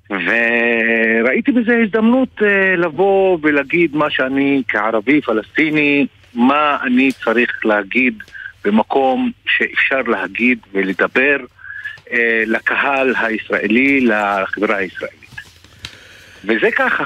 וראיתי 0.10 1.52
בזה 1.52 1.78
הזדמנות 1.84 2.42
אה, 2.44 2.76
לבוא 2.76 3.38
ולהגיד 3.42 3.96
מה 3.96 4.10
שאני 4.10 4.64
כערבי 4.68 5.22
פלסטיני, 5.22 6.08
מה 6.34 6.78
אני 6.84 7.12
צריך 7.12 7.66
להגיד 7.66 8.24
במקום 8.66 9.32
שאפשר 9.48 10.02
להגיד 10.02 10.60
ולדבר 10.74 11.38
אה, 12.12 12.44
לקהל 12.46 13.14
הישראלי, 13.22 14.02
לחברה 14.02 14.76
הישראלית. 14.76 15.20
וזה 16.46 16.70
ככה. 16.76 17.04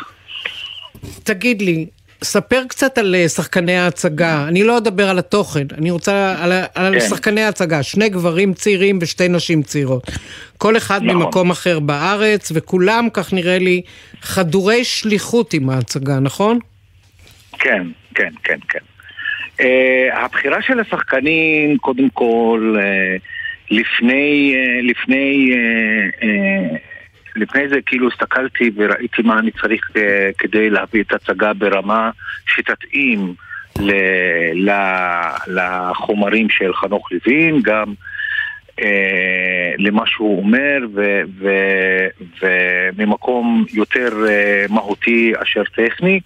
תגיד 1.23 1.61
לי, 1.61 1.87
ספר 2.23 2.63
קצת 2.69 2.97
על 2.97 3.15
אה, 3.15 3.29
שחקני 3.29 3.77
ההצגה. 3.77 4.45
אני 4.47 4.63
לא 4.63 4.77
אדבר 4.77 5.09
על 5.09 5.19
התוכן, 5.19 5.65
אני 5.77 5.91
רוצה 5.91 6.35
על, 6.39 6.51
על 6.75 6.93
כן. 6.93 6.99
שחקני 6.99 7.41
ההצגה. 7.41 7.83
שני 7.83 8.09
גברים 8.09 8.53
צעירים 8.53 8.99
ושתי 9.01 9.27
נשים 9.27 9.63
צעירות. 9.63 10.03
כל 10.57 10.77
אחד 10.77 11.03
נכון. 11.03 11.21
ממקום 11.21 11.51
אחר 11.51 11.79
בארץ, 11.79 12.51
וכולם, 12.55 13.07
כך 13.13 13.33
נראה 13.33 13.59
לי, 13.59 13.81
חדורי 14.21 14.83
שליחות 14.83 15.53
עם 15.53 15.69
ההצגה, 15.69 16.19
נכון? 16.19 16.59
כן, 17.59 17.83
כן, 18.15 18.29
כן, 18.43 18.59
כן. 18.69 18.79
Uh, 19.59 19.65
הבחירה 20.13 20.61
של 20.61 20.79
השחקנים, 20.79 21.77
קודם 21.77 22.09
כל, 22.09 22.75
uh, 22.77 23.21
לפני, 23.71 24.55
uh, 24.55 24.91
לפני, 24.91 25.49
uh, 25.51 26.23
uh, 26.23 26.92
לפני 27.35 27.69
זה 27.69 27.81
כאילו 27.85 28.07
הסתכלתי 28.07 28.71
וראיתי 28.75 29.21
מה 29.21 29.39
אני 29.39 29.51
צריך 29.51 29.89
uh, 29.89 29.93
כדי 30.37 30.69
להביא 30.69 31.03
את 31.03 31.11
ההצגה 31.11 31.53
ברמה 31.53 32.11
שתתאים 32.45 33.33
ל, 33.79 33.91
ל, 34.53 34.71
לחומרים 35.47 36.49
של 36.49 36.73
חנוך 36.73 37.11
לוין, 37.11 37.61
גם 37.61 37.93
uh, 38.79 38.83
למה 39.77 40.03
שהוא 40.05 40.37
אומר, 40.37 40.77
וממקום 42.97 43.65
יותר 43.73 44.09
uh, 44.09 44.73
מהותי 44.73 45.33
אשר 45.43 45.63
טכני. 45.63 46.19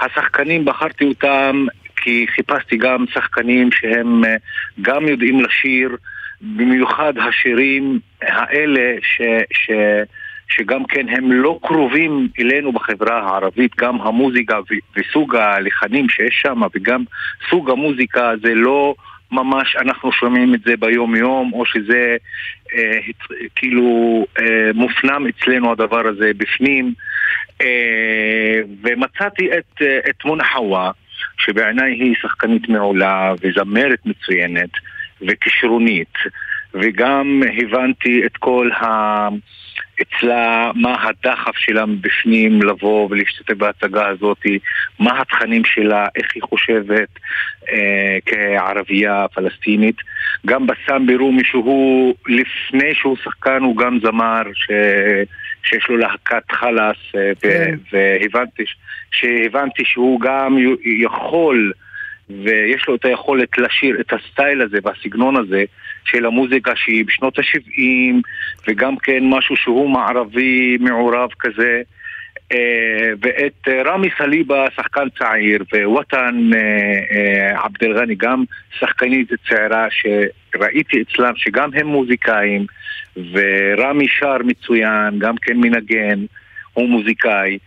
השחקנים, 0.00 0.64
בחרתי 0.64 1.04
אותם 1.04 1.66
כי 1.96 2.26
חיפשתי 2.34 2.76
גם 2.76 3.04
שחקנים 3.12 3.72
שהם 3.72 4.24
אה, 4.24 4.36
גם 4.82 5.08
יודעים 5.08 5.40
לשיר, 5.40 5.96
במיוחד 6.40 7.12
השירים 7.18 7.98
האלה 8.22 8.94
ש, 9.02 9.22
ש, 9.52 9.70
שגם 10.50 10.84
כן 10.84 11.08
הם 11.08 11.32
לא 11.32 11.58
קרובים 11.62 12.28
אלינו 12.40 12.72
בחברה 12.72 13.18
הערבית, 13.18 13.76
גם 13.76 14.00
המוזיקה 14.00 14.58
וסוג 14.96 15.36
הלחנים 15.36 16.08
שיש 16.08 16.40
שם 16.42 16.60
וגם 16.74 17.04
סוג 17.50 17.70
המוזיקה 17.70 18.32
זה 18.42 18.54
לא 18.54 18.94
ממש 19.32 19.76
אנחנו 19.76 20.12
שומעים 20.12 20.54
את 20.54 20.60
זה 20.60 20.76
ביום 20.76 21.16
יום 21.16 21.52
או 21.52 21.66
שזה 21.66 22.16
אה, 22.74 22.98
כאילו 23.56 24.26
אה, 24.40 24.70
מופנם 24.74 25.26
אצלנו 25.26 25.72
הדבר 25.72 26.06
הזה 26.06 26.30
בפנים. 26.36 26.94
אה, 27.60 28.60
ומצאתי 28.82 29.48
את, 29.58 29.82
אה, 29.82 29.98
את 30.10 30.24
מונה 30.24 30.44
חווה 30.44 30.90
שבעיניי 31.38 31.92
היא 31.92 32.14
שחקנית 32.22 32.68
מעולה 32.68 33.34
וזמרת 33.42 34.06
מצוינת 34.06 34.70
וכישרונית. 35.22 36.14
וגם 36.74 37.42
הבנתי 37.58 38.26
את 38.26 38.36
כל 38.36 38.70
ה... 38.72 39.28
אצלה 40.02 40.70
מה 40.74 40.96
הדחף 41.02 41.56
שלה 41.56 41.86
מבפנים 41.86 42.62
לבוא 42.62 43.08
ולהשתתף 43.10 43.54
בהצגה 43.54 44.08
הזאת, 44.08 44.46
מה 44.98 45.20
התכנים 45.20 45.64
שלה, 45.64 46.06
איך 46.16 46.26
היא 46.34 46.42
חושבת 46.42 47.08
אה, 47.72 48.18
כערבייה 48.26 49.26
פלסטינית. 49.34 49.96
גם 50.46 50.66
בסאם 50.66 51.06
בירומי 51.06 51.42
שהוא 51.44 52.14
לפני 52.26 52.94
שהוא 52.94 53.16
שחקן 53.24 53.62
הוא 53.62 53.76
גם 53.76 53.98
זמר 54.02 54.42
ש... 54.54 54.70
שיש 55.62 55.88
לו 55.88 55.96
להקת 55.96 56.52
חלאס 56.52 56.96
אה, 57.16 57.32
כן. 57.40 57.74
והבנתי, 57.92 58.66
ש- 58.66 58.76
שהבנתי 59.12 59.82
שהוא 59.84 60.20
גם 60.20 60.56
יכול 60.84 61.72
ויש 62.44 62.88
לו 62.88 62.94
את 62.94 63.04
היכולת 63.04 63.58
לשיר 63.58 64.00
את 64.00 64.12
הסטייל 64.12 64.62
הזה 64.62 64.78
והסגנון 64.82 65.36
הזה 65.36 65.64
של 66.04 66.26
המוזיקה 66.26 66.72
שהיא 66.76 67.04
בשנות 67.04 67.38
ה-70 67.38 68.14
וגם 68.68 68.96
כן 68.96 69.18
משהו 69.22 69.56
שהוא 69.56 69.90
מערבי 69.90 70.76
מעורב 70.80 71.28
כזה 71.40 71.82
אה, 72.52 72.58
ואת 73.22 73.68
אה, 73.68 73.82
רמי 73.84 74.08
סליבה, 74.18 74.66
שחקן 74.76 75.06
צעיר, 75.18 75.64
ווואטן 75.74 76.50
אה, 76.54 77.64
עבד 77.64 77.84
אל-גני, 77.84 78.14
גם 78.14 78.44
שחקנית 78.78 79.28
צעירה 79.48 79.86
שראיתי 79.90 81.02
אצלם 81.02 81.32
שגם 81.36 81.70
הם 81.74 81.86
מוזיקאים, 81.86 82.66
ורמי 83.16 84.06
שר 84.18 84.36
מצוין, 84.44 85.18
גם 85.18 85.34
כן 85.42 85.56
מנגן, 85.56 86.24
הוא 86.72 86.88
מוזיקאי. 86.88 87.58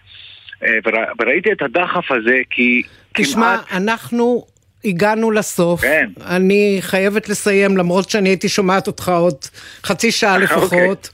ורא- 0.86 1.06
וראיתי 1.22 1.52
את 1.52 1.62
הדחף 1.62 2.12
הזה 2.12 2.38
כי 2.50 2.82
תשמע, 3.14 3.56
אנחנו 3.72 4.46
הגענו 4.86 5.32
לסוף. 5.32 5.82
כן. 5.82 6.10
אני 6.26 6.78
חייבת 6.82 7.30
לסיים, 7.30 7.78
למרות 7.78 8.10
שאני 8.10 8.30
הייתי 8.30 8.50
שומעת 8.50 8.88
אותך 8.88 9.10
עוד 9.10 9.36
חצי 9.84 10.12
שעה 10.12 10.34
אוקיי. 10.42 10.48
לפחות. 10.58 11.10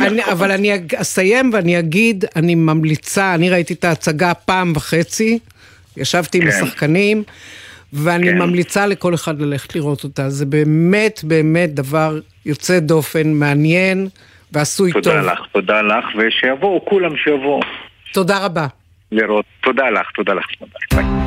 אני, 0.00 0.24
אבל 0.32 0.50
אני 0.50 0.72
אסיים 0.96 1.50
ואני 1.52 1.78
אגיד, 1.78 2.24
אני 2.36 2.54
ממליצה, 2.54 3.34
אני 3.34 3.50
ראיתי 3.50 3.74
את 3.74 3.84
ההצגה 3.84 4.34
פעם 4.34 4.72
וחצי, 4.76 5.38
ישבתי 5.96 6.38
עם 6.38 6.44
כן. 6.44 6.48
השחקנים, 6.50 7.22
ואני 7.92 8.26
כן. 8.26 8.38
ממליצה 8.38 8.86
לכל 8.86 9.14
אחד 9.14 9.40
ללכת 9.40 9.74
לראות 9.74 10.04
אותה. 10.04 10.30
זה 10.30 10.46
באמת 10.46 11.20
באמת 11.24 11.74
דבר 11.74 12.18
יוצא 12.46 12.78
דופן, 12.78 13.32
מעניין 13.32 14.08
ועשוי 14.52 14.92
טוב. 14.92 15.02
תודה 15.02 15.22
לך, 15.22 15.38
תודה 15.52 15.82
לך, 15.82 16.04
ושיבואו, 16.18 16.84
כולם 16.84 17.16
שיבואו 17.16 17.60
תודה 18.12 18.44
רבה. 18.44 18.66
לראות. 19.12 19.44
תודה 19.62 19.90
לך, 19.90 20.10
תודה 20.14 20.32
לך. 20.34 20.44
ביי. 20.94 21.21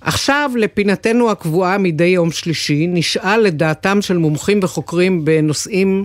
עכשיו 0.00 0.50
לפינתנו 0.56 1.30
הקבועה 1.30 1.78
מדי 1.78 2.04
יום 2.04 2.32
שלישי, 2.32 2.86
נשאל 2.86 3.40
לדעתם 3.40 4.02
של 4.02 4.16
מומחים 4.16 4.60
וחוקרים 4.62 5.24
בנושאים 5.24 6.04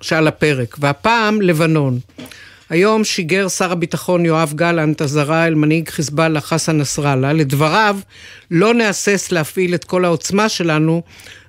שעל 0.00 0.28
הפרק, 0.28 0.76
והפעם 0.78 1.42
לבנון. 1.42 1.98
היום 2.70 3.04
שיגר 3.04 3.48
שר 3.48 3.72
הביטחון 3.72 4.24
יואב 4.24 4.52
גלנט 4.54 5.02
אזהרה 5.02 5.46
אל 5.46 5.54
מנהיג 5.54 5.88
חיזבאללה 5.88 6.40
חסן 6.40 6.78
נסראללה. 6.78 7.32
לדבריו, 7.32 7.98
לא 8.50 8.74
נהסס 8.74 9.32
להפעיל 9.32 9.74
את 9.74 9.84
כל 9.84 10.04
העוצמה 10.04 10.48
שלנו 10.48 11.02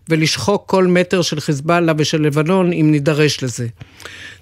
ולשחוק 0.09 0.63
כל 0.65 0.87
מטר 0.87 1.21
של 1.21 1.39
חיזבאללה 1.39 1.93
ושל 1.97 2.21
לבנון 2.21 2.73
אם 2.73 2.87
נידרש 2.91 3.43
לזה. 3.43 3.67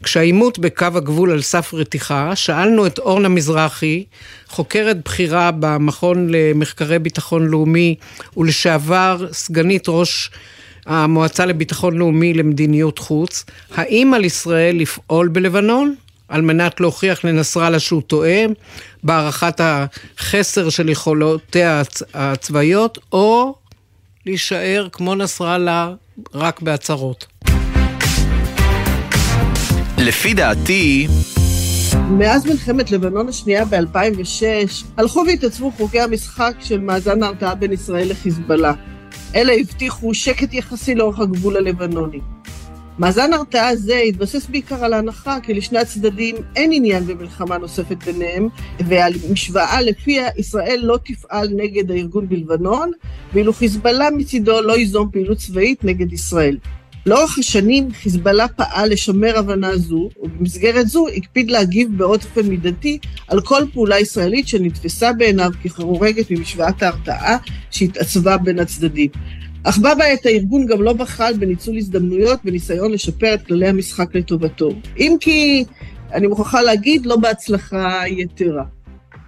כשהעימות 0.03 0.59
בקו 0.59 0.85
הגבול 0.85 1.31
על 1.31 1.41
סף 1.41 1.73
רתיחה, 1.73 2.35
שאלנו 2.35 2.87
את 2.87 2.99
אורנה 2.99 3.29
מזרחי, 3.29 4.03
חוקרת 4.47 5.03
בכירה 5.05 5.51
במכון 5.59 6.27
למחקרי 6.29 6.99
ביטחון 6.99 7.47
לאומי 7.47 7.95
ולשעבר 8.37 9.27
סגנית 9.31 9.85
ראש 9.87 10.31
המועצה 10.85 11.45
לביטחון 11.45 11.97
לאומי 11.97 12.33
למדיניות 12.33 12.99
חוץ, 12.99 13.45
האם 13.75 14.13
על 14.13 14.25
ישראל 14.25 14.75
לפעול 14.75 15.27
בלבנון? 15.27 15.95
על 16.27 16.41
מנת 16.41 16.79
להוכיח 16.79 17.23
לנסראללה 17.23 17.79
שהוא 17.79 18.01
טועה 18.01 18.45
בהערכת 19.03 19.61
החסר 19.63 20.69
של 20.69 20.89
יכולותיה 20.89 21.81
הצ- 21.81 22.03
הצבאיות, 22.13 22.97
או 23.11 23.55
להישאר 24.27 24.87
כמו 24.91 25.15
נסראללה 25.15 25.93
רק 26.33 26.61
בהצהרות. 26.61 27.25
לפי 29.97 30.33
דעתי, 30.33 31.07
מאז 32.09 32.45
מלחמת 32.45 32.91
לבנון 32.91 33.27
השנייה 33.27 33.65
ב-2006, 33.65 34.43
הלכו 34.97 35.23
והתעצבו 35.27 35.71
חוקי 35.71 35.99
המשחק 35.99 36.53
של 36.59 36.79
מאזן 36.79 37.23
ההרתעה 37.23 37.55
בין 37.55 37.73
ישראל 37.73 38.09
לחיזבאללה. 38.09 38.73
אלה 39.35 39.53
הבטיחו 39.53 40.13
שקט 40.13 40.53
יחסי 40.53 40.95
לאורך 40.95 41.19
הגבול 41.19 41.57
הלבנוני. 41.57 42.19
מאזן 42.99 43.33
ההרתעה 43.33 43.75
זה 43.75 43.97
התבסס 43.97 44.47
בעיקר 44.49 44.85
על 44.85 44.93
ההנחה 44.93 45.37
כי 45.43 45.53
לשני 45.53 45.79
הצדדים 45.79 46.35
אין 46.55 46.71
עניין 46.73 47.05
במלחמה 47.05 47.57
נוספת 47.57 48.03
ביניהם, 48.03 48.47
ועל 48.79 49.13
משוואה 49.31 49.81
לפיה 49.81 50.27
ישראל 50.37 50.79
לא 50.83 50.99
תפעל 51.05 51.49
נגד 51.55 51.91
הארגון 51.91 52.29
בלבנון, 52.29 52.91
ואילו 53.33 53.53
חיזבאללה 53.53 54.09
מצידו 54.11 54.61
לא 54.61 54.77
ייזום 54.77 55.09
פעילות 55.11 55.37
צבאית 55.37 55.83
נגד 55.83 56.13
ישראל. 56.13 56.57
לאורך 57.05 57.37
השנים 57.37 57.91
חיזבאללה 57.91 58.47
פעל 58.47 58.89
לשמר 58.89 59.37
הבנה 59.37 59.77
זו, 59.77 60.09
ובמסגרת 60.21 60.87
זו 60.87 61.07
הקפיד 61.07 61.51
להגיב 61.51 61.97
באופן 61.97 62.41
מידתי 62.41 62.99
על 63.27 63.41
כל 63.41 63.63
פעולה 63.73 63.99
ישראלית 63.99 64.47
שנתפסה 64.47 65.13
בעיניו 65.13 65.51
כחורגת 65.63 66.31
ממשוואת 66.31 66.83
ההרתעה 66.83 67.37
שהתעצבה 67.71 68.37
בין 68.37 68.59
הצדדים. 68.59 69.09
אך 69.69 69.77
בה 69.77 69.95
בעת 69.95 70.25
הארגון 70.25 70.65
גם 70.65 70.81
לא 70.81 70.93
בחל 70.93 71.33
בניצול 71.39 71.77
הזדמנויות 71.77 72.39
בניסיון 72.43 72.91
לשפר 72.91 73.33
את 73.33 73.47
כללי 73.47 73.67
המשחק 73.67 74.15
לטובתו. 74.15 74.71
אם 74.97 75.15
כי, 75.19 75.65
אני 76.13 76.27
מוכרחה 76.27 76.61
להגיד, 76.61 77.05
לא 77.05 77.15
בהצלחה 77.15 78.01
יתרה. 78.07 78.63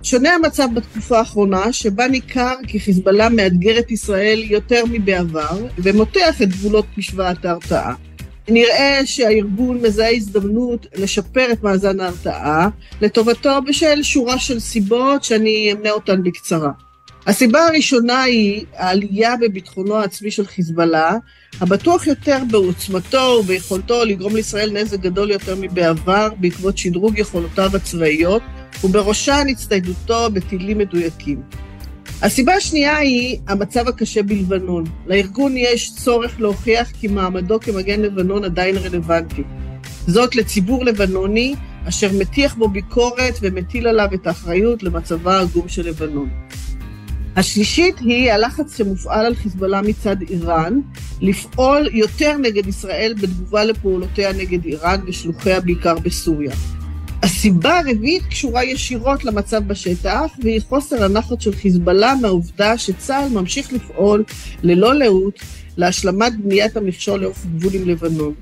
שונה 0.03 0.33
המצב 0.33 0.67
בתקופה 0.75 1.19
האחרונה, 1.19 1.73
שבה 1.73 2.07
ניכר 2.07 2.55
כי 2.67 2.79
חיזבאללה 2.79 3.29
מאתגר 3.29 3.79
את 3.79 3.91
ישראל 3.91 4.43
יותר 4.43 4.83
מבעבר, 4.91 5.65
ומותח 5.77 6.41
את 6.41 6.49
גבולות 6.49 6.85
משוואת 6.97 7.45
ההרתעה. 7.45 7.93
נראה 8.49 9.01
שהארגון 9.05 9.77
מזהה 9.81 10.11
הזדמנות 10.11 10.87
לשפר 10.95 11.51
את 11.51 11.63
מאזן 11.63 11.99
ההרתעה 11.99 12.69
לטובתו 13.01 13.61
בשל 13.67 14.03
שורה 14.03 14.39
של 14.39 14.59
סיבות 14.59 15.23
שאני 15.23 15.71
אמנה 15.71 15.91
אותן 15.91 16.23
בקצרה. 16.23 16.71
הסיבה 17.27 17.67
הראשונה 17.67 18.21
היא 18.23 18.65
העלייה 18.75 19.35
בביטחונו 19.41 19.95
העצמי 19.95 20.31
של 20.31 20.45
חיזבאללה, 20.45 21.17
הבטוח 21.61 22.07
יותר 22.07 22.37
בעוצמתו 22.51 23.37
וביכולתו 23.39 24.05
לגרום 24.05 24.35
לישראל 24.35 24.71
נזק 24.71 24.99
גדול 24.99 25.31
יותר 25.31 25.55
מבעבר 25.59 26.29
בעקבות 26.37 26.77
שדרוג 26.77 27.17
יכולותיו 27.17 27.75
הצבאיות, 27.75 28.41
ובראשן 28.83 29.45
הצטיידותו 29.49 30.29
בטילים 30.33 30.77
מדויקים. 30.77 31.41
הסיבה 32.21 32.53
השנייה 32.53 32.97
היא 32.97 33.37
המצב 33.47 33.87
הקשה 33.87 34.23
בלבנון. 34.23 34.83
לארגון 35.07 35.57
יש 35.57 35.95
צורך 35.95 36.39
להוכיח 36.39 36.91
כי 36.99 37.07
מעמדו 37.07 37.59
כמגן 37.59 38.01
לבנון 38.01 38.43
עדיין 38.43 38.77
רלוונטי. 38.77 39.43
זאת 40.07 40.35
לציבור 40.35 40.85
לבנוני 40.85 41.55
אשר 41.87 42.09
מטיח 42.19 42.55
בו 42.55 42.69
ביקורת 42.69 43.33
ומטיל 43.41 43.87
עליו 43.87 44.07
את 44.13 44.27
האחריות 44.27 44.83
למצבה 44.83 45.37
העגום 45.37 45.67
של 45.67 45.87
לבנון. 45.87 46.29
השלישית 47.39 47.99
היא 47.99 48.31
הלחץ 48.31 48.77
שמופעל 48.77 49.25
על 49.25 49.35
חיזבאללה 49.35 49.81
מצד 49.81 50.15
איראן, 50.29 50.79
לפעול 51.21 51.89
יותר 51.91 52.37
נגד 52.37 52.67
ישראל 52.67 53.13
בתגובה 53.21 53.63
לפעולותיה 53.63 54.33
נגד 54.33 54.65
איראן 54.65 54.99
ושלוחיה 55.07 55.59
בעיקר 55.59 55.95
בסוריה. 55.95 56.51
הסיבה 57.23 57.79
הרביעית 57.79 58.23
קשורה 58.29 58.63
ישירות 58.63 59.25
למצב 59.25 59.67
בשטח, 59.67 60.31
והיא 60.43 60.61
חוסר 60.69 61.03
הנחת 61.03 61.41
של 61.41 61.55
חיזבאללה 61.55 62.13
מהעובדה 62.21 62.77
שצה"ל 62.77 63.29
ממשיך 63.29 63.73
לפעול 63.73 64.23
ללא 64.63 64.95
לאות 64.95 65.39
להשלמת 65.77 66.39
בניית 66.39 66.77
המכשול 66.77 67.19
לאורך 67.19 67.45
גבול 67.45 67.73
עם 67.75 67.89
לבנון. 67.89 68.33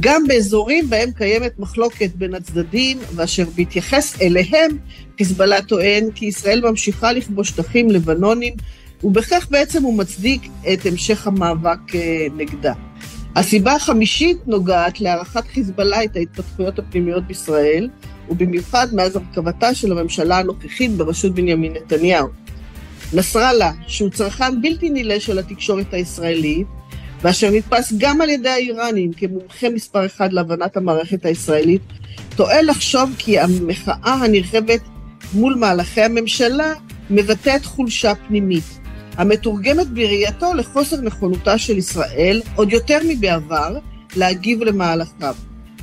גם 0.00 0.26
באזורים 0.28 0.90
בהם 0.90 1.10
קיימת 1.12 1.58
מחלוקת 1.58 2.10
בין 2.14 2.34
הצדדים, 2.34 2.98
ואשר 3.14 3.44
בהתייחס 3.56 4.20
אליהם, 4.22 4.78
חיזבאללה 5.18 5.62
טוען 5.62 6.10
כי 6.14 6.26
ישראל 6.26 6.68
ממשיכה 6.68 7.12
לכבוש 7.12 7.48
שטחים 7.48 7.90
לבנונים, 7.90 8.54
ובכך 9.04 9.46
בעצם 9.50 9.82
הוא 9.82 9.98
מצדיק 9.98 10.42
את 10.72 10.86
המשך 10.86 11.26
המאבק 11.26 11.94
אה, 11.94 12.26
נגדה. 12.36 12.72
הסיבה 13.36 13.74
החמישית 13.74 14.36
נוגעת 14.46 15.00
להערכת 15.00 15.46
חיזבאללה 15.46 16.04
את 16.04 16.16
ההתפתחויות 16.16 16.78
הפנימיות 16.78 17.24
בישראל, 17.26 17.88
ובמיוחד 18.28 18.86
מאז 18.92 19.16
הרכבתה 19.16 19.74
של 19.74 19.92
הממשלה 19.92 20.38
הנוכחית 20.38 20.90
בראשות 20.90 21.34
בנימין 21.34 21.72
נתניהו. 21.72 22.28
נסראללה, 23.12 23.72
שהוא 23.86 24.10
צרכן 24.10 24.62
בלתי 24.62 24.90
נילא 24.90 25.18
של 25.18 25.38
התקשורת 25.38 25.94
הישראלית, 25.94 26.66
ואשר 27.22 27.50
נתפס 27.50 27.92
גם 27.98 28.20
על 28.20 28.30
ידי 28.30 28.48
האיראנים 28.48 29.12
כמומחה 29.12 29.68
מספר 29.68 30.06
אחד 30.06 30.32
להבנת 30.32 30.76
המערכת 30.76 31.26
הישראלית, 31.26 31.82
טוען 32.36 32.66
לחשוב 32.66 33.10
כי 33.18 33.38
המחאה 33.38 34.14
הנרחבת 34.14 34.80
מול 35.32 35.54
מהלכי 35.54 36.02
הממשלה 36.02 36.72
מבטאת 37.10 37.64
חולשה 37.64 38.12
פנימית, 38.14 38.78
המתורגמת 39.16 39.88
בראייתו 39.88 40.54
לחוסר 40.54 41.00
נכונותה 41.00 41.58
של 41.58 41.78
ישראל, 41.78 42.42
עוד 42.54 42.72
יותר 42.72 42.98
מבעבר, 43.08 43.78
להגיב 44.16 44.62
למהלכיו. 44.62 45.34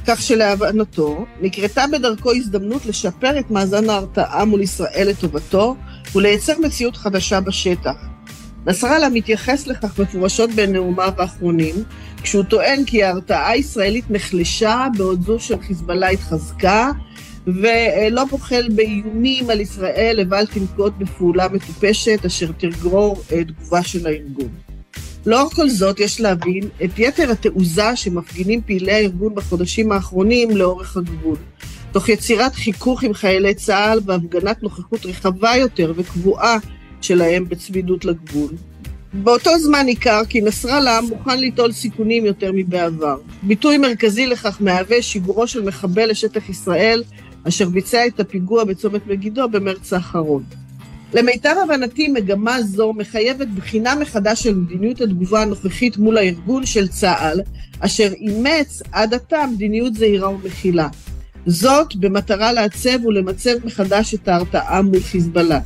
כך 0.07 0.21
שלהבנתו, 0.21 1.25
נקרתה 1.41 1.83
בדרכו 1.91 2.31
הזדמנות 2.31 2.85
לשפר 2.85 3.39
את 3.39 3.51
מאזן 3.51 3.89
ההרתעה 3.89 4.45
מול 4.45 4.61
ישראל 4.61 5.07
לטובתו 5.09 5.75
ולייצר 6.15 6.53
מציאות 6.59 6.97
חדשה 6.97 7.39
בשטח. 7.41 7.95
נסראללה 8.65 9.09
מתייחס 9.09 9.67
לכך 9.67 9.99
מפורשות 9.99 10.49
בנאומיו 10.51 11.13
האחרונים, 11.17 11.75
כשהוא 12.23 12.43
טוען 12.43 12.85
כי 12.85 13.03
ההרתעה 13.03 13.49
הישראלית 13.49 14.05
נחלשה 14.09 14.87
בעוד 14.97 15.25
זו 15.25 15.39
של 15.39 15.61
חיזבאללה 15.61 16.09
התחזקה, 16.09 16.91
ולא 17.47 18.25
בוחל 18.25 18.69
באיומים 18.75 19.49
על 19.49 19.61
ישראל 19.61 20.15
לבל 20.19 20.45
תנקוט 20.45 20.93
בפעולה 20.97 21.47
מטופשת 21.47 22.25
אשר 22.25 22.51
תגרור 22.57 23.21
תגובה 23.27 23.83
של 23.83 24.07
הארגון. 24.07 24.49
לאור 25.25 25.49
כל 25.49 25.69
זאת, 25.69 25.99
יש 25.99 26.21
להבין 26.21 26.63
את 26.83 26.89
יתר 26.97 27.31
התעוזה 27.31 27.95
שמפגינים 27.95 28.61
פעילי 28.65 28.91
הארגון 28.91 29.35
בחודשים 29.35 29.91
האחרונים 29.91 30.57
לאורך 30.57 30.97
הגבול, 30.97 31.37
תוך 31.91 32.09
יצירת 32.09 32.55
חיכוך 32.55 33.03
עם 33.03 33.13
חיילי 33.13 33.53
צה"ל 33.53 33.99
והפגנת 34.05 34.63
נוכחות 34.63 35.05
רחבה 35.05 35.55
יותר 35.55 35.93
וקבועה 35.95 36.57
שלהם 37.01 37.49
בצמידות 37.49 38.05
לגבול. 38.05 38.51
באותו 39.13 39.59
זמן 39.59 39.85
ניכר 39.85 40.21
כי 40.29 40.41
נסראללה 40.41 40.99
מוכן 41.01 41.39
ליטול 41.39 41.71
סיכונים 41.71 42.25
יותר 42.25 42.51
מבעבר. 42.53 43.17
ביטוי 43.43 43.77
מרכזי 43.77 44.25
לכך 44.27 44.57
מהווה 44.59 45.01
שיגורו 45.01 45.47
של 45.47 45.63
מחבל 45.63 46.09
לשטח 46.09 46.49
ישראל, 46.49 47.03
אשר 47.47 47.69
ביצע 47.69 48.07
את 48.07 48.19
הפיגוע 48.19 48.63
בצומת 48.63 49.07
מגידו 49.07 49.49
במרץ 49.49 49.93
האחרון. 49.93 50.43
למיטב 51.13 51.55
הבנתי, 51.63 52.07
מגמה 52.07 52.61
זו 52.61 52.93
מחייבת 52.93 53.47
בחינה 53.47 53.95
מחדש 53.95 54.43
של 54.43 54.55
מדיניות 54.55 55.01
התגובה 55.01 55.41
הנוכחית 55.41 55.97
מול 55.97 56.17
הארגון 56.17 56.65
של 56.65 56.87
צה"ל, 56.87 57.41
אשר 57.79 58.13
אימץ 58.13 58.81
עד 58.91 59.13
עתה 59.13 59.45
מדיניות 59.53 59.93
זהירה 59.93 60.29
ומכילה. 60.29 60.87
זאת 61.45 61.95
במטרה 61.95 62.51
לעצב 62.51 63.05
ולמצב 63.05 63.51
מחדש 63.65 64.13
את 64.13 64.27
ההרתעה 64.27 64.81
מול 64.81 64.99
חיזבאללה. 64.99 65.59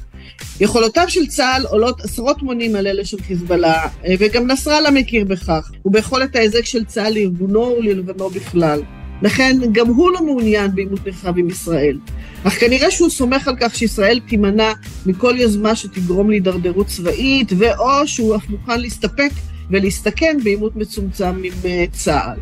יכולותיו 0.60 1.06
של 1.08 1.28
צה"ל 1.28 1.66
עולות 1.66 2.02
עשרות 2.02 2.44
מונים 2.44 2.76
על 2.76 2.88
אלה 2.88 3.06
של 3.06 3.22
חיזבאללה, 3.22 3.88
וגם 4.20 4.52
נסראללה 4.52 4.92
מכיר 4.92 5.26
בכך, 5.26 5.72
וביכולת 5.86 6.36
ההיזק 6.36 6.66
של 6.66 6.86
צה"ל 6.86 7.14
לארגונו 7.14 7.76
וללבנו 7.80 8.30
בכלל. 8.30 8.82
לכן 9.22 9.58
גם 9.72 9.88
הוא 9.88 10.12
לא 10.12 10.26
מעוניין 10.26 10.76
בעימות 10.76 11.06
נרחב 11.06 11.38
עם 11.38 11.50
ישראל. 11.50 12.00
אך 12.44 12.60
כנראה 12.60 12.92
שהוא 12.92 13.10
סומך 13.10 13.48
על 13.48 13.56
כך 13.60 13.76
שישראל 13.76 14.20
תימנע 14.28 14.74
מכל 15.06 15.36
יוזמה 15.38 15.76
שתגרום 15.76 16.30
להידרדרות 16.30 16.88
צבאית, 16.88 17.52
ואו 17.58 18.08
שהוא 18.08 18.36
אף 18.36 18.50
מוכן 18.50 18.82
להסתפק 18.82 19.30
ולהסתכן 19.70 20.38
בעימות 20.44 20.76
מצומצם 20.76 21.42
עם 21.44 21.54
אה, 21.66 21.86
צה"ל. 21.92 22.40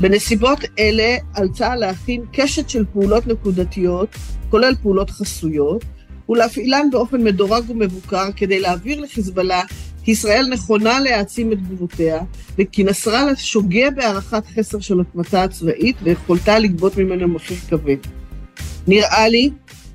בנסיבות 0.00 0.58
אלה 0.78 1.16
על 1.34 1.48
צה"ל 1.48 1.78
להכין 1.78 2.24
קשת 2.32 2.68
של 2.68 2.84
פעולות 2.92 3.26
נקודתיות, 3.26 4.08
כולל 4.50 4.74
פעולות 4.82 5.10
חסויות, 5.10 5.84
ולהפעילן 6.28 6.88
באופן 6.92 7.24
מדורג 7.24 7.70
ומבוקר 7.70 8.32
כדי 8.36 8.60
להעביר 8.60 9.00
לחיזבאללה 9.00 9.62
ישראל 10.06 10.46
נכונה 10.50 11.00
להעצים 11.00 11.52
את 11.52 11.58
תגובותיה, 11.58 12.20
וכי 12.58 12.84
נסראללה 12.84 13.36
שוגה 13.36 13.90
בהערכת 13.90 14.42
חסר 14.54 14.80
של 14.80 14.98
עוצמתה 14.98 15.44
הצבאית 15.44 15.96
ויכולתה 16.02 16.58
לגבות 16.58 16.96
ממנו 16.98 17.28
מחיר 17.28 17.56
כבד. 17.68 17.96
נראה 18.86 19.28
לי 19.28 19.50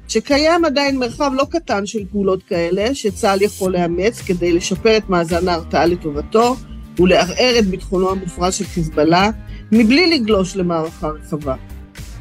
שקיים 0.07 0.65
עדיין 0.65 0.99
מרחב 0.99 1.31
לא 1.35 1.47
קטן 1.49 1.85
של 1.85 2.05
פעולות 2.11 2.43
כאלה 2.43 2.95
שצה"ל 2.95 3.41
יכול 3.41 3.73
לאמץ 3.73 4.21
כדי 4.21 4.53
לשפר 4.53 4.97
את 4.97 5.09
מאזן 5.09 5.47
ההרתעה 5.47 5.85
לטובתו 5.85 6.55
ולערער 6.99 7.59
את 7.59 7.65
ביטחונו 7.65 8.09
המופרז 8.09 8.55
של 8.55 8.65
חיזבאללה, 8.65 9.29
מבלי 9.71 10.19
לגלוש 10.19 10.55
למערכה 10.55 11.07
רחבה. 11.07 11.55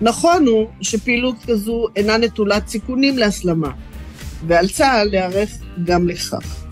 נכון 0.00 0.46
הוא 0.46 0.66
שפעילות 0.80 1.36
כזו 1.46 1.86
אינה 1.96 2.16
נטולת 2.16 2.68
סיכונים 2.68 3.18
להסלמה, 3.18 3.70
ועל 4.46 4.68
צה"ל 4.68 5.08
להיערך 5.10 5.50
גם 5.84 6.08
לכך. 6.08 6.65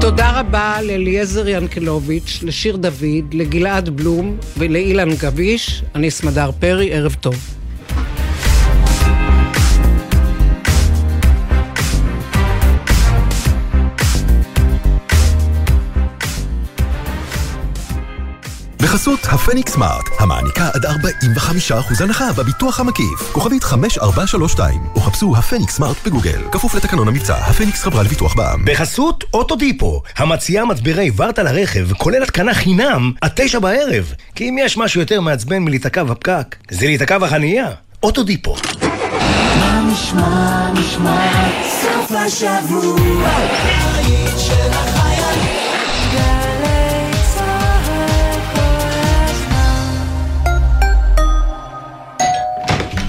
תודה 0.00 0.40
רבה 0.40 0.82
לאליעזר 0.82 1.48
ינקלוביץ', 1.48 2.40
לשיר 2.42 2.76
דוד, 2.76 3.32
לגלעד 3.32 3.88
בלום 3.88 4.36
ולאילן 4.58 5.14
גביש. 5.14 5.82
אני 5.94 6.10
סמדר 6.10 6.50
פרי, 6.60 6.92
ערב 6.92 7.16
טוב. 7.20 7.65
בחסות 18.86 19.20
הפניקס 19.24 19.72
סמארט, 19.72 20.04
המעניקה 20.18 20.70
עד 20.74 20.86
45% 20.86 22.02
הנחה 22.02 22.32
בביטוח 22.32 22.80
המקיף. 22.80 23.32
כוכבית 23.32 23.64
5432, 23.64 24.80
או 24.94 25.00
חפשו 25.00 25.36
הפניקס 25.36 25.76
סמארט 25.76 25.96
בגוגל. 26.06 26.42
כפוף 26.52 26.74
לתקנון 26.74 27.08
המבצע, 27.08 27.36
הפניקס 27.36 27.82
חברה 27.82 28.02
לביטוח 28.02 28.34
בע"מ. 28.34 28.64
בחסות 28.64 29.24
אוטודיפו, 29.34 30.02
המציעה 30.16 30.64
מצברי 30.64 31.10
ורטה 31.16 31.42
לרכב, 31.42 31.92
כולל 31.92 32.22
התקנה 32.22 32.54
חינם, 32.54 33.12
עד 33.20 33.30
תשע 33.34 33.58
בערב. 33.58 34.12
כי 34.34 34.48
אם 34.48 34.56
יש 34.60 34.76
משהו 34.76 35.00
יותר 35.00 35.20
מעצבן 35.20 35.58
מלהיתקע 35.58 36.04
בפקק, 36.04 36.56
זה 36.70 36.86
להיתקע 36.86 37.18
בחנייה. 37.18 37.70
אוטודיפו. 38.02 38.56
מה 39.58 39.82
נשמע, 39.92 40.72
נשמע, 40.72 41.48
סוף 41.82 42.12
השבוע, 42.12 43.30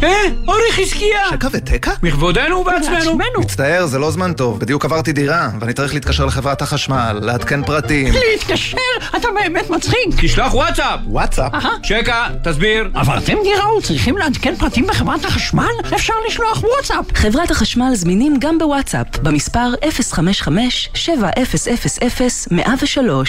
אה, 0.07 0.13
אורי 0.47 0.71
חזקיה! 0.71 1.19
שקע 1.29 1.47
ותקע? 1.51 1.91
בכבודנו 2.01 2.55
ובעצמנו. 2.55 3.17
מצטער, 3.39 3.85
זה 3.85 3.99
לא 3.99 4.11
זמן 4.11 4.33
טוב. 4.33 4.59
בדיוק 4.59 4.85
עברתי 4.85 5.13
דירה, 5.13 5.49
ואני 5.59 5.73
צריך 5.73 5.93
להתקשר 5.93 6.25
לחברת 6.25 6.61
החשמל, 6.61 7.19
לעדכן 7.21 7.63
פרטים. 7.63 8.13
להתקשר? 8.13 8.77
אתה 9.17 9.27
באמת 9.43 9.69
מצחיק. 9.69 9.97
תשלח 10.21 10.53
וואטסאפ. 10.53 10.99
וואטסאפ? 11.07 11.51
שקע, 11.83 12.27
תסביר. 12.43 12.89
עברתם 12.93 13.33
דירה 13.43 13.77
וצריכים 13.77 14.17
לעדכן 14.17 14.55
פרטים 14.55 14.87
בחברת 14.87 15.25
החשמל? 15.25 15.65
אפשר 15.95 16.13
לשלוח 16.27 16.63
וואטסאפ. 16.63 17.05
חברת 17.13 17.51
החשמל 17.51 17.91
זמינים 17.93 18.35
גם 18.39 18.57
בוואטסאפ, 18.57 19.07
במספר 19.23 19.73
055-7000-103. 19.83 19.87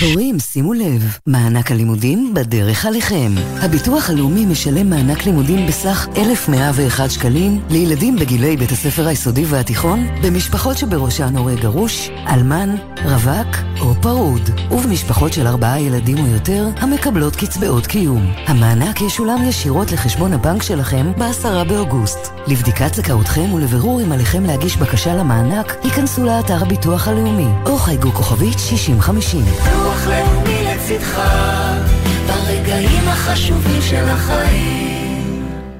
הורים, 0.00 0.38
שימו 0.38 0.72
לב, 0.72 1.16
מענק 1.26 1.70
הלימודים 1.70 2.34
בדרך 2.34 2.86
עליכם. 2.86 3.32
הביטוח 3.60 4.10
הלאומי 4.10 4.46
משלם 4.46 4.90
מענק 4.90 5.26
לימודים 5.26 5.66
בסך 5.66 6.06
1,101 6.68 7.10
שקלים 7.10 7.60
לילדים 7.70 8.16
בגילי 8.16 8.56
בית 8.56 8.72
הספר 8.72 9.08
היסודי 9.08 9.44
והתיכון, 9.44 10.06
במשפחות 10.22 10.78
שבראשן 10.78 11.36
הורה 11.36 11.54
גרוש, 11.54 12.10
אלמן, 12.28 12.76
רווק 13.04 13.56
או 13.80 13.94
פרוד, 14.02 14.50
ובמשפחות 14.70 15.32
של 15.32 15.46
ארבעה 15.46 15.80
ילדים 15.80 16.18
או 16.18 16.26
יותר 16.26 16.68
המקבלות 16.76 17.36
קצבאות 17.36 17.86
קיום. 17.86 18.32
המענק 18.46 19.00
ישולם 19.00 19.42
ישירות 19.48 19.92
לחשבון 19.92 20.32
הבנק 20.32 20.62
שלכם 20.62 21.12
ב-10 21.18 21.64
באוגוסט. 21.68 22.18
לבדיקת 22.46 22.94
זכאותכם 22.94 23.52
ולבירור 23.52 24.02
אם 24.02 24.12
עליכם 24.12 24.44
להגיש 24.44 24.76
בקשה 24.76 25.14
למענק, 25.14 25.76
היכנסו 25.82 26.24
לאתר 26.24 26.62
הביטוח 26.62 27.08
הלאומי, 27.08 27.48
או 27.66 27.76
חייגו 27.76 28.12
כוכבית 28.12 28.58
6050. 28.58 29.44
ביטוח 29.44 30.06
לאומי 30.06 30.64
לצדך, 30.64 31.20
ברגעים 32.26 33.08
החשובים 33.08 33.82
של 33.82 34.04
החיים. 34.08 35.07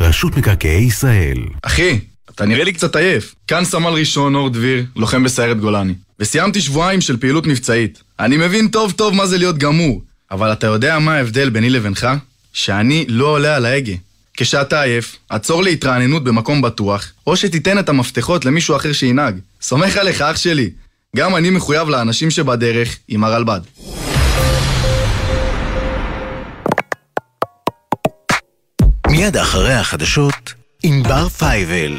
רשות 0.00 0.36
מקרקעי 0.36 0.82
ישראל. 0.84 1.38
אחי, 1.62 1.98
אתה 2.30 2.44
נראה 2.44 2.64
לי 2.64 2.72
קצת 2.72 2.96
עייף. 2.96 3.34
כאן 3.46 3.64
סמל 3.64 3.90
ראשון 3.90 4.34
אור 4.34 4.50
דביר, 4.50 4.84
לוחם 4.96 5.24
בסיירת 5.24 5.60
גולני. 5.60 5.94
וסיימתי 6.20 6.60
שבועיים 6.60 7.00
של 7.00 7.16
פעילות 7.16 7.46
מבצעית. 7.46 8.02
אני 8.20 8.36
מבין 8.36 8.68
טוב 8.68 8.92
טוב 8.92 9.14
מה 9.14 9.26
זה 9.26 9.38
להיות 9.38 9.58
גמור, 9.58 10.02
אבל 10.30 10.52
אתה 10.52 10.66
יודע 10.66 10.98
מה 10.98 11.14
ההבדל 11.14 11.50
ביני 11.50 11.70
לבינך? 11.70 12.08
שאני 12.52 13.04
לא 13.08 13.26
עולה 13.26 13.56
על 13.56 13.66
ההגה. 13.66 13.92
כשאתה 14.36 14.82
עייף, 14.82 15.16
עצור 15.28 15.62
להתרעננות 15.62 16.24
במקום 16.24 16.62
בטוח, 16.62 17.12
או 17.26 17.36
שתיתן 17.36 17.78
את 17.78 17.88
המפתחות 17.88 18.44
למישהו 18.44 18.76
אחר 18.76 18.92
שינהג. 18.92 19.38
סומך 19.62 19.96
עליך, 19.96 20.22
אח 20.22 20.36
שלי. 20.36 20.70
גם 21.16 21.36
אני 21.36 21.50
מחויב 21.50 21.88
לאנשים 21.88 22.30
שבדרך 22.30 22.96
עם 23.08 23.24
הרלב"ד. 23.24 23.60
מיד 29.26 29.36
אחרי 29.36 29.74
החדשות, 29.74 30.54
ענבר 30.82 31.28
פייבל. 31.28 31.96